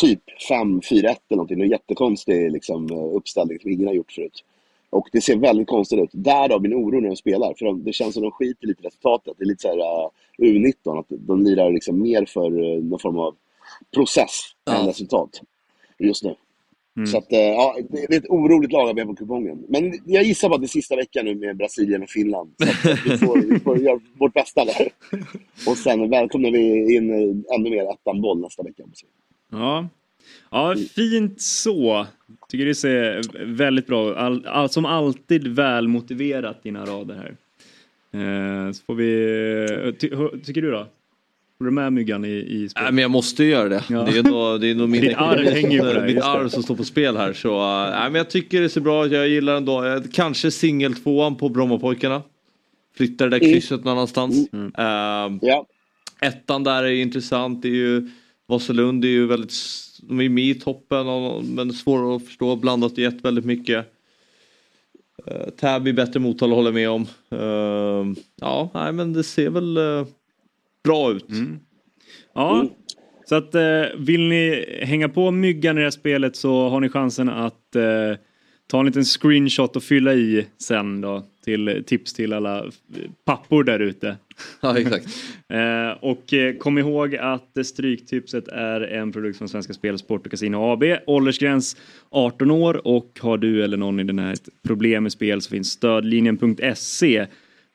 [0.00, 0.20] typ
[0.50, 1.60] 5-4-1 eller någonting.
[1.60, 4.44] En jättekonstig liksom, eh, uppställning som ingen har gjort förut.
[4.90, 6.10] Och det ser väldigt konstigt ut.
[6.12, 7.54] Därav min oro när de spelar.
[7.58, 9.34] För de, det känns som de skiter lite i resultatet.
[9.38, 10.98] Det är lite så här uh, U19.
[11.00, 13.34] Att de lirar liksom mer för uh, någon form av
[13.94, 14.74] process Ja.
[14.80, 15.40] än resultat.
[15.98, 16.34] Just nu.
[16.96, 17.06] Mm.
[17.06, 19.64] Så att, eh, ja, det är ett oroligt lag vi har på kupongen.
[19.68, 22.54] Men jag gissar på att det är sista veckan nu med Brasilien och Finland.
[22.58, 24.88] Så att vi, får, vi får göra vårt bästa där.
[25.66, 28.82] Och sen välkomnar vi in eh, ännu mer ettan-boll nästa vecka.
[29.52, 29.88] Ja.
[30.50, 32.06] ja, fint så.
[32.48, 33.22] Tycker det ser
[33.56, 34.16] väldigt bra ut.
[34.16, 37.36] All, all, som alltid väl motiverat dina rader här.
[38.12, 39.92] Eh, så får vi...
[39.98, 40.86] Ty, hur- tycker du då?
[41.58, 42.82] Håller du med Myggan i, i spel?
[42.82, 43.84] Nej men jag måste ju göra det.
[43.88, 44.02] Ja.
[44.02, 46.48] Det är nog, det är nog min Ditt arv hänger på det här, mitt arv
[46.48, 47.32] som står på spel här.
[47.32, 49.12] Så, uh, nej, men jag tycker det ser bra ut.
[49.12, 49.84] Jag gillar ändå.
[49.84, 52.22] eh, Kanske singeltvåan på Brommapojkarna.
[52.96, 53.52] Flyttar det där Mm.
[53.52, 54.48] krysset någon annanstans.
[54.52, 54.84] Eh,
[55.40, 55.66] Ja,
[56.20, 57.62] Ettan där är intressant.
[57.62, 58.10] Det är ju
[58.46, 59.54] Vasalund är ju väldigt,
[60.02, 62.56] de är med i toppen och, men svåra att förstå.
[62.56, 63.92] Blandat i ett väldigt mycket.
[65.30, 67.02] Uh, Täby bättre mottal håller med om.
[67.30, 70.06] Eh, ja, nej men det ser väl eh,
[70.86, 71.24] bra ut.
[72.34, 72.68] Ja, Mm.
[73.28, 76.88] så att eh, vill ni hänga på Myggan i det här spelet så har ni
[76.88, 78.18] chansen att eh,
[78.70, 82.64] ta en liten screenshot och fylla i sen då till tips till alla
[83.24, 84.16] pappor där ute.
[84.60, 85.06] Ja, exakt.
[85.48, 90.30] Eh, och eh, kom ihåg att Stryktipset är en produkt från Svenska Spel, Sport och
[90.30, 90.82] Casino AB.
[91.06, 91.76] Åldersgräns
[92.10, 95.50] 18 år och har du eller någon i den här ett problem med spel så
[95.50, 97.26] finns stödlinjen.se.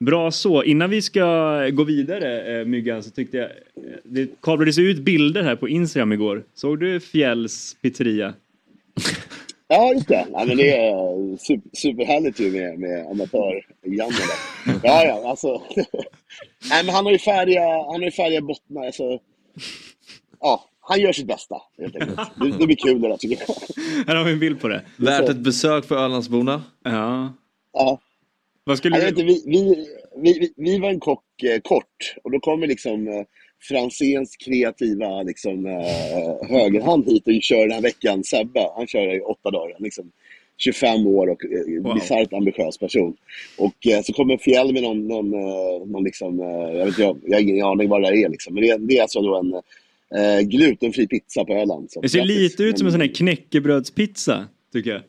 [0.02, 0.64] Bra så.
[0.64, 1.22] Innan vi ska
[1.70, 3.52] gå vidare eh, Myggan så tyckte jag eh,
[4.04, 6.44] det kablades ut bilder här på Instagram igår.
[6.54, 8.34] Såg du Fjälls pizzeria?
[9.68, 10.28] ja just det.
[10.32, 14.80] Nej, men det är super, superhärligt ju med, med amatör-Janne där.
[14.84, 15.48] Ja, ja, alltså.
[16.70, 18.86] Nej, men han har ju färdiga, han har ju färdiga bottnar.
[18.86, 19.20] Alltså,
[20.40, 22.20] ja, han gör sitt bästa helt enkelt.
[22.36, 23.56] Det, det blir kul det där tycker jag.
[24.08, 24.82] Här har vi en bild på det.
[24.98, 26.64] Värt ett besök för Ölandsborna.
[26.84, 27.34] Ja.
[27.74, 28.00] Ja.
[28.64, 29.08] Vad skulle du...
[29.08, 29.86] inte, vi, vi,
[30.40, 33.14] vi, vi, var en kock eh, kort och då kommer liksom eh,
[33.70, 39.20] Franzéns kreativa liksom, eh, högerhand hit och kör den här veckan, Sebbe, han kör i
[39.20, 39.76] åtta dagar.
[39.80, 40.12] Liksom.
[40.58, 41.94] 25 år och eh, Wow.
[41.96, 43.16] bisarrt ambitiös person.
[43.58, 46.46] Och eh, så kommer Fjäll med någon, någon, eh, någon liksom, eh,
[46.78, 48.54] jag vet jag, jag har ingen aning vad det där är liksom.
[48.54, 49.62] Men det, är- det är alltså då en
[50.50, 51.90] glutenfri pizza på Öland.
[52.02, 55.02] Det ser lite ut som en sån här knäckebrödspizza, tycker jag.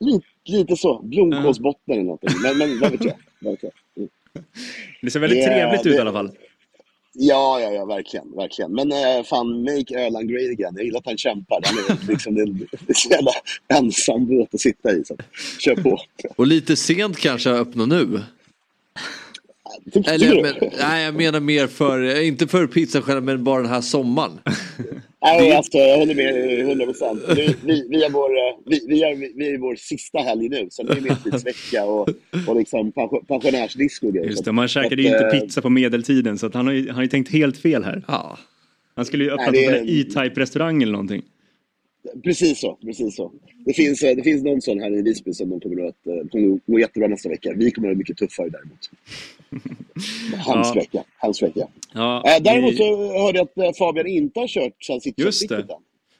[0.00, 2.30] Lite, lite så, blomkålsbotten eller någonting.
[2.42, 3.14] Men, men vad vet jag.
[3.40, 3.72] Vad vet jag.
[3.96, 4.08] Mm.
[5.02, 6.30] Det ser väldigt Det- trevligt ut det- i alla fall.
[7.16, 8.36] Ja, ja, ja, verkligen.
[8.36, 8.72] verkligen.
[8.72, 10.72] Men eh, fan, make Öland great again.
[10.76, 11.60] Jag gillar att han kämpar.
[11.64, 13.30] Han är liksom, det, är- det är så jävla
[13.74, 15.04] ensam båt att sitta i.
[15.04, 15.16] Så
[15.60, 15.98] kör på.
[16.36, 18.20] Och lite sent kanske att öppna nu.
[20.06, 23.80] Eller, men, nej, jag menar mer för, inte för pizzan själv, men bara den här
[23.80, 24.32] sommaren.
[25.22, 27.20] Nej, alltså, jag håller med 100 procent.
[27.36, 28.30] Vi, vi, vi, vår,
[28.70, 30.68] vi, vi, är, vi är i vår sista helg nu.
[30.70, 32.08] Sen är det medeltidsvecka och,
[32.48, 34.26] och liksom pension- pensionärsdisco och grejer.
[34.26, 36.72] Just Så det, man käkade ju inte eh, pizza på medeltiden så att han har
[36.72, 38.02] ju, han har ju tänkt helt fel här.
[38.08, 38.38] Ja.
[38.94, 41.22] Han skulle ju öppna Nej, det- en E-Type restaurang eller någonting.
[42.24, 42.78] Precis så.
[42.82, 43.32] Precis så.
[43.66, 46.28] Det, finns, eh, det finns någon sån här i Visby som de kommer att eh,
[46.30, 47.52] kommer att gå jättebra nästa vecka.
[47.56, 48.90] Vi kommer att ha mycket tuffare däremot.
[50.36, 50.72] Hemsk Ja.
[50.74, 51.04] vecka.
[51.18, 51.66] Hemsk vecka.
[51.92, 55.48] Ja, Eh, däremot vi- så hörde jag att eh, Fabian inte har kört sitt Just
[55.48, 55.56] det.
[55.56, 55.66] än.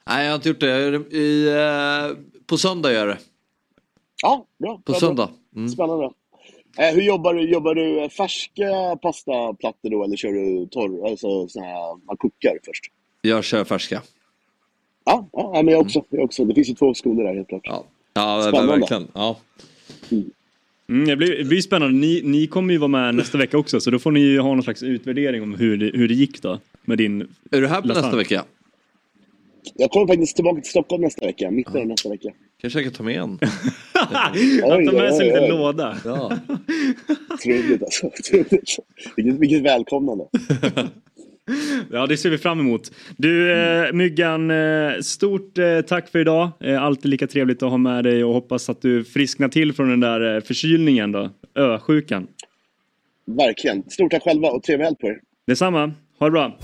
[0.07, 1.17] Nej, jag har inte gjort det.
[1.17, 2.17] I, eh,
[2.47, 3.19] på söndag gör jag det.
[4.23, 4.77] Ja, bra.
[4.85, 5.29] På bra, söndag.
[5.57, 5.69] Mm.
[5.69, 6.11] Spännande.
[6.79, 7.51] Eh, hur jobbar du?
[7.51, 12.85] Jobbar du färska pastaplattor då eller kör du torr, alltså såna här man kokar först?
[13.23, 14.03] Jag kör färska.
[15.05, 16.05] Ja, ja men jag också.
[16.11, 16.45] Jag också.
[16.45, 17.63] Det finns ju två skolor där helt klart.
[17.65, 18.77] Ja, ja Spännande.
[18.79, 19.09] verkligen.
[19.15, 19.37] Ja.
[20.11, 20.31] Mm,
[20.87, 21.99] det, blir, det blir spännande.
[21.99, 24.49] Ni, ni kommer ju vara med nästa vecka också så då får ni ju ha
[24.49, 26.61] någon slags utvärdering om hur det, hur det gick då.
[26.85, 27.21] Med din...
[27.51, 28.45] Är du här på nästa vecka?
[29.75, 31.51] Jag kommer faktiskt tillbaka till Stockholm nästa vecka.
[31.51, 32.29] Mitten av nästa vecka.
[32.61, 33.39] Kanske jag kan ta med en.
[33.93, 35.97] Han tar med sig en liten låda.
[36.05, 36.39] Ja.
[37.31, 38.11] Otroligt alltså.
[39.17, 40.25] Vilket välkomnande.
[41.91, 42.93] Ja, det ser vi fram emot.
[43.17, 46.51] Du eh, Myggan, eh, stort eh, tack för idag.
[46.61, 49.89] Eh, alltid lika trevligt att ha med dig och hoppas att du frisknar till från
[49.91, 51.31] den där eh, förkylningen då.
[51.55, 52.27] Ösjukan.
[53.27, 53.91] Verkligen.
[53.91, 55.19] Stort tack själva och trevlig helg på er.
[55.47, 55.93] Detsamma.
[56.19, 56.59] Ha det bra.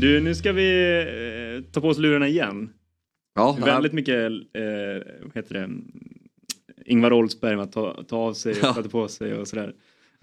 [0.00, 1.00] Du, nu ska vi
[1.62, 2.70] eh, ta på oss lurarna igen.
[3.34, 5.68] Ja, Väldigt mycket, eh, vad heter det,
[6.86, 8.74] Ingvar Oldsberg att ta, ta av sig och Ja.
[8.74, 9.72] sätta på sig och sådär.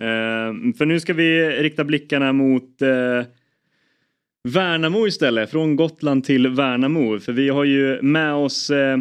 [0.01, 3.23] Eh, för nu ska vi rikta blickarna mot eh,
[4.43, 7.19] Värnamo istället, från Gotland till Värnamo.
[7.19, 8.99] För vi har ju med oss eh,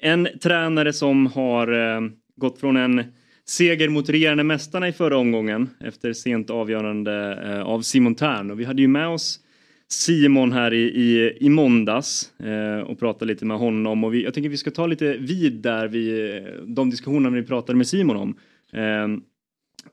[0.00, 2.00] en tränare som har eh,
[2.36, 3.04] gått från en
[3.44, 8.50] seger mot regerande mästarna i förra omgången efter sent avgörande eh, av Simon Tern.
[8.50, 9.40] Och vi hade ju med oss
[9.88, 14.04] Simon här i, i, i måndags eh, och pratade lite med honom.
[14.04, 17.42] Och vi, jag tänker vi ska ta lite vid där vi, eh, de diskussionerna vi
[17.42, 18.36] pratade med Simon om.
[18.72, 19.22] Eh,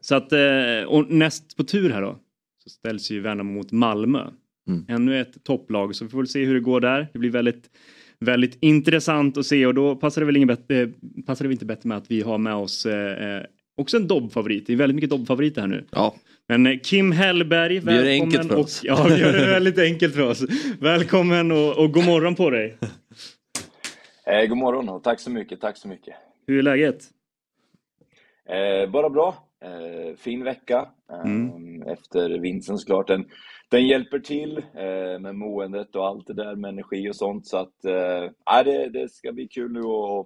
[0.02, 2.20] så att, eh, och näst på tur här då
[2.64, 4.28] så ställs ju Värnamo mot Malmö.
[4.68, 4.86] Mm.
[4.88, 7.08] Ännu ett topplag så vi får väl se hur det går där.
[7.14, 7.70] Det blir väldigt,
[8.20, 10.90] väldigt intressant att se och då passar det väl, ingen bättre, eh,
[11.26, 13.44] passar det väl inte bättre med att vi har med oss eh, eh,
[13.78, 14.68] också en Dobb-favorit.
[14.68, 15.86] Det är väldigt mycket Dobb-favoriter här nu.
[15.92, 16.16] Ja.
[16.48, 18.34] Men Kim Hellberg, Vi gör det välkommen.
[18.34, 18.82] enkelt för och, oss.
[18.84, 20.44] Ja, vi gör det väldigt enkelt för oss.
[20.80, 22.78] Välkommen och, och god morgon på dig.
[24.28, 26.16] Eh, god morgon och tack så mycket, tack så mycket.
[26.48, 27.04] Hur är läget?
[28.50, 29.48] Eh, bara bra.
[29.66, 31.82] Eh, fin vecka eh, Mm.
[31.82, 33.08] efter vinsten såklart.
[33.08, 33.26] Den,
[33.70, 37.48] den hjälper till eh, med måendet och allt det där med energi och sånt.
[37.48, 40.26] Så att eh, det, det ska bli kul nu att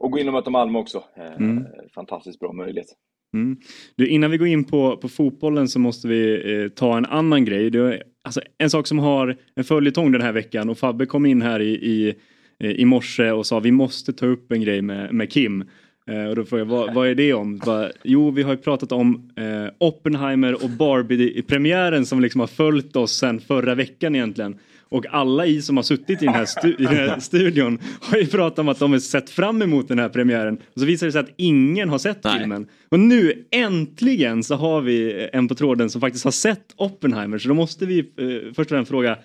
[0.00, 1.04] och gå in och möta Malmö också.
[1.16, 1.64] Eh, Mm.
[1.94, 2.86] Fantastiskt bra möjlighet.
[3.34, 3.56] Mm.
[3.96, 7.44] Du, innan vi går in på, på fotbollen så måste vi eh, ta en annan
[7.44, 7.66] grej.
[7.66, 11.42] Är, alltså, en sak som har en följetong den här veckan och Fabbe kom in
[11.42, 12.14] här i, i,
[12.60, 15.64] i morse och sa vi måste ta upp en grej med, med Kim.
[16.08, 17.58] Eh, och då frågade jag vad, vad är det om?
[17.58, 22.96] Bara, jo, vi har ju pratat om eh, Oppenheimer och Barbie-premiären som liksom har följt
[22.96, 24.58] oss sedan förra veckan egentligen.
[24.90, 28.18] Och alla i som har suttit i den, här stu- i den här studion har
[28.18, 30.54] ju pratat om att de har sett fram emot den här premiären.
[30.74, 32.66] Och så visar det sig att ingen har sett filmen.
[32.88, 37.38] Och nu äntligen så har vi en på tråden som faktiskt har sett Oppenheimer.
[37.38, 38.04] Så då måste vi eh,
[38.46, 39.18] först och främst fråga,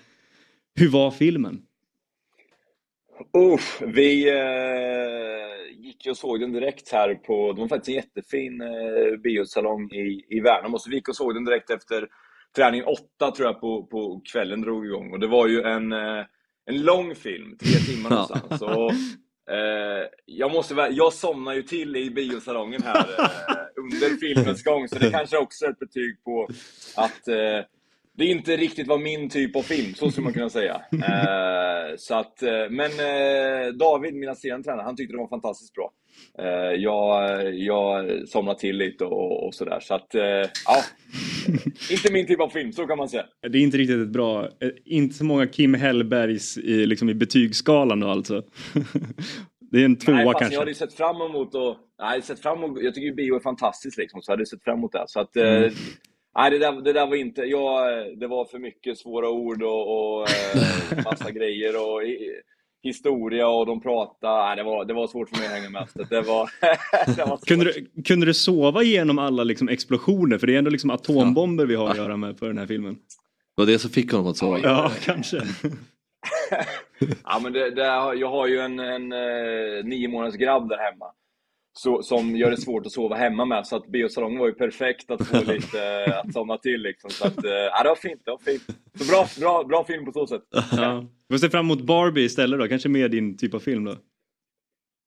[0.80, 1.58] hur var filmen?
[3.32, 8.60] Uff, vi eh, gick och såg den direkt här på, det var faktiskt en jättefin
[8.60, 12.08] eh, biosalong i, i Värnamo, så vi gick och såg den direkt efter
[12.56, 15.12] träningen åtta tror jag på, på kvällen drog igång.
[15.12, 16.24] Och det var ju en, eh,
[16.66, 18.62] en lång film, tre timmar någonstans.
[18.62, 18.90] Och,
[19.54, 23.26] eh, jag, måste, jag somnade ju till i biosalongen här eh,
[23.76, 26.48] under filmens gång, så det kanske också är ett betyg på
[26.96, 27.60] att eh,
[28.16, 30.80] det inte riktigt var min typ av film, så skulle man kunna säga.
[30.92, 35.74] Eh, så att, eh, men eh, David, min assisterande tränare, han tyckte det var fantastiskt
[35.74, 35.92] bra.
[36.38, 39.80] Eh, jag, jag somnar till lite och, och sådär.
[39.80, 40.22] Så att, eh,
[40.66, 40.82] ja.
[41.90, 43.24] inte min typ av film, så kan man säga.
[43.50, 47.14] Det är inte riktigt ett bra, eh, inte så många Kim Hellbergs i, liksom i
[47.14, 48.42] betygsskalan då alltså.
[49.70, 50.54] Det är en tvåa nej, fast kanske.
[50.54, 53.40] Jag hade sett fram emot och, nej, sett fram emot, jag tycker ju bio är
[53.40, 55.04] fantastiskt liksom, så jag hade sett fram emot det.
[55.06, 55.70] Så att, Mm.
[56.36, 60.18] Nej, det där, det där var inte, jag, det var för mycket svåra ord och,
[60.18, 62.02] och eh, massa grejer och
[62.82, 65.88] historia och de pratade, nej, det var, det var svårt för mig att hänga med.
[65.90, 66.50] Så det var,
[67.16, 67.36] det var.
[67.36, 70.38] Kunde du, kunde du sova igenom alla liksom explosioner?
[70.38, 72.94] För det är ändå liksom atombomber vi har att göra med på den här filmen.
[73.56, 74.58] Det var det som fick honom att sova.
[74.62, 75.42] Ja, kanske.
[77.24, 77.82] Ja, men det, det,
[78.14, 81.06] jag har ju en, en eh, nio månaders grabb där hemma.
[81.76, 83.66] Så, som gör det svårt att sova hemma med.
[83.66, 87.10] Så att biosalongen var ju perfekt att få lite, att somna till liksom.
[87.10, 88.62] Så att, eh, ja, det var fint, det var fint.
[88.98, 90.42] Så bra, bra, bra film på så sätt.
[90.72, 91.04] Ja.
[91.28, 93.96] Vi får se fram emot Barbie istället då, kanske mer din typ av film då.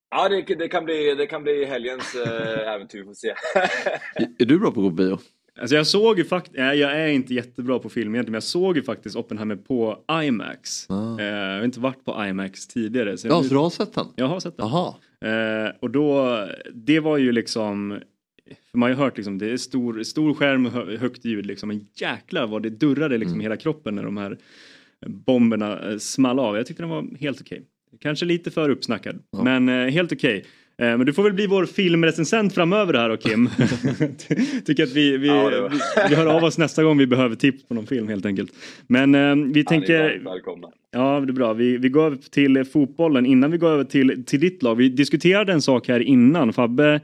[0.10, 3.34] Ja, det, det, kan, bli, det kan bli helgens eh, äventyr, får se.
[4.40, 5.18] Är du bra på att gå på bio?
[5.60, 8.44] Alltså jag såg ju faktiskt, nej jag är inte jättebra på film egentligen, men jag
[8.44, 10.90] såg ju faktiskt Oppenheimer på IMAX.
[10.90, 11.20] Ah.
[11.20, 13.18] Eh, jag har inte varit på IMAX tidigare.
[13.18, 14.06] Så Ja, jag, så du har sett den?
[14.16, 14.68] jag har sett den.
[14.68, 14.94] Jaha.
[15.26, 16.40] Eh, och då,
[16.74, 18.00] det var ju liksom,
[18.72, 21.46] för man har ju hört liksom, det är stor, stor skärm och hö, högt ljud
[21.46, 24.38] liksom, men jäklar vad det durrade liksom i hela kroppen när de här
[25.08, 26.58] bomberna eh, small av.
[26.58, 27.64] Jag tyckte den var helt okej.
[28.00, 30.38] Kanske lite för uppsnackad, men eh, helt okej.
[30.38, 30.46] Eh,
[30.80, 33.50] Men du får väl bli vår filmrecensent framöver här då Kim.
[34.66, 37.64] Tycker att vi, vi, Ja, vi, vi hör av oss nästa gång vi behöver tips
[37.68, 38.52] på någon film helt enkelt.
[38.88, 40.68] Men eh, vi Ja, tänker, välkomna.
[40.92, 41.54] Ja, det är bra.
[41.54, 43.26] Vi, vi går över till eh, fotbollen.
[43.26, 44.76] Innan vi går över till, till ditt lag.
[44.76, 46.54] Vi diskuterade en sak här innan.
[46.54, 47.02] Fabbe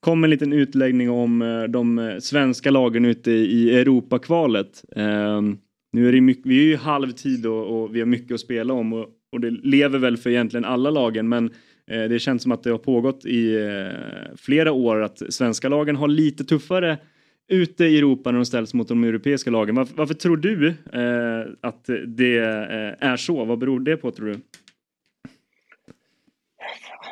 [0.00, 4.84] kom med en liten utläggning om eh, de eh, svenska lagen ute i Europakvalet.
[4.96, 5.58] Ehm,
[5.92, 8.74] nu är det mycket, vi är ju halvtid och, och vi har mycket att spela
[8.74, 11.50] om och, och det lever väl för egentligen alla lagen men eh,
[11.86, 16.08] det känns som att det har pågått i eh, flera år att svenska lagen har
[16.08, 16.98] lite tuffare
[17.48, 19.74] ute i Europa när de ställs mot de europeiska lagen.
[19.74, 23.44] Varför, varför tror du eh, att det eh, är så?
[23.44, 24.40] Vad beror det på tror du?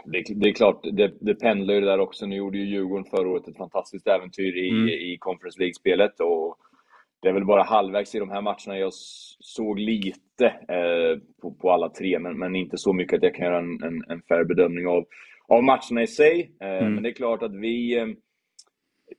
[0.05, 2.27] Det, det är klart, det, det pendlar ju där också.
[2.27, 4.89] Nu gjorde ju Djurgården förra året ett fantastiskt äventyr i, Mm.
[4.89, 6.21] i Conference League-spelet.
[6.21, 6.57] Och
[7.21, 8.93] det är väl bara halvvägs i de här matcherna jag
[9.41, 13.47] såg lite eh, på, på alla tre, men, men inte så mycket att jag kan
[13.47, 15.05] göra en, en, en fair bedömning av,
[15.49, 16.51] av matcherna i sig.
[16.61, 16.95] Eh, Mm.
[16.95, 17.99] Men det är klart att vi...
[17.99, 18.07] Eh,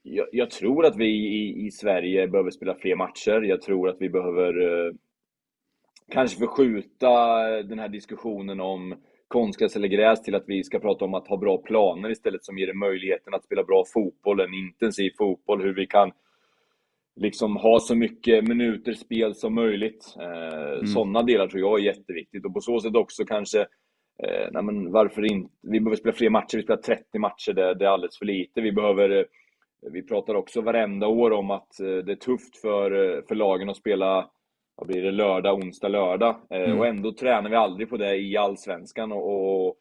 [0.02, 3.42] jag, jag tror att vi i, i Sverige behöver spela fler matcher.
[3.42, 4.92] Jag tror att vi behöver eh,
[6.10, 8.94] kanske förskjuta den här diskussionen om
[9.28, 12.58] konstgräs eller gräs till att vi ska prata om att ha bra planer istället som
[12.58, 16.12] ger möjligheten att spela bra fotboll, en intensiv fotboll, hur vi kan
[17.16, 20.14] liksom ha så mycket minuter spel som möjligt.
[20.20, 23.60] Eh, Sådana delar tror jag är jätteviktigt och på så sätt också kanske
[24.22, 25.50] eh, nej men varför inte?
[25.62, 28.60] Vi behöver spela fler matcher, vi spelar 30 matcher, det, det är alldeles för lite.
[28.60, 29.24] Vi behöver eh,
[29.92, 33.68] vi pratar också varenda år om att eh, det är tufft för, eh, för lagen
[33.70, 34.30] att spela
[34.76, 36.36] vad blir det, lördag, onsdag, lördag.
[36.50, 39.12] Eh, Och ändå tränar vi aldrig på det i Allsvenskan.
[39.12, 39.76] Och, och,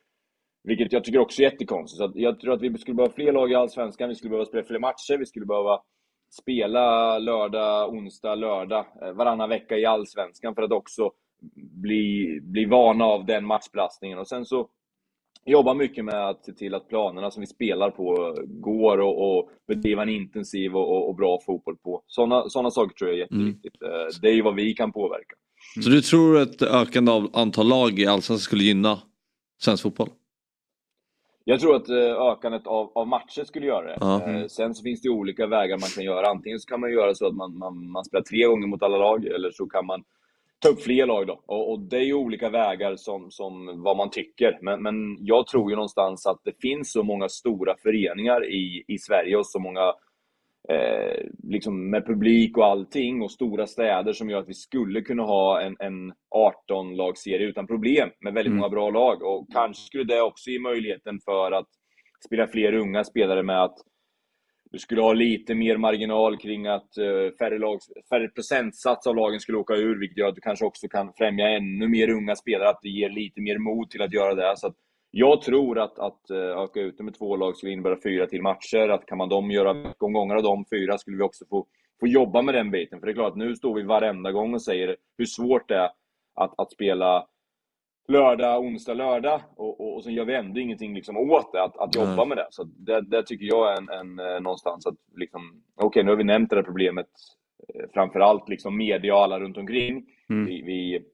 [0.64, 1.98] vilket jag tycker också är jättekonstigt.
[1.98, 4.64] Så jag tror att vi skulle behöva fler lag i Allsvenskan, vi skulle behöva spela
[4.64, 5.82] fler matcher, vi skulle behöva
[6.32, 11.12] spela lördag, onsdag, lördag eh, varannan vecka i Allsvenskan för att också
[11.82, 14.20] bli, bli vana av den matchbelastningen.
[14.20, 14.68] Och sen så
[15.46, 19.50] jobba mycket med att se till att planerna som vi spelar på går och, och
[19.68, 22.04] bedriva en intensiv och, och, och bra fotboll på.
[22.08, 23.82] Sådana såna saker tror jag är jätteviktigt.
[23.82, 25.36] Eh, Det är ju vad vi kan påverka.
[25.84, 29.00] Så du tror att ökande av antal lag i Allsvenskan skulle gynna
[29.62, 30.10] svensk fotboll?
[31.44, 33.98] Jag tror att eh, ökandet av, av matcher skulle göra det.
[34.42, 36.28] Eh, Sen så finns det olika vägar man kan göra.
[36.28, 38.98] Antingen så kan man göra så att man, man, man spelar tre gånger mot alla
[38.98, 40.04] lag, eller så kan man
[40.60, 41.42] ta upp fler lag då.
[41.46, 44.60] Och, och det är ju olika vägar som, som vad man tycker.
[44.62, 48.98] Men, men jag tror ju någonstans att det finns så många stora föreningar i, i
[48.98, 49.94] Sverige och så många
[50.70, 55.24] eh, liksom med publik och allting och stora städer som gör att vi skulle kunna
[55.24, 58.60] ha en, en 18-lagsserie utan problem med väldigt Mm.
[58.60, 59.22] många bra lag.
[59.24, 61.68] Och kanske skulle det också ge möjligheten för att
[62.26, 63.78] spela fler unga spelare med att
[64.72, 69.40] du skulle ha lite mer marginal kring att eh, färre, lag, färre procentsats av lagen
[69.40, 72.70] skulle åka ur, vilket gör att du kanske också kan främja ännu mer unga spelare,
[72.70, 74.58] att det ger lite mer mod till att göra det.
[74.58, 74.76] Så att
[75.12, 78.42] jag tror att, att eh, öka ut det med två lag skulle innebära fyra till
[78.42, 81.66] matcher, att kan man dem göra omgångar av de fyra skulle vi också få,
[82.00, 83.00] få jobba med den biten.
[83.00, 85.90] För det är klart, nu står vi varenda gång och säger hur svårt det är
[86.36, 87.28] att, att spela
[88.08, 91.78] lördag, onsdag, lördag och, och, och sen gör vi ändå ingenting liksom åt det, att,
[91.78, 92.28] att jobba Nej.
[92.28, 92.48] med det.
[92.50, 96.18] Så det, det tycker jag är en, en, eh, någonstans att liksom, okej nu har
[96.18, 97.08] vi nämnt det här problemet,
[97.74, 100.06] eh, framförallt liksom media och alla runt omkring.
[100.30, 100.46] Mm.
[100.46, 101.06] Vi, vi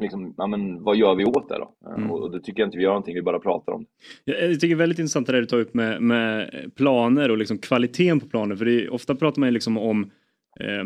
[0.00, 1.74] liksom, ja, men, vad gör vi åt det då?
[1.96, 2.10] Mm.
[2.10, 3.84] Och det tycker jag inte vi gör någonting, vi bara pratar om
[4.24, 4.32] det.
[4.40, 7.38] Jag tycker det är väldigt intressant det där du tar upp med, med planer och
[7.38, 8.56] liksom kvaliteten på planer.
[8.56, 10.10] För det är, ofta pratar man ju liksom om
[10.60, 10.84] eh,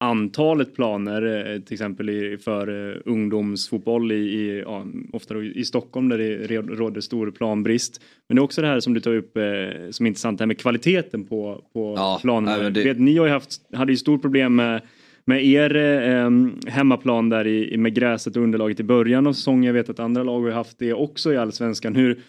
[0.00, 5.64] antalet planer, eh, till exempel i, för eh, ungdomsfotboll i, i, ja, ofta då i
[5.64, 8.02] Stockholm där det råder stor planbrist.
[8.28, 9.42] Men det är också det här som du tar upp eh,
[9.90, 12.62] som är intressant, det här med kvaliteten på, på Ja, planerna.
[12.62, 14.82] nej, det- Vet, ni har ju haft, hade ju stort problem med
[15.28, 16.30] med er eh,
[16.66, 19.64] hemmaplan där i, med gräset och underlaget i början av säsongen.
[19.64, 21.94] Jag vet att andra lag har haft det också i allsvenskan.
[21.94, 22.22] Hur,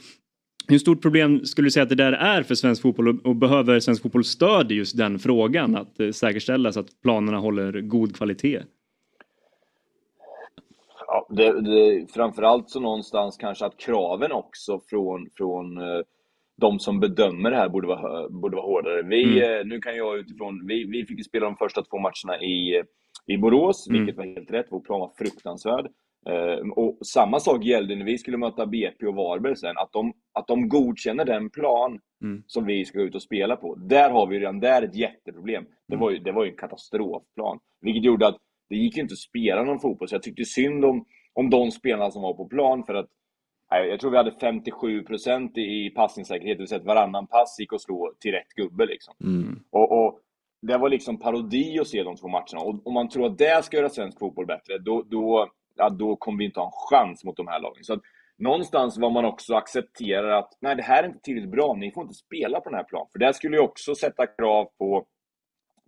[0.67, 3.35] hur stort problem skulle du säga att det där är för svensk fotboll och, och
[3.35, 5.75] behöver svensk fotboll stöd i just den frågan?
[5.75, 8.63] Att eh, säkerställa så att planerna håller god kvalitet?
[11.07, 16.01] Ja, det, det, framförallt så någonstans kanske att kraven också från, från eh,
[16.59, 19.01] de som bedömer det här borde vara, borde vara hårdare.
[19.03, 22.41] Vi, eh, nu kan jag utifrån, vi, vi fick ju spela de första två matcherna
[22.43, 22.83] i,
[23.27, 24.01] i Borås, Mm.
[24.01, 24.65] vilket var helt rätt.
[24.69, 25.85] Vår plan var fruktansvärd.
[26.29, 30.13] Eh, och samma sak gällde när vi skulle möta BP och Varberg sen, att de,
[30.33, 32.43] att de godkänner den plan Mm.
[32.47, 33.75] som vi ska ut och spela på.
[33.75, 35.65] Där har vi redan där ett jätteproblem.
[35.87, 37.59] Det var ju, det var ju en katastrofplan.
[37.81, 38.37] Vilket gjorde att
[38.69, 41.71] det gick ju inte att spela någon fotboll, så jag tyckte synd om, om de
[41.71, 43.07] spelarna som var på plan för att
[43.69, 47.73] jag tror vi hade 57% i i passningssäkerhet, det vill säga att varannan pass gick
[47.73, 49.13] att slå till rätt gubbe liksom.
[49.23, 49.59] Mm.
[49.69, 50.19] Och, och
[50.61, 52.59] det var liksom parodi att se de två matcherna.
[52.59, 56.15] Och om man tror att det ska göra svensk fotboll bättre, då, då, ja, då
[56.15, 57.83] kommer vi inte ha en chans mot de här lagen.
[57.83, 58.01] Så att
[58.37, 62.03] någonstans var man också accepterar att nej, det här är inte tillräckligt bra, ni får
[62.03, 63.07] inte spela på den här planen.
[63.11, 65.05] För det skulle ju också sätta krav på,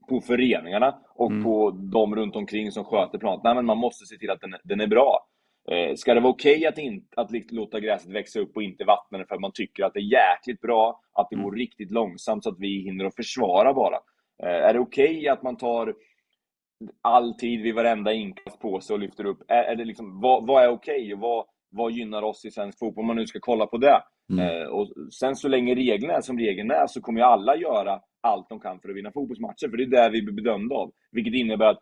[0.10, 3.42] på föreningarna och på de runt omkring som sköter planen.
[3.44, 5.28] Nej, men man måste se till att den, den är bra.
[5.72, 9.17] Eh, ska det vara okej att, in, att låta gräset växa upp och inte vattna
[9.17, 12.43] det för att man tycker att det är jäkligt bra, att det går riktigt långsamt
[12.43, 13.95] så att vi hinner att försvara bara?
[14.43, 15.95] Eh, är det okej att man tar
[17.01, 19.43] all tid vid varenda inkast på sig och lyfter upp?
[19.47, 22.80] Är, är det liksom, vad, vad är okej och vad, vad gynnar oss i svensk
[22.80, 24.01] fotboll om man nu ska kolla på det?
[24.39, 28.01] Eh, och sen så länge reglerna är som reglerna är så kommer ju alla göra
[28.22, 30.91] allt de kan för att vinna fotbollsmatcher, för det är det vi blir bedömda av.
[31.11, 31.80] Vilket innebär att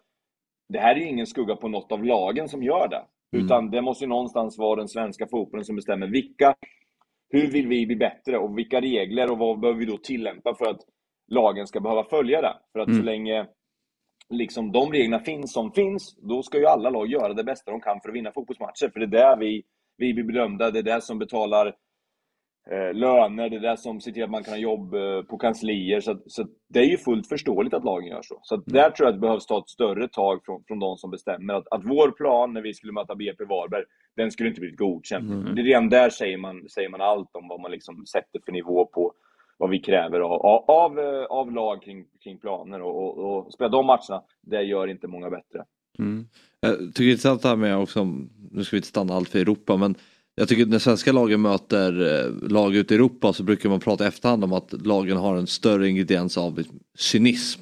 [0.70, 3.02] det här är ju ingen skugga på något av lagen som gör det.
[3.32, 6.56] Utan det måste ju någonstans vara den svenska fotbollen som bestämmer vilka,
[7.30, 10.66] hur vill vi bli bättre och vilka regler och vad behöver vi då tillämpa för
[10.66, 10.80] att
[11.28, 12.58] lagen ska behöva följa det.
[12.74, 13.48] För att så länge
[14.30, 17.82] liksom de reglerna finns som finns, då ska ju alla lag göra det bästa de
[17.82, 18.90] kan för att vinna fotbollsmatcher.
[18.94, 19.64] För det är där vi,
[19.98, 21.76] vi blir bedömda, det är det som betalar
[22.72, 25.38] eh, löner, det är det som ser till att man kan ha jobb eh, på
[25.38, 26.02] kanslier.
[26.02, 28.40] Så, att- så att det är ju fullt förståeligt att lagen gör så.
[28.44, 31.12] Så där tror jag att det behövs ta ett större tag från, från de som
[31.12, 31.54] bestämmer.
[31.54, 33.84] Att, att vår plan när vi skulle möta BP Varberg,
[34.16, 35.30] den skulle inte blivit godkänd.
[35.56, 38.52] Det är redan där säger man, säger man allt om vad man liksom sätter för
[38.52, 39.14] nivå på
[39.58, 40.70] vad vi kräver av, av,
[41.30, 42.82] av, eh, lag kring, kring planer.
[42.82, 45.64] Och, och, och spela de matcherna, det gör inte många bättre.
[46.60, 48.04] Jag tycker det är intressant det här med också,
[48.52, 49.96] nu ska vi inte stanna allt för Europa men
[50.40, 54.04] jag tycker när svenska lagen möter eh, lag ute i Europa så brukar man prata
[54.04, 56.64] i efterhand om att lagen har en större ingrediens av
[56.98, 57.62] cynism.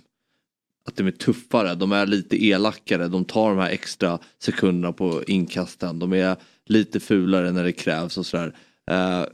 [0.85, 5.23] Att de är tuffare, de är lite elakare, de tar de här extra sekunderna på
[5.27, 8.55] inkasten, de är lite fulare när det krävs och sådär.
[8.91, 9.25] Eh,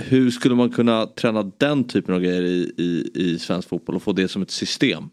[0.00, 4.02] hur skulle man kunna träna den typen av grejer i, i, i svensk fotboll och
[4.02, 5.04] få det som ett system?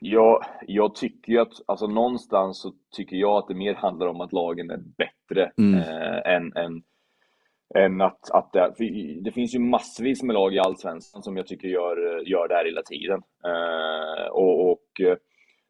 [0.00, 4.20] Jag, jag tycker ju att, alltså någonstans så tycker jag att det mer handlar om
[4.20, 5.74] att lagen är bättre Mm.
[5.74, 6.82] eh, än, än,
[7.74, 8.74] än att, att det,
[9.24, 12.64] det finns ju massvis med lag i Allsvenskan som jag tycker gör, gör det här
[12.64, 13.22] hela tiden.
[13.44, 15.16] Eh, och, och eh,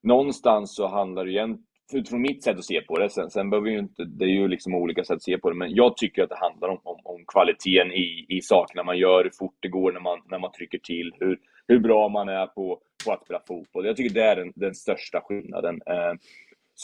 [0.03, 1.59] någonstans så handlar det igen,
[1.93, 4.49] utifrån mitt sätt att se på det, sen, sen behöver ju inte, det är ju
[4.49, 7.01] liksom olika sätt att se på det, men jag tycker att det handlar om, om,
[7.05, 10.53] om kvaliteten i, i sakerna man gör, hur fort det går när man, när man
[10.53, 13.87] trycker till, hur, hur bra man är på, på att spela fotboll.
[13.87, 15.81] Jag tycker det är den, den största skillnaden.
[15.87, 16.13] Eh,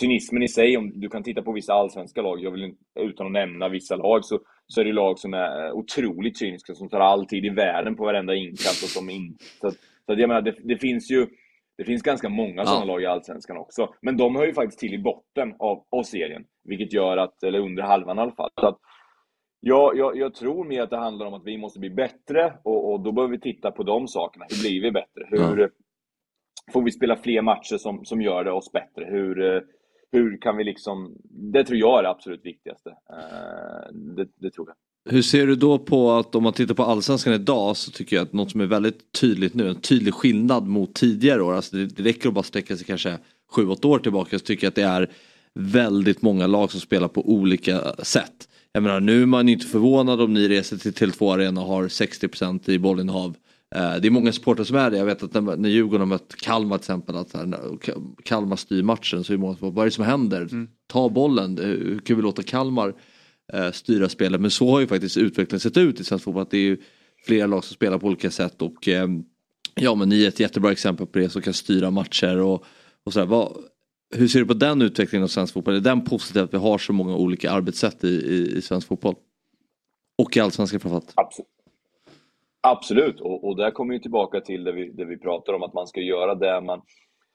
[0.00, 3.32] cynismen i sig, om du kan titta på vissa allsvenska lag, jag vill utan att
[3.32, 7.00] nämna vissa lag, så, så är det lag som är eh, otroligt cyniska, som tar
[7.00, 9.44] all tid i världen på varenda inkast och som inte...
[9.60, 11.26] Så, att- så att jag menar, det, det finns ju
[11.78, 13.94] det finns ganska många sådana lag i Allsvenskan också.
[14.02, 16.44] Men de hör ju faktiskt till i botten av, av serien.
[16.64, 18.50] Vilket gör att, eller under halvan i alla fall.
[18.60, 18.78] Så att,
[19.60, 22.92] jag, jag, jag tror mer att det handlar om att vi måste bli bättre och,
[22.92, 24.46] och då behöver vi titta på de sakerna.
[24.50, 25.26] Hur blir vi bättre?
[25.30, 25.70] Hur
[26.72, 29.04] får vi spela fler matcher som, som gör det oss bättre?
[29.04, 29.60] Hur, eh,
[30.12, 31.14] hur kan vi liksom...
[31.24, 32.90] Det tror jag är det absolut viktigaste.
[32.90, 34.76] Eh, det, det tror jag.
[35.12, 38.22] Hur ser du då på att om man tittar på allsvenskan idag så tycker jag
[38.22, 41.86] att något som är väldigt tydligt nu, en tydlig skillnad mot tidigare år, alltså det,
[41.86, 43.18] det räcker att bara sträcka sig kanske
[43.56, 45.10] 7-8 år tillbaka så tycker jag att det är
[45.54, 48.48] väldigt många lag som spelar på olika sätt.
[48.72, 51.84] Jag menar nu är man inte förvånad om ni reser till Tele2 Arena och har
[51.84, 54.96] 60% i bollinnehav Eh, det är många supportrar som är det.
[54.98, 57.16] Jag vet att när, när Djurgården har mött Kalmar till exempel.
[57.16, 57.58] Att här,
[58.24, 60.48] Kalmar styr matchen så är det många som vad är det som händer?
[60.86, 61.58] Ta bollen.
[61.58, 62.94] Eh, Hur kan vi låta Kalmar
[63.52, 64.40] eh, styra spelet?
[64.40, 66.42] Men så har ju faktiskt utvecklingen sett ut i svensk fotboll.
[66.42, 66.78] Att det är ju
[67.26, 68.62] flera lag som spelar på olika sätt.
[68.62, 69.08] Och eh,
[69.74, 72.36] ja men ni är ett jättebra exempel på det som kan styra matcher.
[72.36, 72.64] Och,
[73.04, 73.26] och sådär.
[73.26, 73.56] Vad,
[74.14, 75.74] hur ser du på den utvecklingen av svensk fotboll?
[75.74, 79.14] Är den positiv att vi har så många olika arbetssätt i, i, i svensk fotboll?
[80.18, 81.12] Och i allsvenskan framförallt.
[81.14, 81.48] Absolut.
[82.64, 85.74] Absolut, och, och där kommer vi tillbaka till det vi, det vi pratar om, att
[85.74, 86.82] man ska göra det man,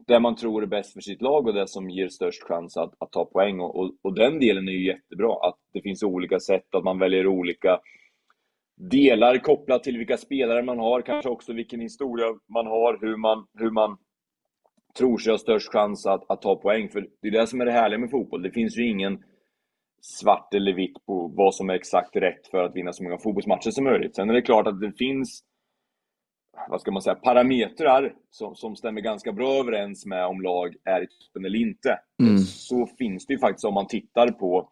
[0.08, 2.94] det man tror är bäst för sitt lag och det som ger störst chans att,
[3.00, 3.60] att ta poäng.
[3.60, 7.00] Och, och, och den delen är ju jättebra, att det finns olika sätt, att man
[7.00, 7.80] väljer olika
[8.78, 13.48] delar kopplat till vilka spelare man har, kanske också vilken historia man har, hur man,
[13.54, 13.98] hur man
[14.98, 16.90] tror sig ha störst chans att, att ta poäng.
[16.90, 18.42] För det är det som är det härliga med fotboll.
[18.42, 19.24] Det finns ju ingen
[20.02, 23.72] svart eller vitt på vad som är exakt rätt för att vinna så många fotbollsmatcher
[23.72, 24.16] som möjligt.
[24.16, 25.44] Sen är det klart att det finns
[26.70, 31.04] vad ska man säga, parametrar som, som stämmer ganska bra överens med om lag är
[31.04, 32.00] i toppen eller inte.
[32.22, 32.38] Mm.
[32.38, 34.70] Så finns det ju faktiskt om man tittar på,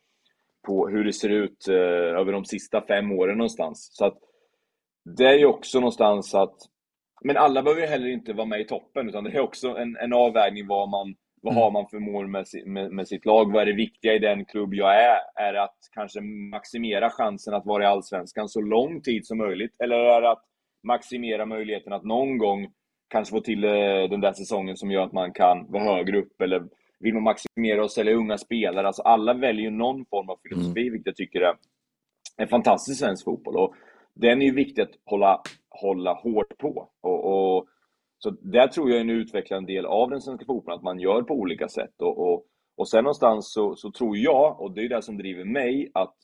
[0.67, 1.75] på hur det ser ut eh,
[2.19, 3.89] över de sista fem åren någonstans.
[3.91, 4.17] Så att
[5.17, 6.55] det är ju också någonstans att
[7.23, 9.97] men alla behöver ju heller inte vara med i toppen, utan det är också en,
[9.97, 11.15] en avvägning vad man
[11.45, 11.63] vad Mm.
[11.63, 13.51] har man för mål med, med, med sitt lag?
[13.51, 15.19] Vad är det viktiga i den klubb jag är?
[15.35, 16.21] Är det att kanske
[16.51, 19.75] maximera chansen att vara i Allsvenskan så lång tid som möjligt?
[19.83, 20.43] Eller är det att
[20.83, 22.67] maximera möjligheten att någon gång
[23.07, 26.41] kanske få till eh, den där säsongen som gör att man kan vara högre upp?
[26.41, 26.63] Eller
[26.99, 28.87] vill man maximera och sälja unga spelare?
[28.87, 31.53] Alltså alla väljer någon form av filosofi, vilket jag tycker är
[32.37, 33.55] en fantastisk svensk fotboll.
[33.57, 33.75] Och
[34.13, 36.89] den är ju viktig att hålla, hålla hårt på.
[37.01, 37.25] Och,
[37.57, 37.67] och,
[38.17, 41.21] så där tror jag är en utvecklande del av den svenska fotbollen, att man gör
[41.21, 42.01] på olika sätt.
[42.01, 42.45] Och, och,
[42.77, 46.15] och sen någonstans så, så tror jag, och det är det som driver mig, att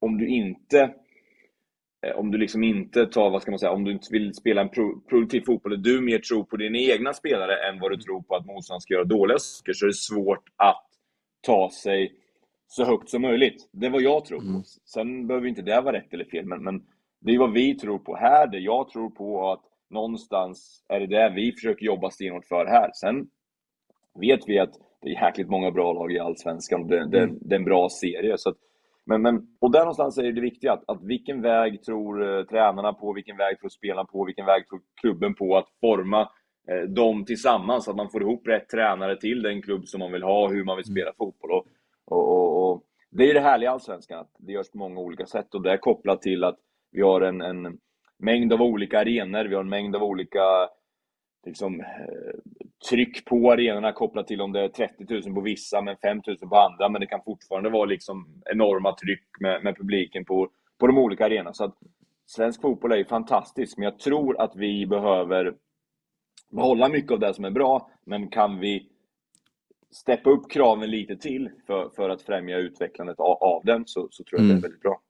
[0.00, 0.94] om du inte
[2.06, 4.60] eh, om du liksom inte tar, vad ska man säga, om du inte vill spela
[4.60, 7.96] en pro, produktiv fotboll, och du mer tror på dina egna spelare än vad du
[7.96, 10.86] tror på att motståndaren ska göra dåliga saker, så är det svårt att
[11.40, 12.14] ta sig
[12.66, 13.68] så högt som möjligt.
[13.72, 14.62] Det är vad jag tror på.
[14.84, 16.82] Sen behöver inte det vara rätt eller fel, men, men
[17.20, 21.06] det är vad vi tror på här, det jag tror på att någonstans är det
[21.06, 22.90] det vi försöker jobba stenhårt för här.
[22.94, 23.26] Sen
[24.20, 24.72] vet vi att
[25.02, 27.88] det är jäkligt många bra lag i Allsvenskan och det, det, det är en bra
[27.88, 28.38] serie.
[28.38, 28.56] Så att,
[29.06, 32.92] men, men, och där någonstans är det viktiga, att, att vilken väg tror eh, tränarna
[32.92, 36.20] på, vilken väg tror spelarna på, vilken väg tror klubben på att forma
[36.68, 40.22] eh, dem tillsammans, att man får ihop rätt tränare till den klubb som man vill
[40.22, 41.50] ha, hur man vill spela fotboll.
[41.50, 41.66] Och,
[42.04, 45.26] och, och, och det är det härliga i Allsvenskan, att det görs på många olika
[45.26, 46.56] sätt och det är kopplat till att
[46.92, 47.78] vi har en, en
[48.20, 50.68] mängd av olika arenor, vi har en mängd av olika
[51.46, 51.86] liksom, eh,
[52.88, 56.36] tryck på arenorna kopplat till om det är 30 000 på vissa men 5 000
[56.36, 56.88] på andra.
[56.88, 60.48] Men det kan fortfarande vara liksom enorma tryck med, med publiken på,
[60.78, 61.52] på de olika arenorna.
[61.52, 61.74] Så att
[62.26, 65.54] svensk fotboll är ju fantastisk, men jag tror att vi behöver
[66.50, 67.90] behålla mycket av det som är bra.
[68.04, 68.88] Men kan vi
[69.90, 74.24] steppa upp kraven lite till för, för att främja utvecklandet av, av den så, så
[74.24, 74.56] tror jag Mm.
[74.56, 75.00] det är väldigt bra.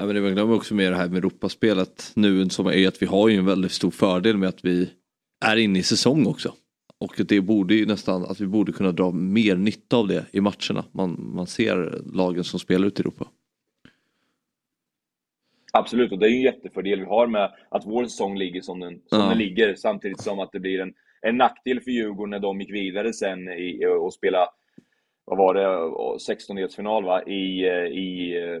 [0.00, 3.02] Ja, men det man glömmer också med det här med Europaspelet nu som är att
[3.02, 4.90] vi har ju en väldigt stor fördel med att vi
[5.44, 6.54] är inne i säsong också.
[6.98, 10.40] Och det borde ju nästan att vi borde kunna dra mer nytta av det i
[10.40, 10.84] matcherna.
[10.92, 13.26] Man, man ser lagen som spelar ute i Europa.
[15.72, 19.00] Absolut, och det är en jättefördel vi har med att vår säsong ligger som den,
[19.06, 19.28] som Ja.
[19.28, 20.92] den ligger, samtidigt som att det blir en,
[21.22, 24.48] en nackdel för Djurgården när de gick vidare sen i, och spela
[25.24, 25.66] vad var det,
[26.32, 28.60] 16-delsfinal va, i, eh, i eh,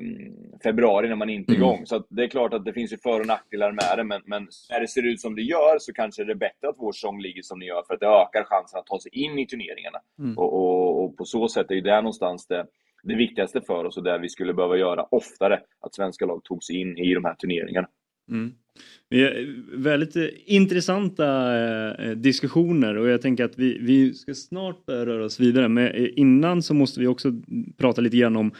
[0.62, 1.68] februari när man inte är Mm.
[1.68, 1.86] igång.
[1.86, 4.20] Så att det är klart att det finns ju för och nackdelar med det, men,
[4.26, 6.92] men när det ser ut som det gör så kanske det är bättre att vår
[6.92, 9.46] säsong ligger som det gör, för att det ökar chansen att ta sig in i
[9.46, 9.98] turneringarna.
[10.18, 10.38] Mm.
[10.38, 12.66] Och, och, och på så sätt är ju det någonstans det,
[13.02, 16.64] det viktigaste för oss och det vi skulle behöva göra oftare, att svenska lag tog
[16.64, 17.88] sig in i de här turneringarna.
[18.30, 18.52] Mm.
[19.10, 21.58] Det är eh, väldigt eh, intressanta
[22.04, 25.96] eh, diskussioner och jag tänker att vi, vi ska snart börja röra oss vidare men
[26.18, 27.32] innan så måste vi också
[27.76, 28.52] prata lite grann om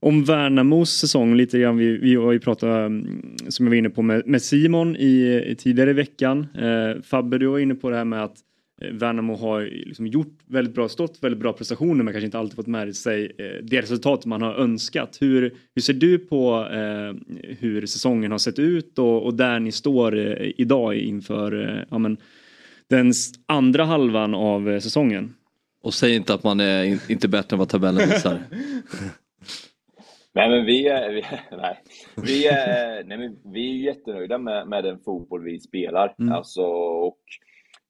[0.00, 1.76] om Värnamos säsong lite grann.
[1.76, 5.44] Vi, vi har ju pratat mm, som jag var inne på med, med Simon i,
[5.46, 6.46] i tidigare i veckan.
[6.54, 8.36] Eh, Fabbe, du var inne på det här med att
[8.80, 12.66] Värnamo har liksom gjort väldigt bra, stått väldigt bra prestationer men kanske inte alltid fått
[12.66, 15.18] med sig eh, det resultat man har önskat.
[15.20, 19.72] Hur, hur ser du på eh, hur säsongen har sett ut och, och där ni
[19.72, 22.16] står eh, idag inför eh, ja, men,
[22.88, 23.12] den
[23.46, 25.34] andra halvan av eh, säsongen?
[25.82, 28.38] Och säg inte att man är in, inte bättre än vad tabellen visar.
[30.34, 31.24] Nej men vi är, vi,
[31.56, 31.82] nej.
[32.16, 36.14] Vi är, nej, men vi är jättenöjda med, med den fotboll vi spelar.
[36.18, 36.32] Mm.
[36.32, 37.18] Alltså, och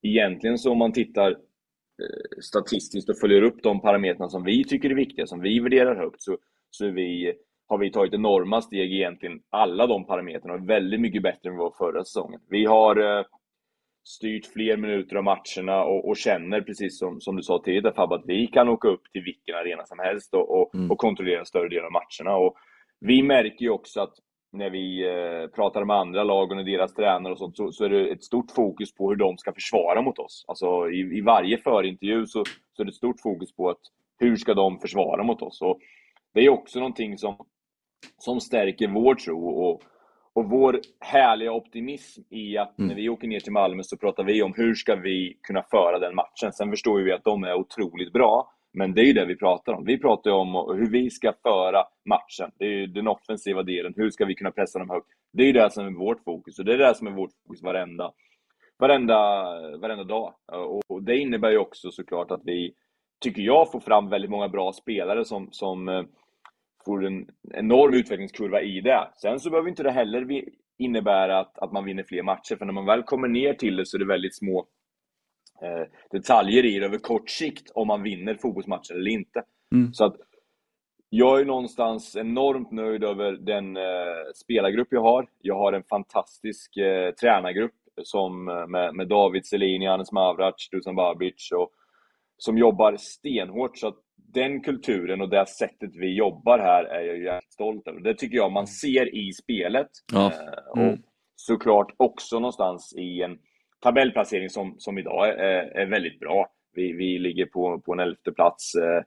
[0.03, 4.91] egentligen så om man tittar eh, statistiskt och följer upp de parametrarna som vi tycker
[4.91, 6.39] är viktiga, som vi värderar högt, så,
[6.71, 7.35] så vi
[7.69, 11.55] har vi tagit enorma steg egentligen alla de parametrarna och är väldigt mycket bättre än
[11.55, 12.41] vi var förra säsongen.
[12.51, 13.25] Vi har eh,
[14.05, 18.13] styrt fler minuter av matcherna och, och känner, precis som, som du sa tidigare Fab,
[18.13, 20.91] att vi kan åka upp till vilken arena som helst och, och, Mm.
[20.91, 22.37] och kontrollera större delen av matcherna.
[22.37, 22.57] Och
[23.01, 24.15] vi märker ju också att
[24.53, 27.85] när vi eh, pratar med andra lag och med deras tränare och sånt, så, så
[27.85, 30.45] är det ett stort fokus på hur de ska försvara mot oss.
[30.49, 33.81] Alltså i, i varje förintervju så, så är det ett stort fokus på att
[34.19, 35.63] hur ska de försvara mot oss?
[35.63, 35.79] Och
[36.35, 37.37] det är också någonting som,
[38.19, 39.83] som stärker vår tro och,
[40.33, 42.89] och vår härliga optimism i att Mm.
[42.89, 45.99] när vi åker ner till Malmö så pratar vi om hur ska vi kunna föra
[45.99, 46.53] den matchen.
[46.53, 49.73] Sen förstår vi att de är otroligt bra, men det är ju det vi pratar
[49.73, 49.85] om.
[49.85, 52.51] Vi pratar ju om hur vi ska föra matchen.
[52.59, 53.95] Det är ju den offensiva delen.
[53.97, 55.09] Hur ska vi kunna pressa dem högt?
[55.33, 57.31] Det är ju det som är vårt fokus och det är det som är vårt
[57.43, 58.13] fokus varenda,
[58.79, 59.17] varenda,
[59.79, 60.35] varenda dag.
[60.89, 62.75] Och det innebär ju också såklart att vi,
[63.21, 66.03] tycker jag, får fram väldigt många bra spelare som, som eh,
[66.85, 69.09] får en enorm utvecklingskurva i det.
[69.17, 70.45] Sen så behöver inte det heller
[70.79, 73.87] innebära att, att man vinner fler matcher, för när man väl kommer ner till det
[73.87, 74.67] så är det väldigt små
[76.11, 79.43] detaljer i det över kort sikt om man vinner fotbollsmatcher eller inte.
[79.73, 79.93] Mm.
[79.93, 80.17] Så att
[81.11, 83.83] jag är någonstans enormt nöjd över den eh,
[84.35, 85.27] spelargrupp jag har.
[85.41, 90.97] Jag har en fantastisk eh, tränargrupp som, eh, med, med David Selini, Anis Mavrac, Dusan
[90.97, 91.71] Babic och
[92.37, 93.79] som jobbar stenhårt.
[93.79, 98.01] Så att den kulturen och det sättet vi jobbar här är jag jävligt stolt över.
[98.01, 99.91] Det tycker jag man ser i spelet.
[100.13, 100.27] Ja.
[100.27, 100.33] Eh,
[100.77, 100.93] Mm.
[100.93, 100.99] Och
[101.37, 103.39] såklart också någonstans i en
[103.81, 106.49] tabellplacering som, som idag är, är väldigt bra.
[106.75, 108.75] Vi, vi ligger på, på en elfte plats.
[108.75, 109.03] Eh,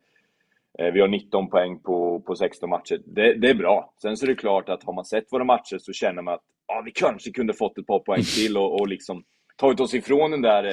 [0.80, 3.02] eh, vi har 19 poäng på, på 16 matcher.
[3.06, 3.94] Det, det är bra.
[4.02, 6.44] Sen så är det klart att har man sett våra matcher så känner man att
[6.68, 9.24] ja, vi kanske kunde fått ett par poäng till och, och liksom
[9.58, 10.64] tagit oss ifrån den där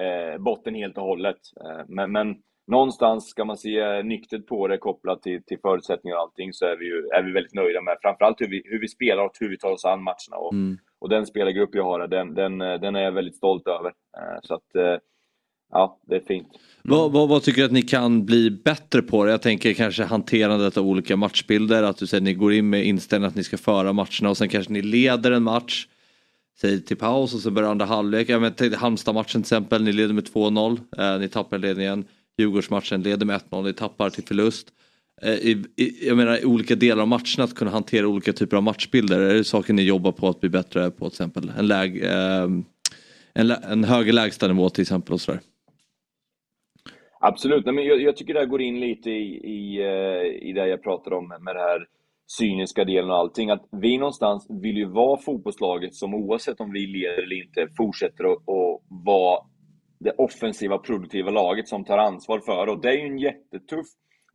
[0.00, 1.38] eh, botten helt och hållet.
[1.64, 2.36] Eh, men, men
[2.66, 6.76] någonstans ska man se nyktert på det kopplat till, till förutsättningar och allting så är
[6.76, 9.48] vi, ju, är vi väldigt nöjda med framförallt hur vi, hur vi spelar och hur
[9.48, 10.36] vi tar oss an matcherna.
[10.36, 13.66] Och, Mm och den spelargrupp jag har, den, den, eh, den är jag väldigt stolt
[13.66, 13.88] över.
[13.88, 15.00] Eh, så att, eh,
[15.72, 16.48] ja, det är fint.
[16.82, 19.28] Vad, vad, vad tycker du att ni kan bli bättre på?
[19.28, 21.82] Jag tänker kanske hanterandet av olika matchbilder.
[21.82, 24.36] Att du säger att ni går in med inställningen att ni ska föra matcherna och
[24.36, 25.86] sen kanske ni leder en match.
[26.60, 28.28] Säg till paus och så börjar andra halvlek.
[28.28, 30.78] Ja, Halmstad-matchen till exempel, ni leder med 2-0.
[30.98, 32.04] Eh, ni tappar ledningen.
[32.38, 34.72] Djurgårdsmatchen leder med 1-0, ni tappar till förlust.
[35.22, 38.56] Eh, I, i, jag menar i olika delar av matcherna att kunna hantera olika typer
[38.56, 39.20] av matchbilder.
[39.20, 41.52] Är det saker ni jobbar på att bli bättre på till exempel?
[41.58, 42.48] En, läg, eh,
[43.34, 45.40] en, en högre lägstanivå till exempel och sådär.
[47.20, 50.52] Absolut, Nej, men jag, jag tycker det här går in lite i, i, eh, i
[50.52, 51.86] det jag pratar om med det här
[52.26, 53.50] cyniska delen och allting.
[53.50, 58.24] Att vi någonstans vill ju vara fotbollslaget som oavsett om vi leder eller inte fortsätter
[58.24, 59.40] att, att vara
[59.98, 62.66] det offensiva, produktiva laget som tar ansvar för.
[62.66, 63.86] Och det är ju en jättetuff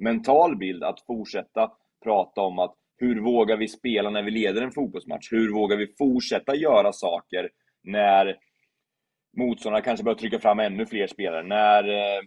[0.01, 1.71] mental bild att fortsätta
[2.03, 5.31] prata om att hur vågar vi spela när vi leder en fotbollsmatch?
[5.31, 7.49] Hur vågar vi fortsätta göra saker
[7.83, 8.37] när
[9.37, 11.43] motståndarna kanske börjar trycka fram ännu fler spelare?
[11.43, 12.21] När eh,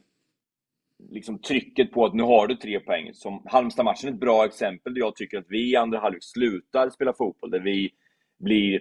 [1.11, 3.15] liksom trycket på att nu har du tre poäng.
[3.15, 6.91] Som Halmstad-matchen är ett bra exempel där jag tycker att vi i andra halvlek slutar
[6.91, 7.51] spela fotboll.
[7.51, 7.91] Där vi
[8.39, 8.81] blir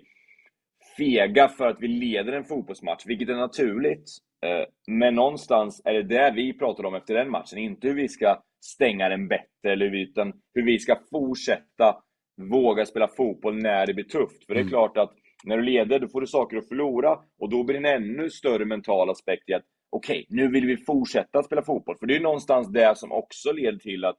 [0.97, 4.09] fega för att vi leder en fotbollsmatch, vilket är naturligt.
[4.45, 7.57] Eh, men någonstans är det det vi pratar om efter den matchen.
[7.59, 11.97] Inte hur vi ska stänga den bättre, eller utan hur vi ska fortsätta
[12.41, 14.45] våga spela fotboll när det blir tufft.
[14.45, 17.20] För det är klart att när du leder, då får du saker att förlora.
[17.39, 20.78] Och då blir det en ännu större mental aspekt i att okej, nu vill vi
[20.78, 21.97] fortsätta spela fotboll.
[21.99, 24.18] För det är någonstans det som också leder till att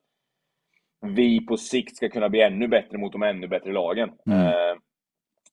[1.06, 4.10] vi på sikt ska kunna bli ännu bättre mot de ännu bättre lagen.
[4.26, 4.46] Mm.
[4.46, 4.78] Eh,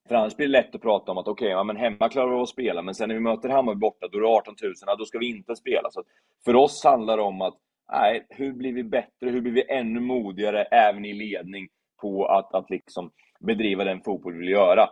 [0.08, 2.36] för annars blir det lätt att prata om att okej, ja, men hemma klarar vi
[2.36, 4.74] av att spela, men sen när vi möter Hammarby borta, då är det 18 000,
[4.86, 5.92] ja, då ska vi inte spela.
[5.92, 6.04] Så
[6.46, 7.58] för oss handlar det om att,
[7.92, 9.30] nej, hur blir vi bättre?
[9.30, 11.68] Hur blir vi ännu modigare, även i ledning,
[12.02, 14.90] på att, att liksom bedriva den fotboll vi vill göra?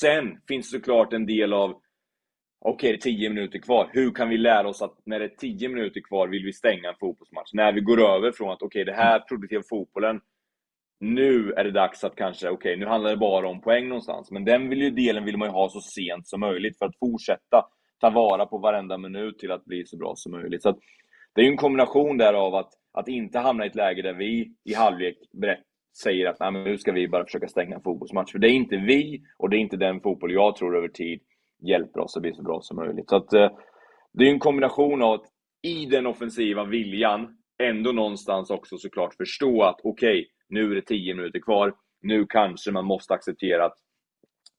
[0.00, 1.80] Sen finns det såklart en del av,
[2.60, 3.90] okej, det är 10 minuter kvar.
[3.92, 6.88] Hur kan vi lära oss att när det är 10 minuter kvar vill vi stänga
[6.88, 7.52] en fotbollsmatch?
[7.52, 10.20] När vi går över från att, okej, det här produktiva fotbollen,
[11.00, 14.30] nu är det dags att kanske, okej, nu handlar det bara om poäng någonstans.
[14.30, 16.98] Men den vill ju, delen vill man ju ha så sent som möjligt för att
[16.98, 17.66] fortsätta
[18.00, 20.62] ta vara på varenda minut till att bli så bra som möjligt.
[20.62, 20.78] Så att,
[21.34, 24.14] det är ju en kombination där av att, att inte hamna i ett läge där
[24.14, 25.64] vi i halvlek berättar
[26.02, 28.32] säger att Nej, men nu ska vi bara försöka stänga en fotbollsmatch.
[28.32, 31.20] För det är inte vi och det är inte den fotboll jag tror över tid
[31.62, 33.08] hjälper oss att bli så bra som möjligt.
[33.08, 33.50] Så att, eh,
[34.12, 35.24] det är en kombination av att
[35.62, 41.14] i den offensiva viljan ändå någonstans också såklart förstå att okej, nu är det 10
[41.14, 41.74] minuter kvar.
[42.02, 43.76] Nu kanske man måste acceptera att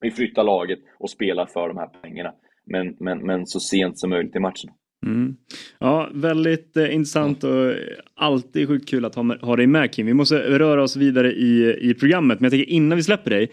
[0.00, 2.34] vi flyttar laget och spelar för de här pengarna.
[2.66, 4.70] Men, men, men så sent som möjligt i matchen.
[5.04, 5.34] Mm.
[5.78, 7.76] Ja, väldigt eh, intressant och eh,
[8.16, 10.06] alltid sjukt kul att ha, med, ha dig med Kim.
[10.06, 13.50] Vi måste röra oss vidare i, i programmet, men jag tänker innan vi släpper dig.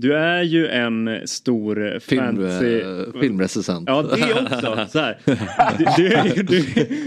[0.00, 2.80] Du är ju en stor Film, fantasy...
[2.80, 3.84] eh, filmrecensent.
[3.88, 4.86] Ja, det också.
[4.92, 5.18] Så här.
[5.78, 6.64] Du, du, är, ju- du,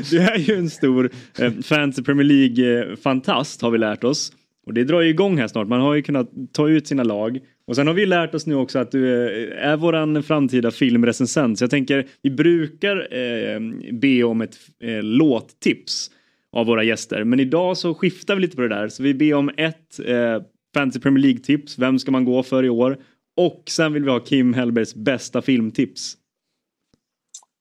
[0.09, 1.09] du är ju en stor
[1.39, 4.31] eh, fantasy Premier League-fantast har vi lärt oss.
[4.67, 5.67] Och det drar ju igång här snart.
[5.67, 7.39] Man har ju kunnat ta ut sina lag.
[7.67, 11.57] Och sen har vi lärt oss nu också att du eh, är våran framtida filmrecensent.
[11.57, 13.59] Så jag tänker, vi brukar eh,
[13.91, 16.11] be om ett eh, låttips
[16.51, 17.23] av våra gäster.
[17.23, 18.87] Men idag så skiftar vi lite på det där.
[18.87, 20.41] Så vi ber om ett eh,
[20.73, 21.79] Fantasy Premier League-tips.
[21.79, 22.97] Vem ska man gå för i år?
[23.37, 26.17] Och sen vill vi ha Kim Hellbergs bästa filmtips.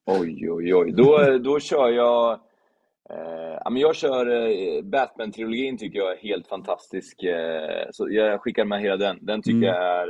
[0.06, 0.92] Oj, oj, oj.
[0.96, 2.40] Då, då kör jag...
[3.10, 7.22] Eh, ja, men jag kör eh, Batman-trilogin tycker jag är helt fantastisk.
[7.22, 9.18] Eh, så jag skickar med hela den.
[9.20, 9.68] Den tycker Mm.
[9.68, 10.08] jag är...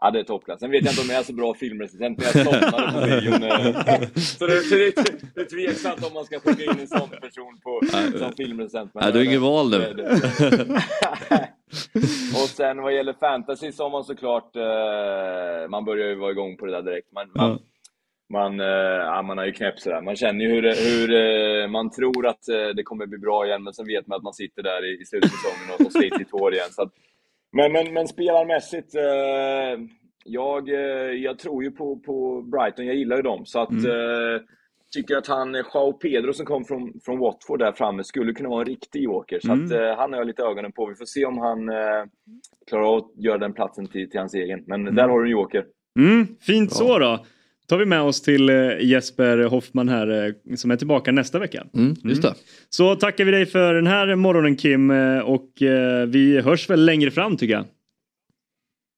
[0.00, 0.60] Ja, det är toppklass.
[0.60, 2.98] Sen vet jag inte om jag är så bra filmrecensent, men jag somnade på
[3.90, 4.08] eh.
[4.16, 4.94] Så det, det,
[5.34, 7.80] det är tveksamt om man ska skicka in en sån person på,
[8.18, 8.90] som filmrecensent.
[8.94, 9.94] Nej, du har inget val nu.
[12.32, 16.56] Och sen vad gäller fantasy så har man såklart, eh, man börjar ju vara igång
[16.56, 17.12] på det där direkt.
[17.12, 17.58] Man, man,
[18.32, 18.66] man, eh,
[19.10, 20.00] ja, man har ju knäppt sådär.
[20.02, 21.14] Man känner ju hur, hur
[21.62, 24.22] eh, man tror att eh, det kommer bli bra igen, men sen vet man att
[24.22, 26.70] man sitter där i, i slutet av säsongen och, och sliter i två år igen.
[26.70, 26.92] Så att,
[27.52, 28.94] men, men, men spelarmässigt,
[30.24, 30.68] jag,
[31.14, 33.46] jag tror ju på, på Brighton, jag gillar ju dem.
[33.46, 34.42] Så att, eh,
[34.94, 38.60] tycker att han, Joao Pedro som kom från, från Watford där framme, skulle kunna vara
[38.60, 39.40] en riktig joker.
[39.40, 39.64] Så Mm.
[39.64, 40.86] att, han har jag lite ögonen på.
[40.86, 41.66] Vi får se om han
[42.68, 44.64] klarar av att göra den platsen till, till hans egen.
[44.66, 45.64] Men där har du en joker.
[45.98, 47.24] Mm, fint så då.
[47.66, 51.66] Tar vi med oss till eh, Jesper Hoffman här eh, som är tillbaka nästa vecka.
[51.74, 52.34] Mm, just det.
[52.70, 55.48] Så tackar vi dig för den här morgonen Kim eh, och
[56.06, 57.64] vi hörs väl längre fram tycker jag.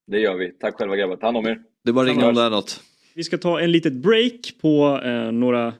[0.07, 0.51] Det gör vi.
[0.51, 1.15] Tack själva grabbar.
[1.15, 1.59] Ta hand om er.
[1.83, 2.81] Det är bara att ringa om det är något.
[3.15, 5.73] Vi ska ta en litet break på eh, några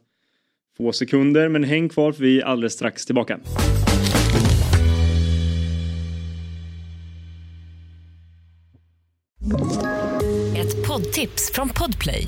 [0.78, 3.40] få sekunder men häng kvar för vi är alldeles strax tillbaka.
[10.56, 12.28] Ett poddtips från Podplay.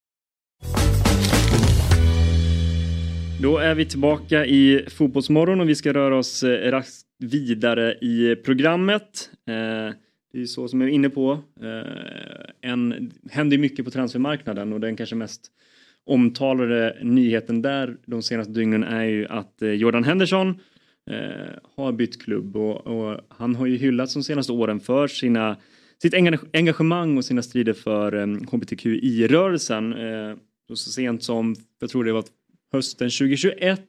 [3.41, 8.35] Då är vi tillbaka i Fotbollsmorgon och vi ska röra oss eh, raskt vidare i
[8.35, 9.29] programmet.
[9.47, 9.53] Eh,
[10.31, 11.31] det är ju så som jag är inne på.
[11.61, 15.41] Eh, en, händer ju mycket på transfermarknaden och den kanske mest
[16.05, 20.59] omtalade nyheten där de senaste dygnen är ju att Jordan Henderson
[21.75, 25.57] har bytt klubb och, och han har ju hyllats de senaste åren för sina
[26.01, 26.13] sitt
[26.53, 28.11] engagemang och sina strider för
[28.51, 29.93] hbtqi-rörelsen.
[30.69, 32.23] Och så sent som, jag tror det var
[32.71, 33.81] hösten 2021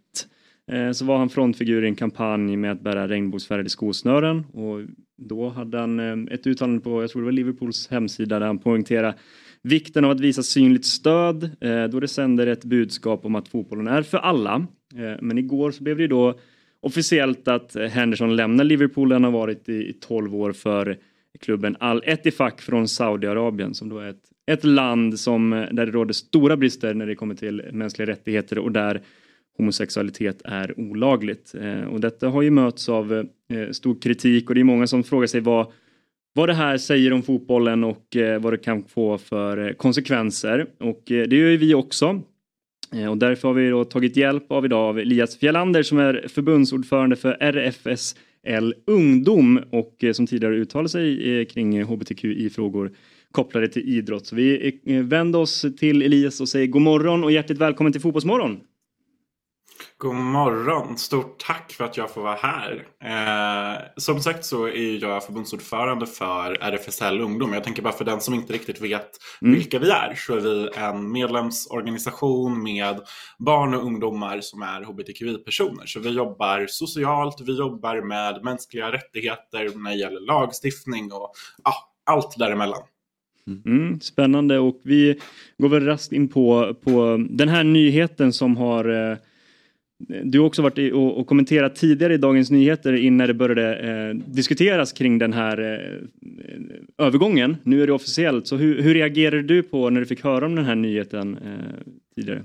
[0.72, 4.80] eh, så var han frontfigur i en kampanj med att bära regnbågsfärgade skosnören och
[5.16, 8.58] då hade han eh, ett uttalande på, jag tror det var Liverpools hemsida där han
[8.58, 9.14] poängterade
[9.62, 13.88] vikten av att visa synligt stöd eh, då det sänder ett budskap om att fotbollen
[13.88, 14.66] är för alla.
[14.94, 16.38] Eh, men igår så blev det ju då
[16.80, 19.12] officiellt att Henderson lämnar Liverpool.
[19.12, 20.98] Han har varit i, i 12 år för
[21.40, 26.12] klubben Al Ettifaq från Saudiarabien som då är ett, ett land som, där det råder
[26.12, 29.02] stora brister när det kommer till mänskliga rättigheter och där
[29.58, 31.54] homosexualitet är olagligt.
[31.54, 35.04] Eh, och detta har ju mötts av eh, stor kritik och det är många som
[35.04, 35.72] frågar sig vad,
[36.34, 40.66] vad det här säger om fotbollen och eh, vad det kan få för eh, konsekvenser.
[40.78, 42.22] Och eh, det gör ju vi också.
[42.94, 46.26] Eh, och därför har vi då tagit hjälp av idag av Elias Fjellander som är
[46.28, 52.92] förbundsordförande för RFSL Ungdom och eh, som tidigare uttalat sig eh, kring hbtqi-frågor
[53.32, 54.26] kopplade till idrott.
[54.26, 58.02] Så vi eh, vänder oss till Elias och säger god morgon och hjärtligt välkommen till
[58.02, 58.60] Fotbollsmorgon.
[59.98, 60.98] God morgon!
[60.98, 62.86] Stort tack för att jag får vara här.
[63.04, 67.52] Eh, som sagt så är jag förbundsordförande för RFSL Ungdom.
[67.52, 69.10] Jag tänker bara för den som inte riktigt vet
[69.42, 69.54] Mm.
[69.54, 73.00] vilka vi är så är vi en medlemsorganisation med
[73.38, 75.86] barn och ungdomar som är hbtqi-personer.
[75.86, 81.32] Så vi jobbar socialt, vi jobbar med mänskliga rättigheter när det gäller lagstiftning och
[81.64, 81.74] ja,
[82.06, 82.82] allt däremellan.
[83.46, 83.62] Mm.
[83.66, 85.18] mm, spännande och vi
[85.58, 89.16] går väl raskt in på, på den här nyheten som har eh,
[90.24, 94.14] du har också varit och, och kommenterat tidigare i Dagens Nyheter innan det började eh,
[94.32, 97.56] diskuteras kring den här eh, övergången.
[97.62, 100.54] Nu är det officiellt, så hur, hur reagerade du på när du fick höra om
[100.54, 102.42] den här nyheten eh, tidigare?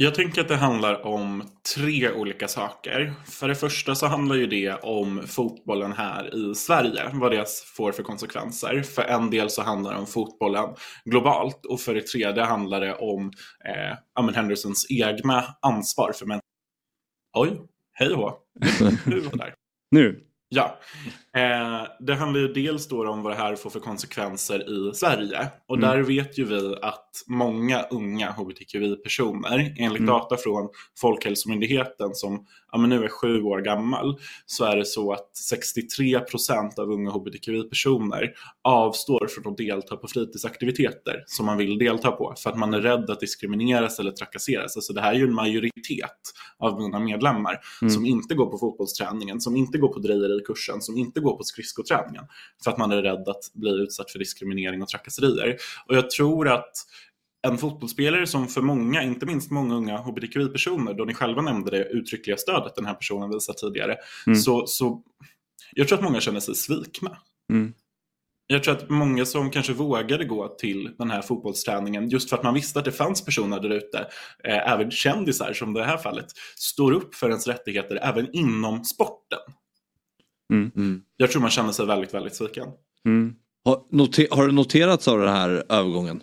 [0.00, 1.42] Jag tänker att det handlar om
[1.74, 3.14] tre olika saker.
[3.26, 7.44] För det första så handlar ju det om fotbollen här i Sverige, vad det
[7.76, 8.82] får för konsekvenser.
[8.82, 12.94] För en del så handlar det om fotbollen globalt och för det tredje handlar det
[12.94, 13.32] om
[14.18, 16.40] eh, Hendersons egna ansvar för män.
[17.36, 17.60] Oj,
[17.92, 18.38] hej hå.
[19.06, 19.54] Nu var där.
[19.90, 20.27] Nu.
[20.50, 20.78] Ja,
[21.36, 25.46] eh, det handlar ju dels då om vad det här får för konsekvenser i Sverige.
[25.68, 25.90] Och Mm.
[25.90, 30.06] där vet ju vi att många unga hbtqi-personer, enligt Mm.
[30.06, 30.68] data från
[31.00, 36.78] Folkhälsomyndigheten som ja, men nu är sju år gammal, så är det så att 63%
[36.78, 38.32] av unga hbtqi-personer
[38.62, 42.80] avstår från att delta på fritidsaktiviteter som man vill delta på för att man är
[42.80, 44.76] rädd att diskrimineras eller trakasseras.
[44.76, 46.10] Alltså det här är ju en majoritet
[46.58, 47.90] av mina medlemmar Mm.
[47.90, 52.24] som inte går på fotbollsträningen, som inte går på drejerikursen, som inte går på skridskoträningen
[52.64, 55.56] för att man är rädd att bli utsatt för diskriminering och trakasserier.
[55.86, 56.72] Och jag tror att
[57.46, 61.84] en fotbollsspelare som för många, inte minst många unga hbtqi-personer, då ni själva nämnde det
[61.84, 63.96] uttryckliga stödet den här personen visar tidigare,
[64.26, 64.38] Mm.
[64.38, 65.02] så, så
[65.72, 67.16] jag tror att många känner sig svikna.
[67.52, 67.72] Mm.
[68.46, 72.42] Jag tror att många som kanske vågade gå till den här fotbollsträningen just för att
[72.42, 73.98] man visste att det fanns personer där ute,
[74.44, 79.38] eh, även kändisar som det här fallet, står upp för ens rättigheter även inom sporten.
[80.52, 81.02] Mm.
[81.16, 82.68] Jag tror man känner sig väldigt, väldigt sviken.
[83.06, 83.34] Mm.
[83.64, 86.22] Har, noter, har det noterats av den här övergången?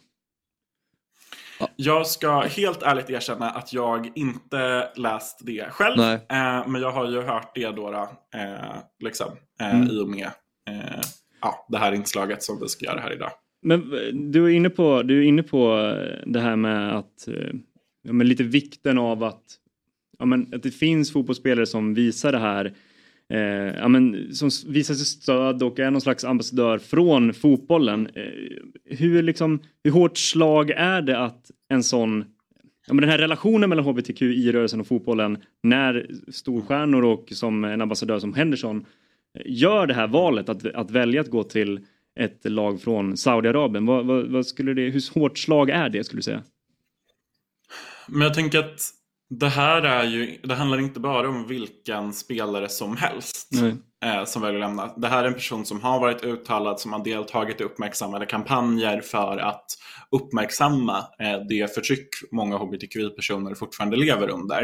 [1.75, 5.99] Jag ska helt ärligt erkänna att jag inte läst det själv.
[6.01, 8.09] Eh, men jag har ju hört det då, då
[8.39, 9.27] eh, liksom,
[9.61, 9.87] eh, Mm.
[9.91, 10.31] i och med
[10.69, 11.01] eh,
[11.41, 13.31] ja, det här inslaget som vi ska göra här idag.
[13.61, 17.27] Men eh, du är inne på, du är inne på eh, det här med att,
[18.03, 19.43] ja, men lite vikten av att,
[20.19, 22.73] ja, men att det finns fotbollsspelare som visar det här,
[23.33, 23.39] eh,
[23.77, 28.07] ja, men, som visar sitt stöd och är någon slags ambassadör från fotbollen.
[28.07, 32.25] Eh, hur, liksom, hur hårt slag är det att en sån
[32.87, 38.19] Ja, men den här relationen mellan hbtqi-rörelsen och fotbollen när storstjärnor och som en ambassadör
[38.19, 38.85] som Henderson
[39.37, 41.79] eh, gör det här valet att, att välja att gå till
[42.19, 43.85] ett lag från Saudiarabien.
[43.85, 46.43] Vad, vad, vad skulle det, hur hårt slag är det skulle du säga?
[48.07, 48.81] Men jag tänker att
[49.39, 53.49] det här är ju, det handlar inte bara om vilken spelare som helst
[54.05, 54.93] eh, som väljer att lämna.
[54.97, 59.01] Det här är en person som har varit uttalad, som har deltagit i uppmärksammade kampanjer
[59.01, 59.65] för att
[60.11, 64.63] uppmärksamma eh, det förtryck många hbtqi-personer fortfarande lever under.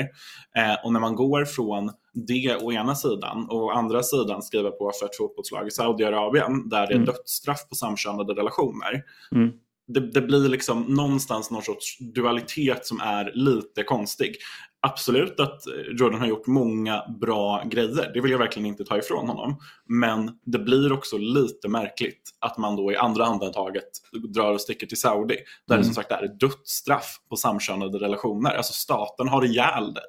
[0.57, 4.71] Eh, och när man går från det å ena sidan och å andra sidan skriva
[4.71, 7.05] på för ett fotbollslag i Saudiarabien där det är Mm.
[7.05, 9.03] dödsstraff på samkönade relationer
[9.35, 9.51] Mm.
[9.93, 14.35] Det, det blir liksom någonstans någon sorts dualitet som är lite konstig.
[14.83, 15.61] Absolut att
[15.99, 19.59] Jordan har gjort många bra grejer, det vill jag verkligen inte ta ifrån honom.
[19.85, 23.89] Men det blir också lite märkligt att man då i andra andetaget
[24.33, 25.35] drar och sticker till Saudi,
[25.67, 25.81] där Mm.
[25.81, 28.51] det som sagt är dödsstraff på samkönade relationer.
[28.51, 30.03] Alltså staten har ihjäl dig.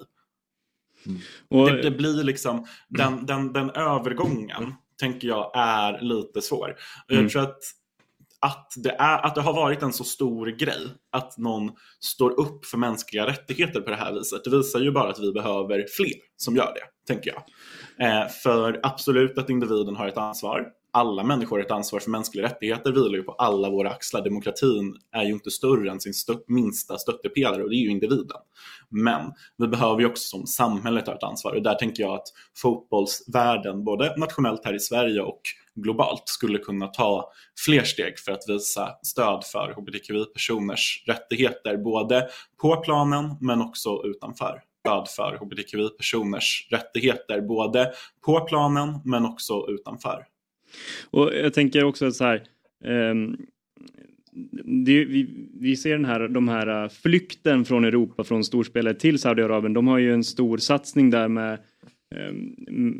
[1.50, 6.74] Och, Det, det blir liksom, den, den, den övergången tänker jag är lite svår.
[7.06, 7.28] Jag Mm.
[7.30, 7.58] tror att
[8.42, 11.70] att det, är, att det har varit en så stor grej att någon
[12.00, 14.44] står upp för mänskliga rättigheter på det här viset.
[14.44, 17.42] Det visar ju bara att vi behöver fler som gör det, tänker jag.
[18.08, 20.66] Eh, för absolut att individen har ett ansvar.
[20.92, 24.24] Alla människor har ett ansvar för mänskliga rättigheter vilar ju på alla våra axlar.
[24.24, 28.38] Demokratin är ju inte större än sin stö- minsta stöttepelare och det är ju individen.
[28.88, 32.26] Men vi behöver ju också som samhället ha ett ansvar och där tänker jag att
[32.56, 35.40] fotbollsvärlden, både nationellt här i Sverige och
[35.74, 37.32] globalt, skulle kunna ta
[37.66, 42.28] fler steg för att visa stöd för hbtqi-personers rättigheter, både
[42.60, 44.62] på planen men också utanför.
[44.80, 47.92] Stöd för hbtqi-personers rättigheter, både
[48.24, 50.24] på planen men också utanför.
[51.10, 52.42] och jag tänker också så här.
[52.84, 53.36] ehm,
[54.84, 59.18] det, vi, vi ser den här, de här äh, flykten från Europa, från storspelare till
[59.18, 59.72] Saudiarabien.
[59.72, 61.58] De har ju en stor satsning där med,
[62.16, 62.54] Ehm,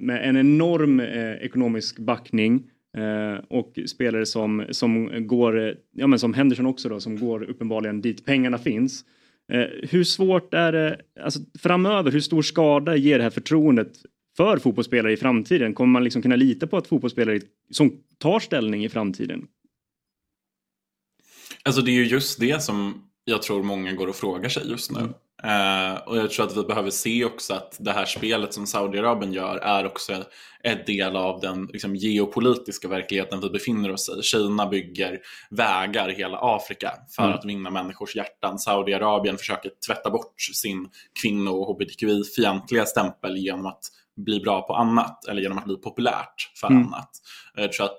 [0.07, 2.71] med en enorm eh, ekonomisk backning.
[2.97, 8.01] Eh, och spelare som, som går, ja men som Henderson också då, som går uppenbarligen
[8.01, 9.05] dit pengarna finns.
[9.53, 13.93] Eh, hur svårt är det, alltså framöver, hur stor skada ger det här förtroendet
[14.37, 15.75] för fotbollsspelare i framtiden?
[15.75, 17.41] Kommer man liksom kunna lita på att fotbollsspelare
[17.71, 19.47] som tar ställning i framtiden?
[21.63, 24.91] Alltså det är ju just det som jag tror många går och frågar sig just
[24.91, 25.09] nu.
[25.45, 29.33] Eh, och jag tror att vi behöver se också att det här spelet som Saudiarabien
[29.33, 30.25] gör är också
[30.63, 34.23] en del av den liksom, geopolitiska verkligheten vi befinner oss i.
[34.23, 35.19] Kina bygger
[35.51, 37.35] vägar i hela Afrika för Mm.
[37.39, 38.59] att vinna människors hjärtan.
[38.59, 40.89] Saudiarabien försöker tvätta bort sin
[41.23, 43.81] kvinno och hbtqi-fientliga stämpel genom att
[44.17, 46.87] bli bra på annat eller genom att bli populärt för Mm.
[46.87, 47.11] annat.
[47.55, 47.99] Jag tror att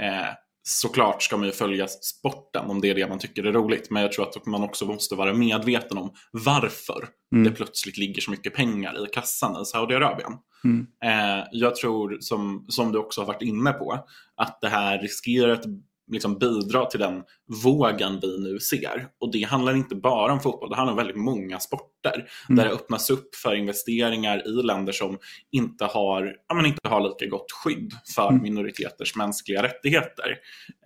[0.00, 0.28] eh,
[0.62, 3.90] såklart ska man ju följa sporten om det är det man tycker är roligt.
[3.90, 7.44] Men jag tror att man också måste vara medveten om varför Mm.
[7.44, 10.32] det plötsligt ligger så mycket pengar i kassan i Saudiarabien.
[10.64, 10.86] Mm.
[11.04, 14.06] Eh, jag tror, som, som du också har varit inne på,
[14.36, 15.64] att det här riskerar att
[16.10, 17.22] liksom bidra till den
[17.64, 19.08] vågen vi nu ser.
[19.20, 22.28] Och det handlar inte bara om fotboll, det handlar om väldigt många sporter.
[22.48, 22.56] Mm.
[22.56, 25.18] Där det öppnas upp för investeringar i länder som
[25.52, 28.42] inte har, ja, men inte har lika gott skydd för Mm.
[28.42, 30.36] minoriteters mänskliga rättigheter.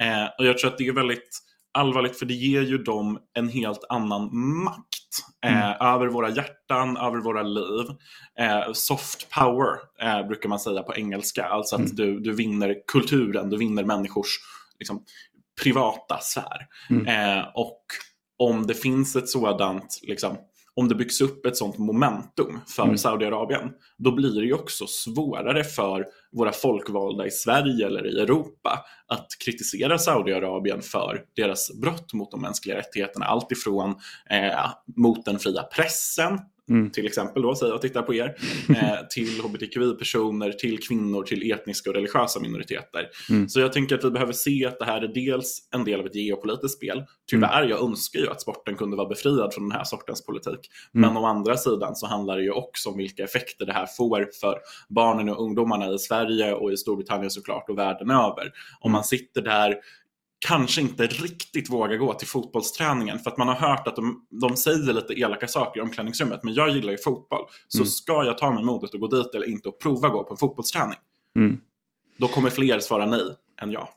[0.01, 1.39] Eh, och jag tror att det är väldigt
[1.73, 4.31] allvarligt för det ger ju dem en helt annan
[4.65, 4.83] makt
[5.47, 7.87] eh, över våra hjärtan, över våra liv.
[8.41, 13.51] Eh, soft power eh, brukar man säga på engelska, alltså att du, du vinner kulturen,
[13.51, 14.39] du vinner människors
[14.79, 15.05] liksom,
[15.63, 16.67] privata sfär.
[16.91, 17.07] Mm.
[17.07, 17.83] Eh, och
[18.39, 20.37] om det finns ett sådant, liksom,
[20.75, 22.99] om det byggs upp ett sådant momentum för Mm.
[22.99, 28.85] Saudiarabien, då blir det ju också svårare för våra folkvalda i Sverige eller i Europa
[29.07, 33.27] att kritisera Saudiarabien för deras brott mot de mänskliga rättigheterna.
[33.27, 33.91] Allt ifrån
[34.31, 36.91] eh, mot den fria pressen, Mm.
[36.91, 38.37] till exempel då, säger jag och tittar på er,
[38.69, 43.09] eh, till hbtqi-personer, till kvinnor, till etniska och religiösa minoriteter.
[43.31, 43.49] Mm.
[43.49, 46.07] Så jag tänker att vi behöver se att det här är dels en del av
[46.07, 47.05] ett geopolitiskt spel.
[47.31, 50.71] Tyvärr, jag önskar ju att sporten kunde vara befriad från den här sortens politik.
[50.95, 51.15] Mm.
[51.15, 54.29] Men å andra sidan så handlar det ju också om vilka effekter det här får
[54.41, 58.53] för barnen och ungdomarna i Sverige och i Storbritannien såklart och världen över.
[58.81, 59.75] Om man sitter där
[60.39, 64.57] kanske inte riktigt vågar gå till fotbollsträningen för att man har hört att de, de
[64.57, 67.45] säger lite elaka saker i omklädningsrummet men jag gillar ju fotboll.
[67.69, 67.87] Så Mm.
[67.87, 70.37] ska jag ta mig modet att gå dit eller inte och prova gå på en
[70.37, 70.97] fotbollsträning?
[71.37, 71.61] Mm.
[72.17, 73.21] Då kommer fler svara nej
[73.63, 73.89] än ja.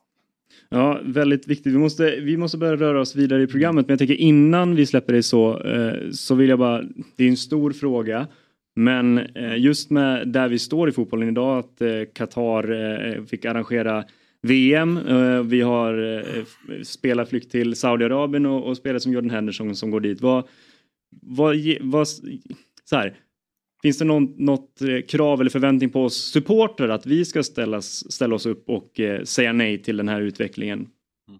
[0.69, 1.73] Ja, väldigt viktigt.
[1.73, 3.87] Vi måste, vi måste börja röra oss vidare i programmet.
[3.87, 6.81] Men jag tänker innan vi släpper det så, eh, så vill jag bara,
[7.15, 8.27] det är en stor fråga.
[8.75, 14.03] Men eh, just med där vi står i fotbollen idag, att eh, Qatar fick arrangera
[14.41, 14.97] VM.
[14.97, 16.43] Eh, vi har eh,
[16.83, 20.21] spelarflykt till Saudiarabien och, och spelare som Jordan Henderson som går dit.
[20.21, 20.47] Vad,
[21.21, 22.07] vad, vad,
[22.83, 23.17] så här,
[23.81, 28.11] Finns det någon, något eh, krav eller förväntning på oss supportrar att vi ska ställas,
[28.11, 30.79] ställa oss upp och säga nej till den här utvecklingen?
[30.79, 31.39] Mm.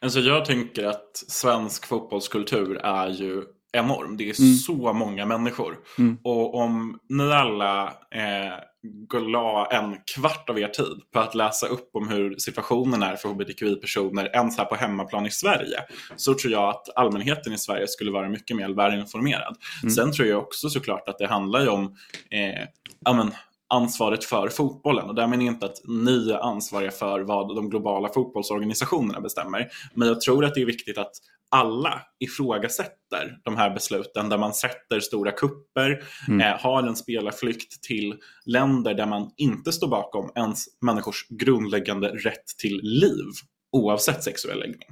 [0.00, 3.42] Alltså jag tänker att svensk fotbollskultur är ju
[3.72, 4.16] enorm.
[4.16, 4.54] Det är Mm.
[4.54, 5.78] så många människor.
[5.98, 6.18] Mm.
[6.24, 7.84] Och om ni alla
[8.14, 8.52] eh,
[9.20, 13.28] la en kvart av er tid på att läsa upp om hur situationen är för
[13.28, 15.78] hbtqi-personer ens här på hemmaplan i Sverige
[16.16, 19.56] så tror jag att allmänheten i Sverige skulle vara mycket mer välinformerad.
[19.82, 19.90] Mm.
[19.94, 21.84] Sen tror jag också såklart att det handlar ju om
[22.30, 22.66] eh,
[23.04, 23.30] ja, men,
[23.70, 25.08] ansvaret för fotbollen.
[25.08, 29.68] Och därmed inte att ni är ansvariga för vad de globala fotbollsorganisationerna bestämmer.
[29.94, 31.12] Men jag tror att det är viktigt att
[31.50, 36.40] alla ifrågasätter de här besluten där man sätter stora kupper, Mm.
[36.40, 38.14] eh, har en spelarflykt till
[38.46, 43.24] länder där man inte står bakom ens människors grundläggande rätt till liv
[43.72, 44.88] oavsett sexuell läggning.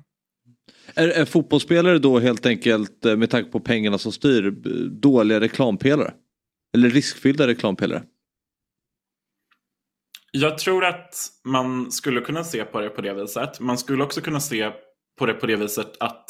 [0.95, 5.41] Är, är fotbollsspelare då helt enkelt eh, med tanke på pengarna som styr b- dåliga
[5.41, 6.15] reklampelare?
[6.77, 8.03] Eller riskfyllda reklampelare?
[10.33, 11.15] Jag tror att
[11.45, 13.61] man skulle kunna se på det på det viset.
[13.61, 14.71] Man skulle också kunna se
[15.19, 16.25] på det på det viset att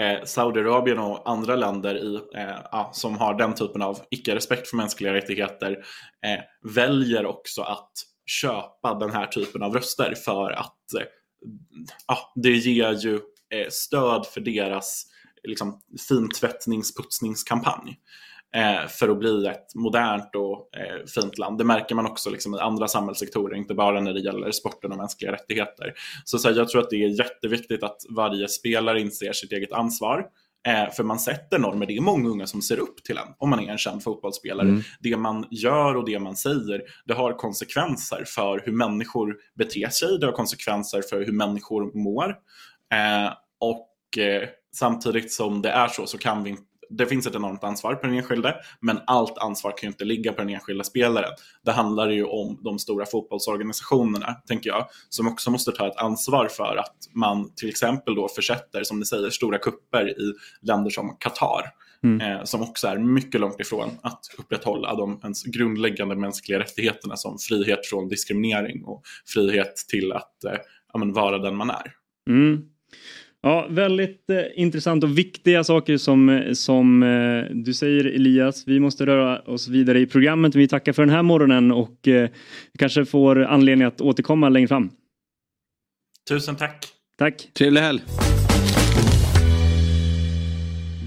[0.00, 5.14] eh, Saudiarabien och andra länder i, eh, som har den typen av icke-respekt för mänskliga
[5.14, 5.72] rättigheter
[6.26, 7.92] eh, väljer också att
[8.26, 13.14] köpa den här typen av röster för att eh, det ger ju
[13.54, 15.06] eh, stöd för deras
[15.42, 17.96] liksom, fintvättningsputsningskampanj eh,
[18.88, 21.58] för att bli ett modernt och eh, fint land.
[21.58, 24.98] Det märker man också liksom, i andra samhällssektorer, inte bara när det gäller sporten och
[24.98, 25.94] mänskliga rättigheter.
[26.24, 29.72] Så, så här, jag tror att det är jätteviktigt att varje spelare inser sitt eget
[29.72, 30.26] ansvar.
[30.66, 33.50] Eh, för man sätter normer, det är många unga som ser upp till en om
[33.50, 34.68] man är en känd fotbollsspelare.
[34.68, 34.82] Mm.
[35.00, 40.18] Det man gör och det man säger, det har konsekvenser för hur människor beter sig,
[40.18, 42.28] det har konsekvenser för hur människor mår.
[42.92, 47.34] Eh, och eh, samtidigt som det är så, så kan vi inte det finns ett
[47.34, 50.84] enormt ansvar på den enskilde, men allt ansvar kan ju inte ligga på den enskilda
[50.84, 51.32] spelaren.
[51.64, 56.48] Det handlar ju om de stora fotbollsorganisationerna, tänker jag, som också måste ta ett ansvar
[56.48, 61.16] för att man till exempel då försätter, som ni säger, stora kupper i länder som
[61.20, 61.72] Qatar,
[62.04, 62.20] Mm.
[62.20, 67.38] eh, som också är mycket långt ifrån att upprätthålla de ens grundläggande mänskliga rättigheterna som
[67.38, 70.58] frihet från diskriminering och frihet till att eh,
[70.92, 71.92] ja, men vara den man är.
[72.28, 72.62] Mm.
[73.42, 78.64] Ja, väldigt eh, intressant och viktiga saker som, eh, som eh, du säger Elias.
[78.66, 80.54] Vi måste röra oss vidare i programmet.
[80.54, 82.30] Vi tackar för den här morgonen och eh,
[82.78, 84.90] kanske får anledning att återkomma längre fram.
[86.28, 86.86] Tusen tack!
[87.18, 87.48] Tack!
[87.54, 88.00] Trevlig helg!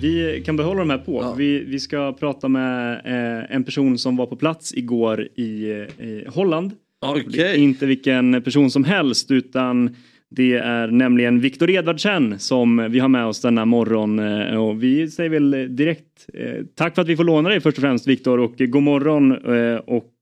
[0.01, 1.35] Vi kan behålla de här på.
[1.37, 6.05] Vi, vi ska prata med eh, en person som var på plats igår i, eh,
[6.05, 6.71] i Holland.
[7.01, 7.59] Okej.
[7.59, 9.95] Inte vilken person som helst utan
[10.35, 15.09] Det är nämligen Viktor Edvardsen som vi har med oss denna morgon eh, och vi
[15.09, 18.39] säger väl direkt eh, tack för att vi får låna dig först och främst Viktor
[18.39, 20.13] och god morgon eh, och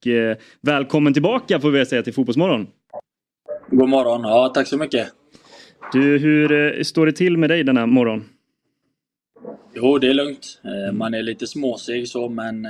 [0.61, 2.67] välkommen tillbaka får vi säga till Fotbollsmorgon.
[3.69, 5.07] God morgon, ja tack så mycket.
[5.93, 8.23] Du, hur står det till med dig denna morgon?
[9.73, 10.61] Jo, det är lugnt.
[10.93, 12.67] Man är lite småseg så, men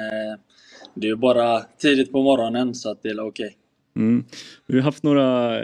[0.93, 3.55] det är bara tidigt på morgonen så att det är okej.
[3.95, 4.23] Mm.
[4.67, 5.59] Vi har haft några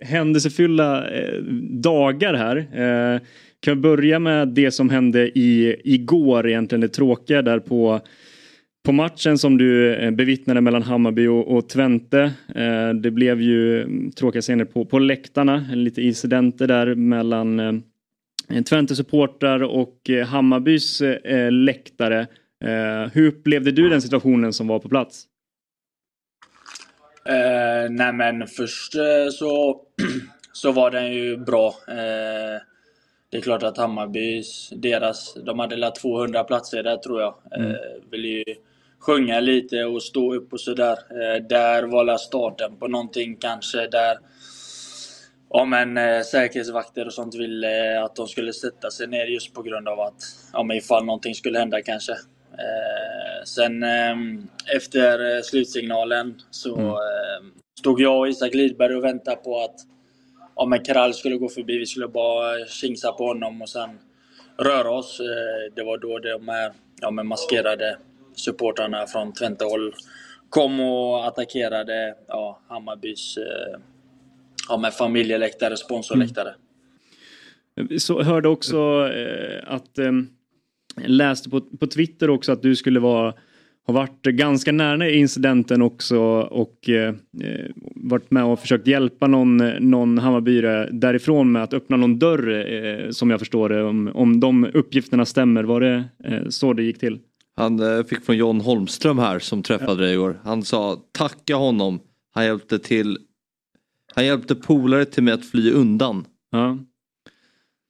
[0.00, 2.56] händelsefyllda eh, dagar här.
[2.56, 3.20] Eh,
[3.60, 8.00] kan vi börja med det som hände i, igår egentligen, det tråkiga där på,
[8.84, 12.32] på matchen som du eh, bevittnade mellan Hammarby och, och Twente.
[12.54, 17.72] Eh, det blev ju tråkiga scener på, på läktarna, lite incidenter där mellan eh,
[18.48, 22.26] Twente-supportrar och eh, Hammarbys eh, läktare.
[22.64, 25.24] Eh, hur upplevde du den situationen som var på plats?
[27.28, 28.92] Eh, nej men först
[29.32, 29.80] så,
[30.52, 31.74] så var den ju bra.
[31.88, 32.62] Eh,
[33.30, 37.34] det är klart att Hammarbys, deras, de hade väl 200 platser där tror jag.
[37.52, 37.70] Mm.
[37.70, 37.76] Eh,
[38.10, 38.44] ville ju
[39.00, 40.98] sjunga lite och stå upp och sådär.
[41.10, 44.18] Eh, där var la starten på någonting kanske där
[45.50, 49.54] Ja men eh, säkerhetsvakter och sånt ville eh, att de skulle sätta sig ner just
[49.54, 50.22] på grund av att
[50.52, 52.12] ja, men ifall någonting skulle hända kanske.
[52.52, 54.16] Eh, sen eh,
[54.76, 59.76] efter slutsignalen så Mm stod jag och Isak Lidberg och väntade på att
[60.56, 61.78] ja, men Krall skulle gå förbi.
[61.78, 63.90] Vi skulle bara tjingsa på honom och sen
[64.56, 65.20] röra oss.
[65.20, 67.98] Eh, det var då de här ja, men maskerade
[68.34, 69.94] supportrarna från Twente-håll
[70.48, 73.80] kom och attackerade ja, Hammarbys eh,
[74.68, 76.54] ja, med familjeläktare, sponsorläktare.
[77.80, 77.98] Mm.
[77.98, 80.12] Så hörde också eh, att eh,
[81.06, 83.34] läste på, på Twitter också att du skulle vara
[83.88, 87.14] har varit ganska nära incidenten också och eh,
[87.94, 93.10] varit med och försökt hjälpa någon, någon Hammarbyre därifrån med att öppna någon dörr eh,
[93.10, 93.82] som jag förstår det.
[93.82, 97.18] Om, om de uppgifterna stämmer, var det eh, så det gick till?
[97.56, 100.40] Han eh, fick från John Holmström här som träffade dig igår.
[100.44, 102.00] Han sa tacka honom.
[102.34, 103.18] Han hjälpte till.
[104.14, 106.24] Han hjälpte polare till mig att fly undan.
[106.50, 106.78] Ja.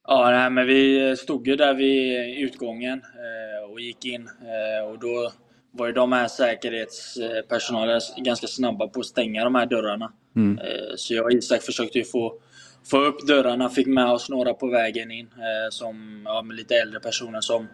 [0.07, 4.99] Ja, nej, men vi stod ju där vid utgången eh, och gick in eh, och
[4.99, 5.31] då
[5.71, 10.11] var ju de här säkerhetspersonalen ganska snabba på att stänga de här dörrarna.
[10.35, 10.59] Mm.
[10.59, 12.33] Eh, Så jag och Isak försökte ju få,
[12.85, 16.99] få upp dörrarna, fick med oss några på vägen in eh, som ja, lite äldre
[16.99, 17.67] personer som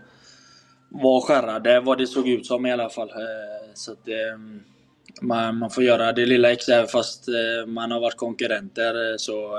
[0.89, 3.09] var skärrade, vad det såg ut som i alla fall.
[3.09, 3.15] Eh,
[3.73, 4.07] Så att,
[5.21, 7.25] man, man får göra det lilla extra även fast
[7.67, 9.57] man har varit konkurrenter så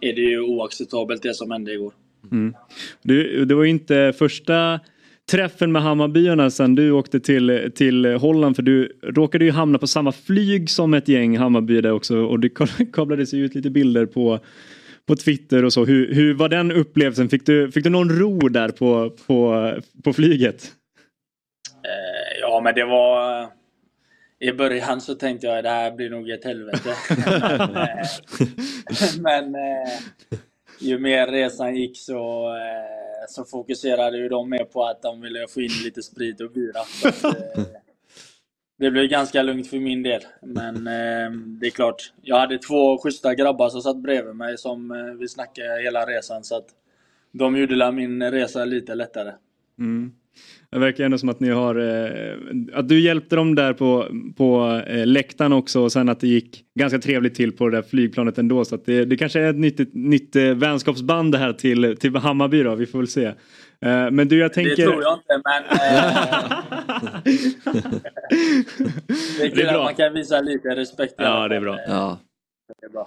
[0.00, 1.92] är det ju oacceptabelt det som hände igår.
[2.32, 2.54] Mm.
[3.02, 4.80] Du, det var ju inte första
[5.30, 9.86] träffen med Hammarbyarna sen du åkte till, till Holland för du råkade ju hamna på
[9.86, 12.50] samma flyg som ett gäng Hammarby där också och det
[12.92, 14.40] kablades ut lite bilder på
[15.06, 15.84] på Twitter och så.
[15.84, 17.28] Hur, hur var den upplevelsen?
[17.28, 19.72] Fick du, fick du någon ro där på, på,
[20.04, 20.72] på flyget?
[21.84, 23.46] Eh, Ja, men det var...
[24.38, 26.94] I början så tänkte jag det här blir nog ett helvete.
[27.72, 30.38] men men eh,
[30.78, 35.46] ju mer resan gick så, eh, så fokuserade ju de mer på att de ville
[35.48, 36.80] få in lite sprit och bira.
[37.04, 37.64] Eh,
[38.78, 40.22] det blev ganska lugnt för min del.
[40.42, 41.30] Men eh,
[41.60, 45.28] det är klart, jag hade två schyssta grabbar som satt bredvid mig som eh, vi
[45.28, 46.44] snackade hela resan.
[46.44, 46.66] Så att
[47.32, 49.32] de gjorde min resa lite lättare.
[49.78, 50.12] Mm.
[50.74, 52.34] Det verkar ändå som att ni har, eh,
[52.72, 56.64] att du hjälpte dem där på, på eh, läktaren också och sen att det gick
[56.78, 59.56] ganska trevligt till på det där flygplanet ändå så att det, det kanske är ett
[59.56, 63.24] nytt, nytt eh, vänskapsband det här till, till Hammarby då, vi får väl se.
[63.24, 63.34] Eh,
[64.10, 64.76] men du jag tänker...
[64.76, 65.64] Det tror jag inte, men...
[65.64, 65.70] Eh,
[69.38, 69.78] det är kul Det är bra.
[69.78, 71.14] att man kan visa lite respekt.
[71.16, 71.78] Ja, det är bra.
[71.88, 72.18] Ja.
[72.80, 73.06] Det är bra.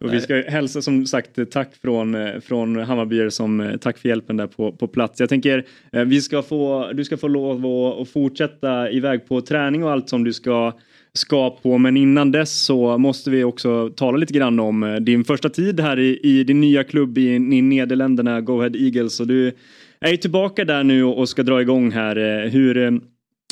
[0.00, 4.36] Och vi ska hälsa som sagt tack från, från Hammarbyare som eh, tack för hjälpen
[4.36, 5.20] där på, på plats.
[5.20, 9.40] Jag tänker eh, vi ska få, du ska få lov att, att fortsätta iväg på
[9.40, 10.72] träning och allt som du ska
[11.12, 15.24] ska på men innan dess så måste vi också tala lite grann om eh, din
[15.24, 19.20] första tid här i, i din nya klubb i, i Nederländerna, Go Ahead Eagles.
[19.20, 19.52] Och du
[20.00, 22.46] är ju tillbaka där nu och ska dra igång här.
[22.48, 23.00] Hur,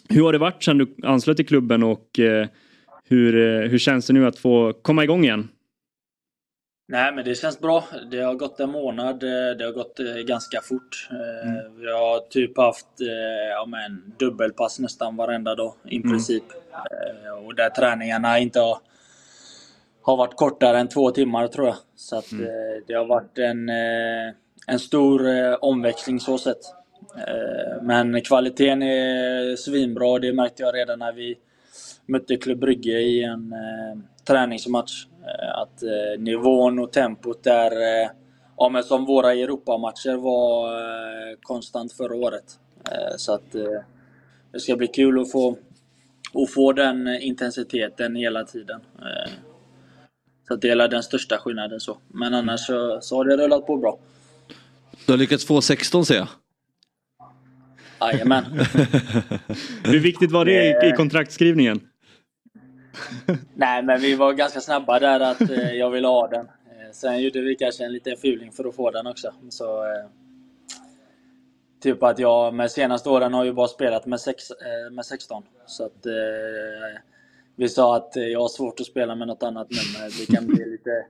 [0.09, 2.21] hur har det varit sedan du anslöt till klubben och
[3.09, 5.49] hur, hur känns det nu att få komma igång igen?
[6.93, 7.85] Nej, men det känns bra.
[8.11, 9.23] Det har gått en månad.
[9.23, 11.09] eh, Det har gått eh, ganska fort.
[11.11, 12.87] Eh, Vi har typ haft
[13.51, 16.11] ja, men, dubbelpass nästan varenda dag i Mm.
[16.11, 16.45] princip.
[16.73, 18.79] Eh, Och där träningarna inte har,
[20.03, 21.77] har varit kortare än två timmar tror jag.
[21.97, 22.47] Så att, Mm.
[22.87, 23.69] det har varit en,
[24.67, 25.21] en stor
[25.65, 26.61] omväxling så sett.
[27.83, 30.19] Men kvaliteten är svinbra.
[30.19, 31.39] Det märkte jag redan när vi
[32.07, 33.55] mötte Klubb Brygge i en,
[34.25, 34.93] träningsmatch.
[35.23, 38.11] Eh, att eh, nivån och tempot är, eh,
[38.57, 42.59] ja, men som våra Europamatcher var eh, konstant förra året.
[42.91, 43.81] Eh, så att eh,
[44.53, 45.57] det ska bli kul att få,
[46.35, 48.81] att få den intensiteten hela tiden.
[48.99, 49.33] Eh,
[50.49, 51.99] så att det är den största skillnaden så.
[52.09, 53.99] Men annars så, så har det rullat på bra.
[55.07, 56.29] Du har lyckats få 16 ser jag.
[58.01, 58.45] Jajamän.
[59.85, 61.81] Hur viktigt var det i, i kontraktskrivningen?
[63.55, 66.47] Nej, men vi var ganska snabba där att eh, jag ville ha den.
[66.47, 69.33] Eh, sen gjorde vi kanske en liten fuling för att få den också.
[69.51, 70.07] Så, eh,
[71.83, 75.43] typ att jag med senaste åren har ju bara spelat med, sex, eh, med 16.
[75.67, 76.13] Så att eh,
[77.57, 80.21] vi sa att eh, jag har svårt att spela med något annat nummer.
[80.21, 81.07] Det kan bli lite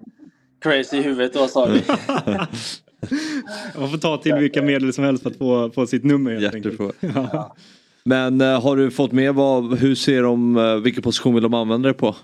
[0.61, 1.83] crazy i huvudet då sa vi.
[3.79, 6.55] Man får ta till vilka medel som helst för att få, få sitt nummer helt
[6.55, 6.81] enkelt.
[7.01, 7.57] Ja.
[8.05, 11.55] Men eh, har du fått med vad, hur ser de, eh, vilken position vill de
[11.55, 12.16] använda dig på?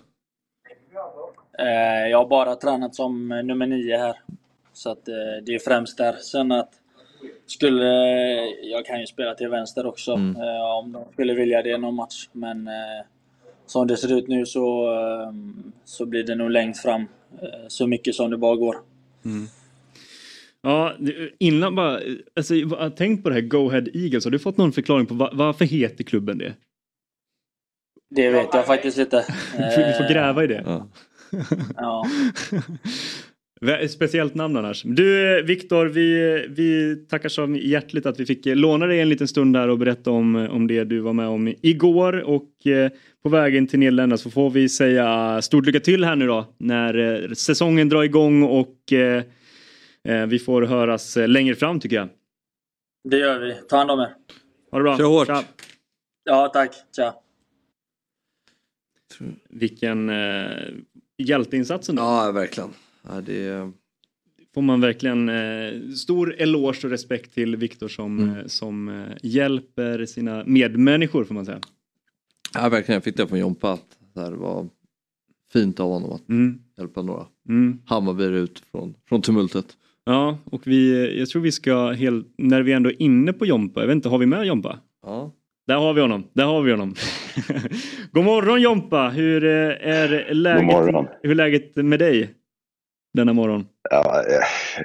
[1.59, 4.17] Eh, jag har bara tränat som nummer nio här.
[4.73, 5.05] Så att
[5.47, 6.13] det är främst där.
[6.13, 6.71] Sen att
[7.47, 7.87] skulle,
[8.63, 10.37] jag kan ju spela till vänster också Mm.
[10.63, 12.29] om de skulle vilja det i någon match.
[12.33, 12.69] Men
[13.67, 14.89] som det ser ut nu så,
[15.85, 17.07] så blir det nog längst fram
[17.69, 18.77] så mycket som det bara går.
[20.69, 20.95] Ja,
[21.39, 22.01] innan bara,
[22.37, 24.25] alltså, jag- tänk på det här Go Ahead Eagles.
[24.25, 26.55] Har du fått någon förklaring på va- varför heter klubben det?
[28.15, 29.25] Det vet jag faktiskt inte.
[29.59, 30.63] Vi får, gräva i det.
[30.67, 30.89] Ja.
[33.61, 34.83] Vä- Speciellt namn annars.
[34.83, 39.55] Du Viktor, vi, vi tackar så hjärtligt att vi fick låna dig en liten stund
[39.55, 42.91] där och berätta om, om det du var med om igår och eh,
[43.23, 46.99] på vägen till Nederländerna så får vi säga stort lycka till här nu då när
[47.25, 49.23] eh, säsongen drar igång och eh,
[50.29, 52.09] vi får höras eh, längre fram tycker jag.
[53.09, 53.55] Det gör vi.
[53.69, 54.15] Ta hand om er.
[54.71, 54.97] Ha det bra.
[54.99, 55.27] Kör hårt.
[55.27, 55.45] Tja.
[56.25, 56.75] Ja, tack.
[56.97, 57.15] Tja.
[59.49, 60.51] Vilken eh,
[61.19, 62.03] hjälteinsats ändå.
[62.03, 62.71] Ja, verkligen.
[63.09, 63.73] Ja, det,
[64.55, 68.37] får man verkligen eh, stor eloge och respekt till Viktor som, Mm.
[68.37, 71.61] eh, som eh, hjälper sina medmänniskor får man säga.
[72.55, 72.95] ja, verkligen.
[72.97, 74.69] Jag fick det från Jompa att det här var
[75.53, 76.59] fint av honom att Mm.
[76.77, 77.83] hjälpa några Mm.
[77.87, 79.77] Hammarbyar ut från, från tumultet.
[80.09, 83.81] Ja, och vi, jag tror vi ska, hel, när vi ändå är inne på Jompa,
[83.81, 84.79] jag vet inte, har vi med Jompa?
[85.07, 85.33] Ja.
[85.67, 86.95] Där har vi honom, där har vi honom.
[88.13, 89.51] God morgon Jompa, hur eh,
[89.89, 90.77] är läget,
[91.23, 92.35] hur är läget med dig
[93.15, 93.67] denna morgon?
[93.91, 94.85] Ja, eh,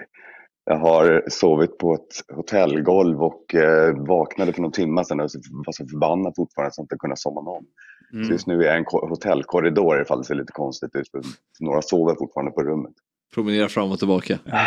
[0.66, 5.72] jag har sovit på ett hotellgolv och eh, vaknade för någon timme sedan och var
[5.74, 7.66] så förbannad fortfarande så att jag inte kunnat somna om.
[8.14, 8.26] Mm.
[8.26, 11.12] Så just nu är jag i en ko- hotellkorridor ifall det ser lite konstigt ut.
[11.12, 11.22] för
[11.60, 12.94] Några sover fortfarande på rummet.
[13.34, 14.40] Promenera fram och tillbaka.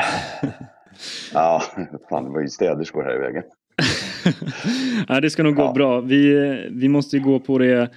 [1.32, 1.62] Ja,
[2.10, 3.42] fan det var ju städerskor här i vägen.
[5.08, 6.00] Ja, det ska nog gå bra.
[6.00, 6.34] Vi,
[6.70, 7.90] vi måste ju gå på det,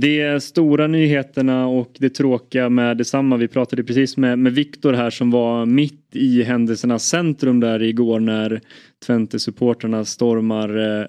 [0.00, 3.36] det stora nyheterna och det tråkiga med detsamma.
[3.36, 8.20] Vi pratade precis med, med Viktor här som var mitt i händelsernas centrum där igår
[8.20, 8.60] när
[9.06, 10.68] Twente-supportrarna stormar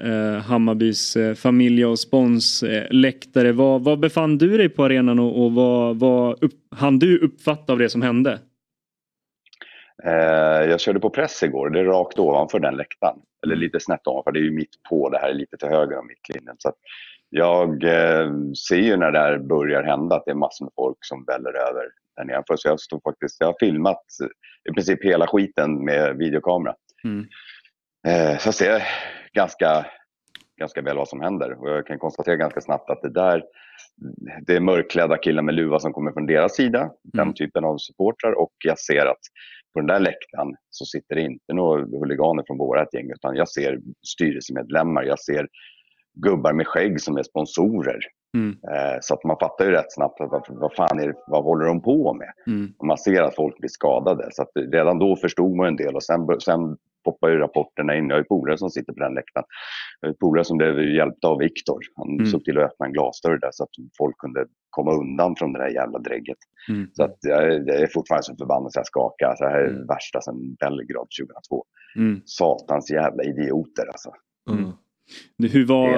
[0.09, 3.51] eh, Hammarbys eh, familj och sponsläktare.
[3.51, 7.73] Vad, vad befann du dig på arenan och, och vad, vad upp, hann du uppfatta
[7.73, 8.39] av det som hände?
[10.03, 13.19] Eh, jag körde på press igår, det är rakt ovanför den läktaren.
[13.43, 15.97] Eller lite snett ovanför, det är ju mitt på, det här är lite till höger
[15.97, 16.55] om mittlinjen.
[16.59, 16.73] Så
[17.29, 18.31] jag eh,
[18.67, 21.53] ser ju när det här börjar hända att det är massor med folk som väller
[21.69, 21.83] över
[22.17, 22.55] där nedanför.
[22.57, 24.03] Så jag, stod faktiskt, jag har filmat
[24.69, 26.75] i princip hela skiten med videokamera.
[28.07, 28.83] Eh, så jag ser
[29.33, 29.85] ganska,
[30.59, 31.61] ganska väl vad som händer.
[31.61, 33.43] Och jag kan konstatera ganska snabbt att det där
[34.41, 36.91] det är mörkklädda killar med luva som kommer från deras sida.
[37.03, 38.31] Den typen av supportrar.
[38.31, 39.21] Och jag ser att
[39.77, 43.11] på den där läktaren så sitter det inte några huliganer från vårat gäng.
[43.11, 45.03] Utan jag ser styrelsemedlemmar.
[45.03, 45.47] Jag ser
[46.13, 47.99] gubbar med skägg som är sponsorer.
[48.73, 51.43] Eh, så att man fattar ju rätt snabbt att vad, vad fan är det, vad
[51.43, 52.31] håller de på med?
[52.77, 54.29] Och man ser att folk blir skadade.
[54.31, 56.77] Så att redan då förstod man en del och sen, sen
[57.07, 58.07] poppar ju rapporterna in.
[58.09, 59.45] Jag har ju polare som sitter på den läktaren.
[60.21, 61.79] Polare som blev hjälpta av Viktor.
[61.95, 62.25] Han Mm.
[62.25, 65.59] såg till att öppna en glasdörr där så att folk kunde komma undan från det
[65.59, 66.37] där jävla drägget.
[66.69, 66.87] Mm.
[66.93, 69.35] Så att jag, är- fortfarande så förbannad så jag skakar.
[69.37, 71.65] Så det här är det värsta sedan Belgrad 2002.
[71.95, 72.21] Mm.
[72.25, 74.09] Satans jävla idioter alltså.
[75.37, 75.89] Det- Hur var...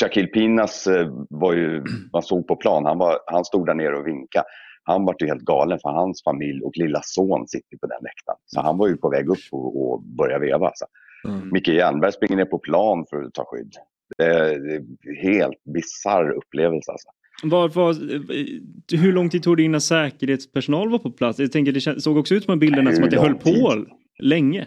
[0.00, 3.96] Shaquille Pinas eh, var ju, man såg på plan, han, var, han stod där nere
[3.98, 4.44] och vinkade.
[4.88, 8.38] Han var ju helt galen för hans familj och lilla son sitter på den läktaren.
[8.46, 10.66] Så han var ju på väg upp och, och börja veva.
[10.66, 10.84] Alltså.
[11.52, 13.72] Micke Jernberg springer ner på plan för att ta skydd.
[14.18, 14.82] Det är,
[15.22, 16.92] helt bisarr upplevelse.
[16.92, 17.08] Alltså.
[17.42, 21.38] Var, var, eh, hur lång tid tog det innan säkerhetspersonal var på plats?
[21.38, 23.62] Jag tänker, det såg också ut att bilderna som att det höll tid?
[23.62, 23.84] på
[24.18, 24.66] länge.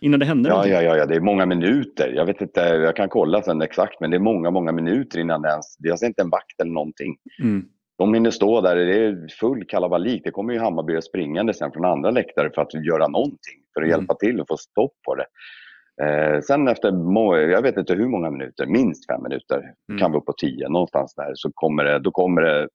[0.00, 0.72] Innan det hände Ja, någonting.
[0.72, 2.12] ja, ja, ja, det är många minuter.
[2.14, 5.42] Jag vet inte, jag kan kolla sen exakt, men det är många, många minuter innan
[5.42, 7.16] det ens, jag ser inte en vakt eller någonting.
[7.42, 7.64] Mm.
[8.00, 10.20] De hinner stå där, det är full kalabalik.
[10.24, 13.86] Det kommer ju Hammarby springande sen från andra läktare för att göra någonting, för att
[13.88, 13.98] Mm.
[13.98, 15.26] hjälpa till och få stopp på det.
[16.04, 16.88] Eh, sen efter,
[17.50, 19.98] jag vet inte hur många minuter, minst fem minuter, Mm.
[20.00, 22.68] kan vara på tio, någonstans där, så kommer det, då kommer det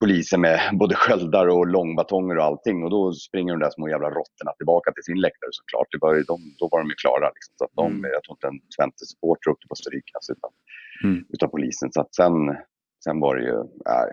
[0.00, 4.08] poliser med både sköldar och långbatonger och allting och då springer de där små jävla
[4.10, 5.86] råttorna tillbaka till sin läktare såklart.
[5.90, 7.26] Det var, ju- de, då var de ju klara.
[7.36, 7.52] Liksom.
[7.58, 8.10] Så att de, Mm.
[8.14, 10.50] Jag tror inte en Twente-supporter åkte på strykas utan,
[11.04, 11.24] Mm.
[11.34, 11.92] utav polisen.
[11.92, 12.34] Så att sen,
[13.04, 14.08] sen var det ju, äh,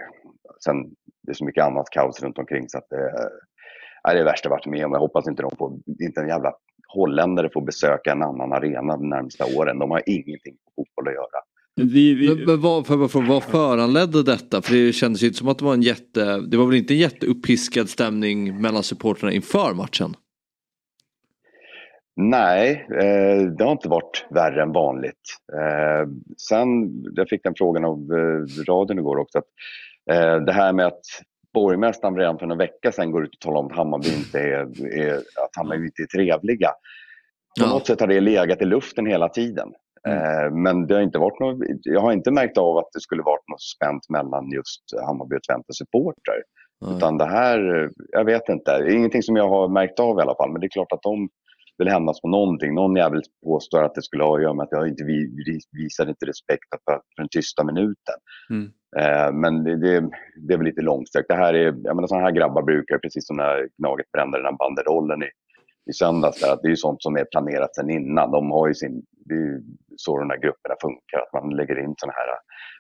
[0.64, 0.84] sen,
[1.24, 4.50] det är så mycket annat kaos runt omkring så att det, äh, är det värsta
[4.50, 4.92] jag varit med om.
[4.92, 6.54] Jag hoppas inte de får, inte en jävla
[6.88, 9.80] holländare får besöka en annan arena de närmsta åren.
[9.80, 11.40] De har ingenting på fotboll att göra.
[11.76, 12.36] Vi, vi...
[12.36, 14.62] Men, men vad, för, för, vad föranledde detta?
[14.62, 16.40] För det kändes ju inte som att det var en jätte...
[16.40, 20.16] Det var väl inte en jätteuppiskad stämning mellan supportrarna inför matchen?
[22.22, 25.38] Nej, eh, det har inte varit värre än vanligt.
[25.54, 26.70] Eh, sen,
[27.16, 29.46] jag fick den frågan av eh, radion igår också, att
[30.12, 31.02] eh, det här med att
[31.54, 34.86] borgmästaren redan för en vecka sedan går ut och talar om att Hammarby inte är,
[35.00, 36.70] är, att Hammarby inte är trevliga.
[37.62, 39.74] På något sätt har det legat i luften hela tiden.
[40.08, 43.24] Eh, men det har inte varit något, jag har inte märkt av att det skulle
[43.24, 46.44] varit något spänt mellan just Hammarby och Twente supportrar.
[46.96, 50.52] Utan det här, jag vet inte, ingenting som jag har märkt av i alla fall.
[50.52, 51.30] Men det är klart att de
[51.80, 52.74] vill hämnas på någonting.
[52.74, 55.60] Någon jävel påstår att det skulle ha att göra med att jag inte vi, vi,
[55.84, 58.16] visade inte respekt för, för den tysta minuten.
[58.50, 58.72] Mm.
[58.98, 60.10] Eh, men det, det,
[60.48, 61.30] det är väl lite långsträckt.
[61.30, 64.46] Det här är, jag menar, sådana här grabbar brukar, precis som när Gnaget brände den
[64.46, 65.30] här banderollen i,
[65.90, 68.32] i söndags, där, att det är ju sånt som är planerat sedan innan.
[68.32, 69.62] De har ju sin, det är ju
[69.96, 72.28] så de här grupperna funkar, att man lägger in sådana här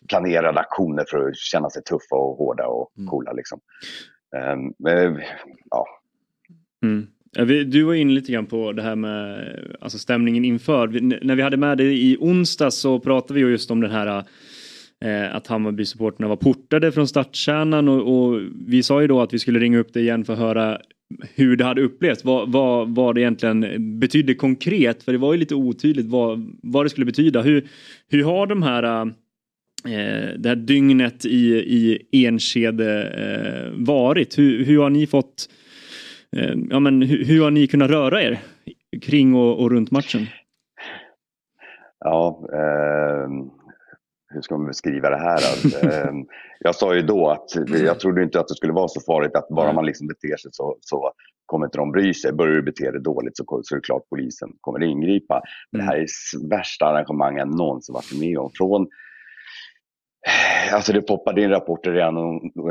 [0.08, 3.32] planerade aktioner för att känna sig tuffa och hårda och coola.
[3.32, 3.60] Liksom.
[4.36, 5.22] Eh, men,
[5.70, 5.86] ja,
[6.84, 7.08] Mm.
[7.36, 9.50] Ja, vi- Du var inne lite grann på det här med
[9.82, 10.88] alltså stämningen inför.
[10.88, 14.24] Vi, när vi hade med dig i onsdag så pratade vi just om den här
[15.06, 19.40] eh, att Hammarby-supporterna var portade från stadskärnan och, och vi sa ju då att vi
[19.40, 20.78] skulle ringa upp dig igen för att höra
[21.36, 22.26] hur det hade upplevts.
[22.26, 23.66] Vad, vad, vad det egentligen
[24.00, 25.04] betydde konkret.
[25.04, 27.42] För det var ju lite otydligt vad, vad det skulle betyda.
[27.42, 27.68] Hur,
[28.10, 29.08] hur har de här eh,
[30.38, 31.48] det här dygnet i,
[32.12, 34.38] i Enskede eh, varit?
[34.38, 35.59] Hur, hur har ni fått Eh,
[36.70, 38.40] ja, men hur, hur har ni kunnat röra er
[39.02, 40.28] kring och, och runt matchen?
[42.00, 43.30] Ja, eh,
[44.34, 45.40] hur ska man beskriva det här?
[45.82, 45.88] då?
[45.88, 46.14] eh,
[46.60, 47.46] jag sa ju då att
[47.84, 50.52] jag trodde inte att det skulle vara så farligt att bara man liksom beter sig
[50.54, 51.12] så, så
[51.46, 52.34] kommer inte de bry sig.
[52.34, 55.42] Börjar du bete dig dåligt så, så är det klart polisen kommer ingripa.
[55.72, 56.08] Men det här är
[56.50, 58.52] värsta arrangemang jag någonsin varit med om.
[58.54, 58.88] Från
[60.74, 62.18] Alltså det poppade in rapporter redan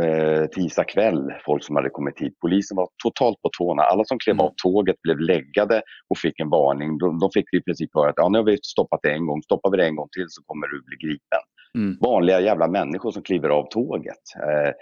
[0.02, 2.38] eh, tisdag kväll, folk som hade kommit hit.
[2.40, 3.82] Polisen var totalt på tårna.
[3.82, 6.98] Alla som klev av tåget blev läggade och fick en varning.
[6.98, 9.42] De, de fick i princip höra att ja, nu har vi stoppat det en gång,
[9.42, 11.40] stoppar vi det en gång till så kommer du bli gripen.
[11.78, 11.98] Mm.
[12.00, 14.24] Vanliga jävla människor som kliver av tåget.
[14.36, 14.72] Eh,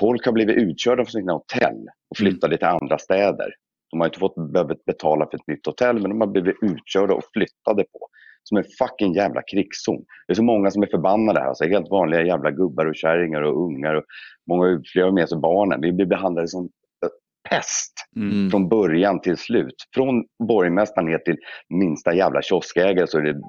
[0.00, 3.48] folk har blivit utkörda från sina hotell och flyttade till andra städer.
[3.90, 7.14] De har inte fått behövt betala för ett nytt hotell men de har blivit utkörda
[7.14, 8.08] och flyttade på.
[8.42, 10.04] Som en fucking jävla krigszon.
[10.26, 11.46] Det är så många som är förbannade här.
[11.46, 13.94] Alltså helt vanliga jävla gubbar och kärringar och ungar.
[13.94, 14.04] Och
[14.50, 15.80] många, flera med sig barnen.
[15.80, 17.92] Vi blir behandlade som eh, pest
[18.50, 19.74] från början till slut.
[19.94, 21.36] Från borgmästaren ner till
[21.68, 23.40] minsta jävla kioskägare så är det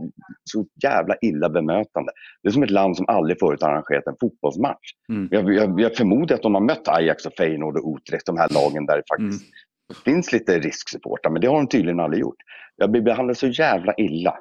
[0.44, 2.12] så jävla illa bemötande.
[2.44, 4.92] Det är som ett land som aldrig förut har arrangerat en fotbollsmatch.
[5.10, 5.28] Mm.
[5.32, 8.50] Jag, jag, jag förmodar att de har mött Ajax och Feyenoord och Utrecht, de här
[8.54, 9.46] lagen där det faktiskt
[9.94, 12.36] finns lite risksupportrar, men det har de tydligen aldrig gjort.
[12.76, 14.36] Jag blir behandlad så jävla illa.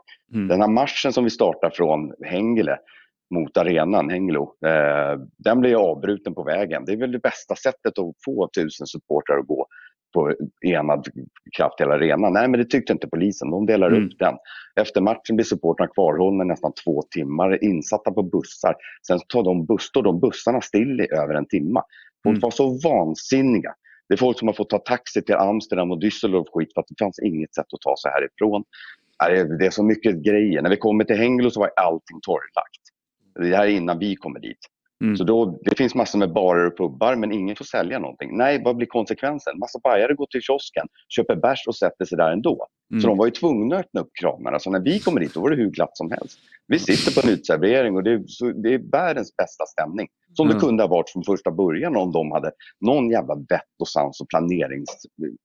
[0.48, 2.78] Den här marschen som vi startar från Hengele
[3.34, 6.84] mot arenan, Hengelo, eh, den blir ju avbruten på vägen.
[6.84, 9.66] Det är väl det bästa sättet att få tusen supportrar att gå
[10.14, 10.34] på
[10.66, 11.06] enad
[11.56, 12.32] kraft till arenan.
[12.32, 13.50] Nej, men det tyckte inte polisen.
[13.50, 14.06] De delar Mm.
[14.06, 14.34] upp den.
[14.80, 18.74] Efter matchen blir supportrarna kvarhållna nästan två timmar, insatta på bussar.
[19.06, 21.80] Sen tar de, buss, står de bussarna still i över en timme.
[22.24, 23.74] Folk var så vansinniga.
[24.10, 26.86] Det är folk som har fått ta taxi till Amsterdam och Düsseldorf skit för att
[26.88, 28.64] det fanns inget sätt att ta sig härifrån.
[29.22, 30.62] Äh, det är- så mycket grejer.
[30.62, 32.82] När vi kommer till Hänglo så var allting torrlagt.
[33.34, 34.58] Det här är innan vi kommer dit.
[35.16, 38.36] Så då, det finns massor med barer och pubbar men ingen får sälja någonting.
[38.36, 39.58] Nej, vad blir konsekvensen?
[39.58, 42.66] Massa bajare går till kiosken, köper bärs och sätter sig där ändå.
[42.92, 43.00] Mm.
[43.00, 44.58] Så de var ju tvungna att öppna upp kranarna.
[44.58, 46.38] Så när vi kommer dit då var det hur glatt som helst.
[46.66, 50.08] Vi sitter på en utservering och det är, så, det är världens bästa stämning.
[50.36, 50.54] Som Mm.
[50.56, 52.50] det kunde ha varit från första början om de hade
[52.80, 54.96] någon jävla vett och sans och planerings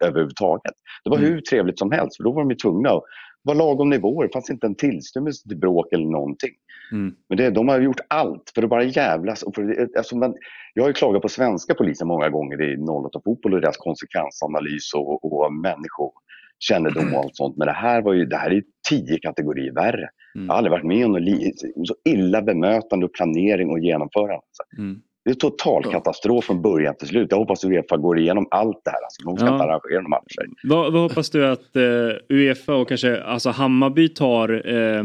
[0.06, 0.74] överhuvudtaget.
[1.04, 1.30] Det var Mm.
[1.30, 3.04] hur trevligt som helst för då var de ju tvungna att
[3.46, 4.28] vara lagom nivåer.
[4.28, 6.54] Det fanns inte en tillstymmelse till bråk eller någonting.
[6.92, 7.16] Mm.
[7.30, 9.44] Men det, de har gjort allt för att bara jävlas.
[9.44, 10.36] Och för, alltså man,
[10.74, 14.94] jag har ju klagat på svenska polisen många gånger i 08 fotboll och deras konsekvensanalys
[14.94, 17.58] och, och människokännedom och allt sånt.
[17.58, 20.10] Men det här, var ju, det här är ju tio kategorier värre.
[20.34, 24.42] Jag har aldrig varit med om något så illa bemötande och planering och genomförande.
[24.78, 25.02] Mm.
[25.26, 27.28] Det är total katastrof från början till slut.
[27.32, 29.04] Jag hoppas Uefa går igenom allt det här.
[29.04, 29.54] Alltså, de ska Ja.
[29.54, 30.50] inte arrangera några matcher.
[30.64, 31.84] Vad, vad hoppas du att eh,
[32.30, 35.04] Uefa och kanske alltså Hammarby tar, eh,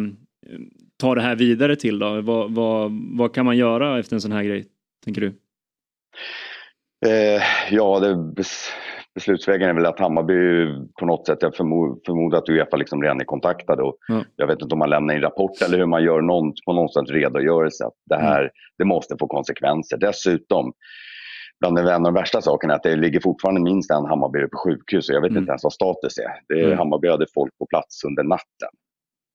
[1.00, 2.20] tar det här vidare till då?
[2.20, 4.66] Vad, vad, vad kan man göra efter en sån här grej,
[5.04, 5.26] tänker du?
[7.06, 8.44] Eh, ja, det,
[9.20, 10.66] beslutsvägen är väl att Hammarby
[11.00, 13.82] på något sätt, jag förmod, förmodar att Uefa liksom redan är kontaktade.
[13.82, 14.24] Och Ja.
[14.36, 16.94] Jag vet inte om man lämnar in rapport eller hur man gör någon, på något
[16.94, 17.84] sätt redogörelse.
[17.84, 19.96] Att det här det måste få konsekvenser.
[19.98, 20.72] Dessutom,
[21.60, 24.48] bland de, en av de värsta sakerna är att det ligger fortfarande minst en Hammarby
[24.48, 25.08] på sjukhus.
[25.08, 26.32] Och jag vet inte ens vad status är.
[26.48, 26.78] Det är Mm.
[26.78, 28.72] Hammarby hade folk på plats under natten.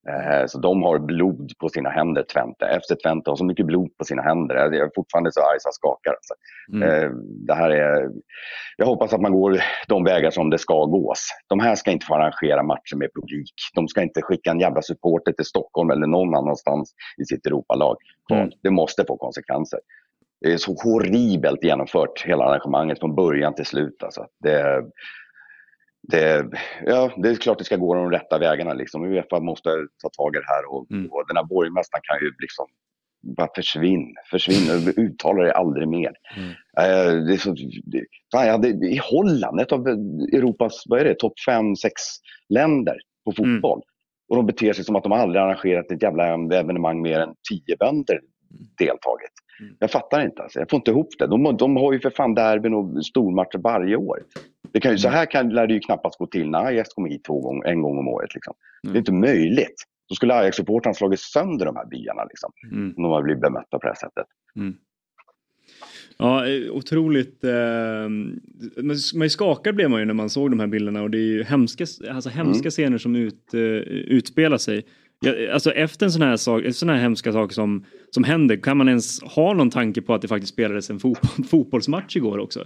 [0.08, 2.66] Eh, Så de har blod på sina händer, Twente.
[2.66, 4.54] Efter Twente har så mycket blod på sina händer.
[4.54, 6.10] Jag är fortfarande så arg så jag skakar.
[6.10, 6.34] Alltså.
[6.72, 6.88] Mm.
[7.04, 7.10] Eh,
[7.46, 8.10] Det här är,
[8.76, 11.28] jag hoppas att man går de vägar som det ska gås.
[11.48, 13.54] De här ska inte få arrangera matcher med publik.
[13.74, 16.92] De ska inte skicka en jävla supporter till Stockholm eller någon annanstans
[17.22, 17.96] i sitt Europalag.
[18.32, 18.50] Mm.
[18.62, 19.80] Det måste få konsekvenser.
[20.40, 24.02] Det är så horribelt genomfört, hela arrangemanget från början till slut.
[24.02, 24.26] Alltså.
[24.44, 24.82] Det,
[26.08, 26.50] det,
[26.86, 28.72] ja, det är klart det ska gå de rätta vägarna.
[28.74, 29.04] Liksom.
[29.04, 29.68] Uefa måste
[30.02, 32.66] ta tag i det här och, och den här borgmästaren kan ju liksom
[33.36, 36.12] bara försvinn, försvinn, uttala det aldrig mer.
[36.78, 37.54] Eh, det är så,
[37.84, 39.88] det, fan, jag hade, I Holland, ett av
[40.32, 41.92] Europas vad är det, topp fem, sex
[42.48, 43.82] länder på fotboll.
[44.28, 47.76] Och de beter sig som att de aldrig arrangerat ett jävla evenemang mer än tio
[47.76, 48.20] bönder
[48.78, 49.32] deltagit.
[49.78, 50.42] Jag fattar inte.
[50.42, 50.58] Alltså.
[50.58, 51.26] Jag får inte ihop det.
[51.26, 54.22] De, de har ju för fan derbyn och stormatcher varje år.
[54.76, 57.08] Det kan ju, Så här kan, lär det ju knappast gå till när Ajax kommer
[57.08, 58.34] hit två gång, en gång om året.
[58.34, 58.54] Liksom.
[58.82, 59.84] Det är inte möjligt.
[60.08, 62.24] Då skulle Ajax-supportrarna slagit sönder de här byarna.
[62.24, 62.94] Liksom, Mm.
[62.96, 64.26] Om de har blivit bemötta på det här sättet.
[66.18, 67.44] Ja, eh, otroligt.
[67.44, 68.08] Eh,
[69.14, 71.42] man skakad blev man ju när man såg de här bilderna och det är ju
[71.44, 72.70] hemska, alltså hemska Mm.
[72.70, 74.86] scener som ut, eh, utspelar sig.
[75.52, 78.76] Alltså efter en sån här sak, en sån här hemska sak som, som händer, kan
[78.76, 82.64] man ens ha någon tanke på att det faktiskt spelades en fotboll, fotbollsmatch igår också?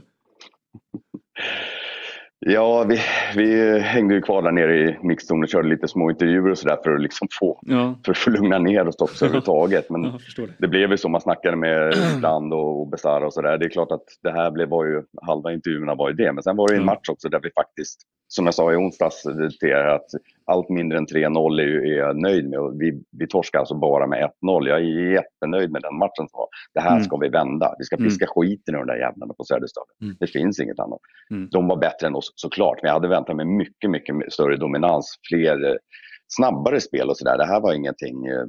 [2.47, 2.99] Ja, vi,
[3.37, 6.79] vi hängde ju kvar där nere i mixzonen och körde lite små intervjuer och sådär
[6.85, 7.95] för att liksom få, Ja.
[8.07, 9.91] för få lugna ner oss också överhuvudtaget.
[9.91, 10.49] Men Ja, det.
[10.59, 13.59] det blev ju så, man snackade med Brand och, och Besara och sådär.
[13.59, 16.33] Det är klart att det här blev, var ju, halva intervjuerna var ju det.
[16.33, 18.01] Men sen var det ju en match också där vi faktiskt,
[18.33, 19.23] som jag sa i onsdags
[19.61, 20.07] till er, att
[20.45, 22.59] allt mindre än 3-0 är, jag nöjd med.
[22.79, 24.69] Vi, vi torskade alltså bara med 1-0.
[24.69, 26.11] Jag är jättenöjd med den matchen.
[26.17, 26.49] som var.
[26.75, 27.05] Det här Mm.
[27.05, 27.75] ska vi vända.
[27.79, 28.11] Vi ska Mm.
[28.11, 29.95] fiska skiten ur de där jävlarna på Söderstaden.
[30.03, 30.17] Mm.
[30.21, 30.99] Det finns inget annat.
[31.31, 31.49] Mm.
[31.51, 35.19] De var bättre än oss såklart, men jag hade väntat mig mycket, mycket större dominans.
[35.29, 35.77] Fler, eh,
[36.29, 37.39] snabbare spel och sådär.
[37.39, 38.45] Det här var ingenting, eh,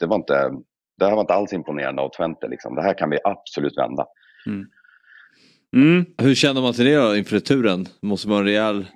[0.00, 0.50] det var inte,
[0.98, 2.48] det här var inte alls imponerande av Twente.
[2.48, 2.74] Liksom.
[2.74, 4.06] Det här kan vi absolut vända.
[4.46, 6.04] Mm.
[6.18, 7.86] Hur känner man till det då inför returen?
[8.02, 8.86] Måste vara en rejäl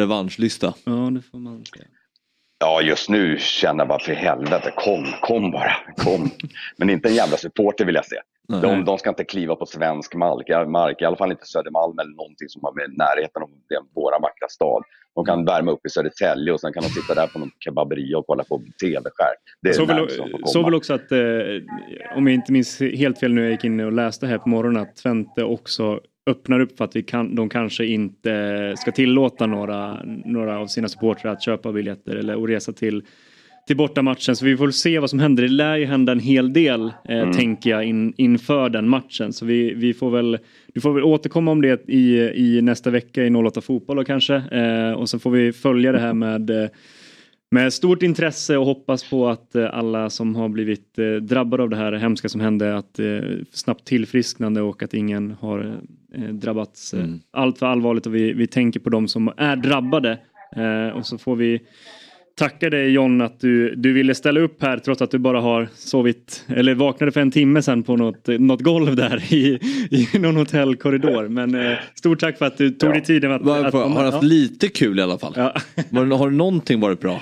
[0.00, 0.74] revanschlista.
[0.84, 1.84] Ja, det får man säga.
[2.58, 6.30] Ja, just nu känner jag bara för helvete, kom, kom bara, kom.
[6.76, 8.16] Men inte en jävla supporter vill jag se.
[8.62, 12.16] De, de ska inte kliva på svensk mark, mark, i alla fall inte Södermalm eller
[12.16, 14.82] någonting som har med närheten av den, våra vackra stad.
[15.14, 18.18] De kan värma upp i Södertälje och sen kan de sitta där på någon kebaberia
[18.18, 19.36] och kolla på tv-skärm.
[19.62, 20.08] Det är Så väl,
[20.44, 21.18] så väl också att, eh,
[22.16, 24.82] om jag inte minns helt fel nu, jag gick in och läste här på morgonen,
[24.82, 29.98] att Twente också öppnar upp för att vi kan, de kanske inte ska tillåta några,
[30.24, 33.02] några av sina supportrar att köpa biljetter eller och resa till,
[33.66, 34.36] till bortamatchen.
[34.36, 35.42] Så vi får se vad som händer.
[35.42, 37.32] Det lär ju hända en hel del, eh, Mm.
[37.32, 39.32] tänker jag, in, inför den matchen.
[39.32, 40.38] Så vi, vi får väl,
[40.74, 44.34] du får väl återkomma om det i, i nästa vecka i 08 Fotboll då kanske.
[44.34, 46.68] Eh, och så får vi följa det här med eh,
[47.50, 51.70] med stort intresse och hoppas på att eh, alla som har blivit eh, drabbade av
[51.70, 53.20] det här hemska som hände att eh,
[53.52, 55.80] snabbt tillfrisknande och att ingen har
[56.30, 57.20] drabbats Mm.
[57.30, 60.18] allt för allvarligt och vi, vi tänker på de som är drabbade
[60.94, 61.60] och så får vi
[62.36, 65.68] tacka dig John att du, du ville ställa upp här trots att du bara har
[65.74, 69.58] sovit eller vaknade för en timme sedan på något, något golv där i,
[69.90, 71.28] i någon hotellkorridor.
[71.28, 74.10] Men eh, stort tack för att du tog dig tiden att, att Varför, har du
[74.10, 74.28] haft ja.
[74.28, 75.34] lite kul i alla fall?
[75.90, 77.20] Var, det- har någonting varit bra?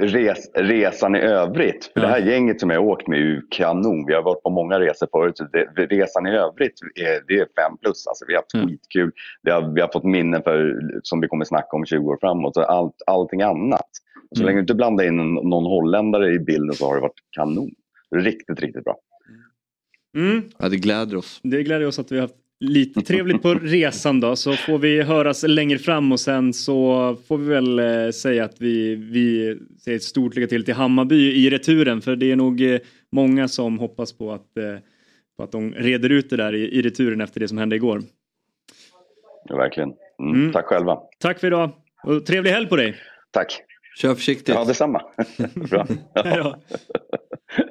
[0.00, 3.42] Res, resan i övrigt, för det här gänget som jag har åkt med är ju
[3.50, 4.06] kanon.
[4.06, 5.40] Vi har varit på många resor förut.
[5.76, 8.06] Det, resan i övrigt är, det är fem plus.
[8.06, 9.10] Alltså, vi har haft skitkul.
[9.42, 12.56] Vi har, vi har fått minnen för, som vi kommer snacka om 20 år framåt.
[12.56, 13.90] Allt, allting annat.
[14.34, 14.46] Så Mm.
[14.46, 17.70] länge du inte blandar in någon holländare i bilden så har det varit kanon.
[18.16, 18.96] Riktigt, riktigt bra.
[20.16, 20.42] Mm.
[20.58, 21.40] Ja, det gläder oss.
[21.42, 25.02] Det gläder oss att vi har haft lite trevligt på resan då så får vi
[25.02, 29.96] höras längre fram och sen så får vi väl eh, säga att vi, vi säger
[29.96, 32.78] ett stort lycka till till Hammarby i returen för det är nog eh,
[33.12, 34.76] många som hoppas på att, eh,
[35.36, 38.02] på att de reder ut det där i, i returen efter det som hände igår.
[39.44, 39.92] Ja, verkligen.
[40.22, 40.52] Mm.
[40.52, 40.98] Tack själva.
[41.18, 41.70] Tack för idag
[42.04, 42.96] och trevlig helg på dig!
[43.30, 43.60] Tack.
[43.96, 44.54] Kör försiktigt.
[44.54, 45.02] Ja, detsamma.
[45.54, 45.86] bra.
[46.14, 46.56] Då.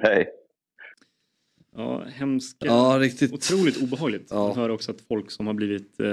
[0.02, 0.30] Hej.
[1.76, 2.66] Ja, hemska.
[2.66, 3.34] Ja, riktigt.
[3.34, 4.32] Otroligt obehagligt.
[4.32, 6.08] Man hör också att folk som har blivit eh,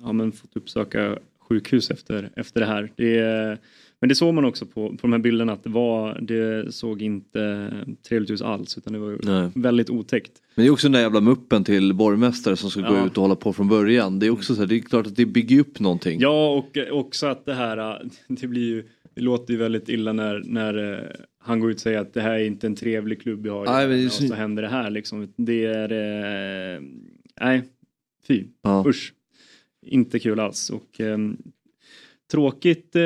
[0.00, 2.92] ja, men fått uppsöka sjukhus efter, efter det här.
[2.96, 3.58] Det är,
[4.00, 7.02] men det såg man också på, på de här bilderna att det, var, det såg
[7.02, 7.70] inte
[8.08, 9.50] trevligt ut alls utan det var Nej.
[9.54, 10.32] väldigt otäckt.
[10.54, 13.06] Men det är också den där jävla muppen till borgmästare som ska gå Ja.
[13.06, 14.18] ut och hålla på från början.
[14.18, 16.20] Det är också så här, det är klart att det bygger upp någonting.
[16.20, 18.84] Ja och eh, också att det här, eh, det blir ju,
[19.14, 20.98] det låter ju väldigt illa när, när eh,
[21.40, 23.64] han går ut och säger att det här är inte en trevlig klubb vi har
[23.64, 25.32] Nej, men och så- så händer det här liksom.
[25.36, 25.92] Det är,
[26.76, 26.80] eh,
[27.40, 27.62] nej,
[28.28, 28.84] fy, Ja.
[28.86, 29.12] usch.
[29.86, 31.36] Inte kul alls och ehm,
[32.30, 33.02] tråkigt, eh,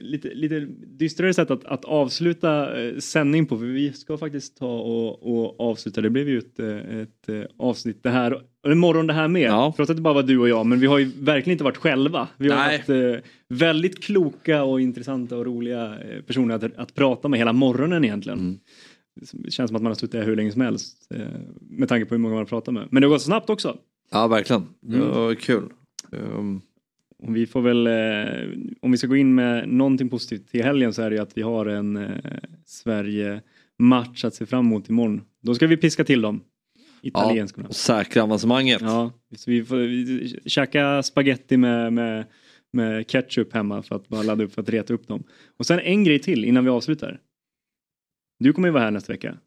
[0.00, 4.78] lite, lite dystrare sätt att, att avsluta eh, sändning på för vi ska faktiskt ta
[4.78, 9.12] och, och avsluta, det blev ju ett, eh, ett avsnitt det här, en morgon det
[9.12, 11.52] här med, trots att det bara var du och jag men vi har ju verkligen
[11.54, 12.28] inte varit själva.
[12.36, 12.56] Vi har
[12.88, 13.12] Nej.
[13.14, 18.38] eh, väldigt kloka och intressanta och roliga personer att, att prata med hela morgonen egentligen.
[18.38, 18.58] Mm.
[19.32, 21.12] Det känns som att man har suttit här hur länge som helst
[21.60, 22.88] med tanke på hur många man har pratat med.
[22.90, 23.76] Men det har gått snabbt också.
[24.10, 24.62] Ja, verkligen.
[24.80, 25.08] Det Mm.
[25.08, 25.62] var kul.
[26.10, 26.60] Um,
[27.22, 31.02] vi får väl, eh, om vi ska gå in med någonting positivt till helgen så
[31.02, 32.10] är det ju att vi har en eh,
[32.64, 35.22] Sverige-match att se fram emot imorgon.
[35.42, 36.40] Då ska vi piska till dem.
[37.02, 37.68] Italienskorna.
[37.68, 38.80] och säkra avancemanget.
[38.80, 42.24] Ja, så vi får vi, käka spaghetti med, med,
[42.72, 45.24] med ketchup hemma för att bara ladda upp för att reta upp dem.
[45.56, 47.20] Och sen en grej till innan vi avslutar.
[48.38, 49.38] Du kommer ju vara här nästa vecka.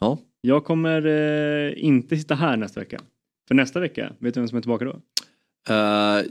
[0.00, 0.18] Ja.
[0.40, 3.00] Jag kommer eh, inte sitta här nästa vecka.
[3.48, 5.00] För nästa vecka, vet du vem som är tillbaka då?
[5.74, 6.22] Eh,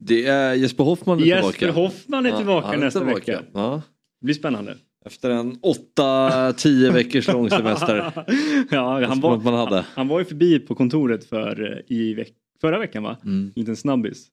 [0.00, 1.80] det är Jesper Hoffman är Jesper tillbaka.
[1.80, 3.32] Hoffman är Ja, tillbaka han är nästa tillbaka.
[3.32, 3.44] vecka.
[3.54, 3.82] Ja.
[4.20, 4.76] Det blir spännande.
[5.06, 5.56] Efter en
[5.98, 8.12] 8-10 veckors lång semester.
[8.70, 9.74] ja, han var, man hade.
[9.76, 13.16] Han, han var ju förbi på kontoret för, eh, i veck, förra veckan va?
[13.24, 13.44] Mm.
[13.44, 14.26] En liten snabbis.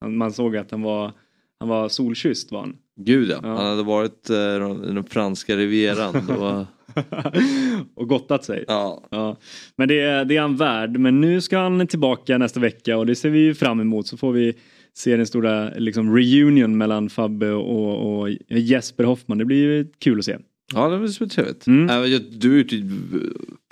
[0.00, 1.12] Han, man såg att han var,
[1.60, 2.76] han var solkysst var han.
[3.00, 3.38] Gud ja.
[3.42, 6.26] han hade varit eh, i den franska rivieran.
[6.28, 6.66] Då...
[7.94, 8.64] och gottat sig.
[8.68, 9.36] Ja.
[9.76, 10.98] Men det, är- det är han värd.
[10.98, 14.06] Men nu ska han tillbaka nästa vecka och det ser vi fram emot.
[14.06, 14.54] Så får vi
[14.96, 19.38] se den stora liksom, reunion mellan Fabbe och, och Jesper Hoffman.
[19.38, 20.36] Det blir ju kul att se.
[20.74, 21.66] Ja det blir trevligt.
[21.66, 21.90] Mm.
[21.90, 22.90] Äh, jag- Du är ju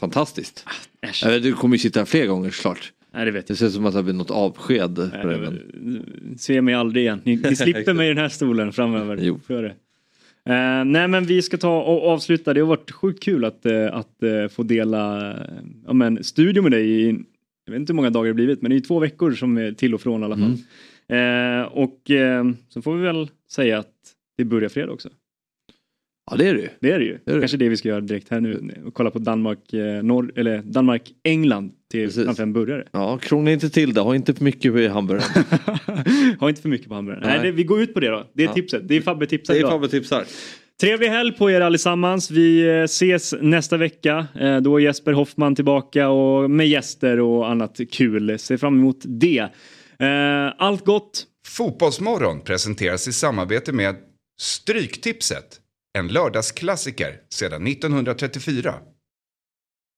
[0.00, 0.66] fantastiskt.
[1.24, 2.92] Äh, Du kommer ju sitta här fler gånger såklart.
[3.14, 4.96] Nej, det vet Det ser ut som att det har blivit något avsked.
[4.96, 7.20] för dig, men- Se mig aldrig igen.
[7.24, 9.18] Ni, ni slipper mig i den här stolen framöver.
[9.22, 9.40] Jo.
[9.46, 9.74] För det.
[10.54, 12.54] Eh, nej men vi ska ta och avsluta.
[12.54, 15.34] Det har varit sjukt kul att, eh, att eh, få dela
[15.86, 17.06] ja, men, studio med dig i,
[17.64, 19.56] jag vet inte hur många dagar det har blivit, men det är två veckor som
[19.58, 20.56] är till och från i alla fall.
[21.16, 23.88] Eh, och eh, så får vi väl säga att
[24.38, 25.08] det börjar fredag också.
[26.30, 26.68] Ja det är det ju.
[26.80, 27.18] Det är det ju.
[27.40, 28.82] Kanske det vi ska göra direkt här nu.
[28.86, 32.84] Och kolla på Danmark, eh, norr, eller Danmark-England till framför en burgare.
[32.92, 34.00] Ja, krångla inte till det.
[34.00, 35.44] Ha inte för mycket i hamburgaren.
[36.40, 37.26] Ha inte för mycket på hamburgaren.
[37.26, 37.38] Nej.
[37.38, 38.26] Nej, det, vi går ut på det då.
[38.32, 38.54] Det är Ja.
[38.54, 38.88] tipset.
[38.88, 39.68] Det är Fabbe tipsar Det är.
[39.68, 40.24] Fabbe tipsar.
[40.80, 42.30] Trevlig helg på er allesammans.
[42.30, 44.26] Vi eh, ses nästa vecka.
[44.40, 48.38] Eh, Då är Jesper Hoffman tillbaka och med gäster och annat kul.
[48.38, 49.48] Se fram emot det.
[50.02, 51.26] Eh, allt gott.
[51.48, 53.96] Fotbollsmorgon presenteras i samarbete med
[54.40, 55.60] Stryktipset.
[55.98, 58.74] En lördagsklassiker sedan 1934.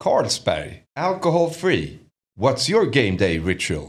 [0.05, 1.99] Carlsberg, alcohol free.
[2.41, 3.89] What's your game day ritual?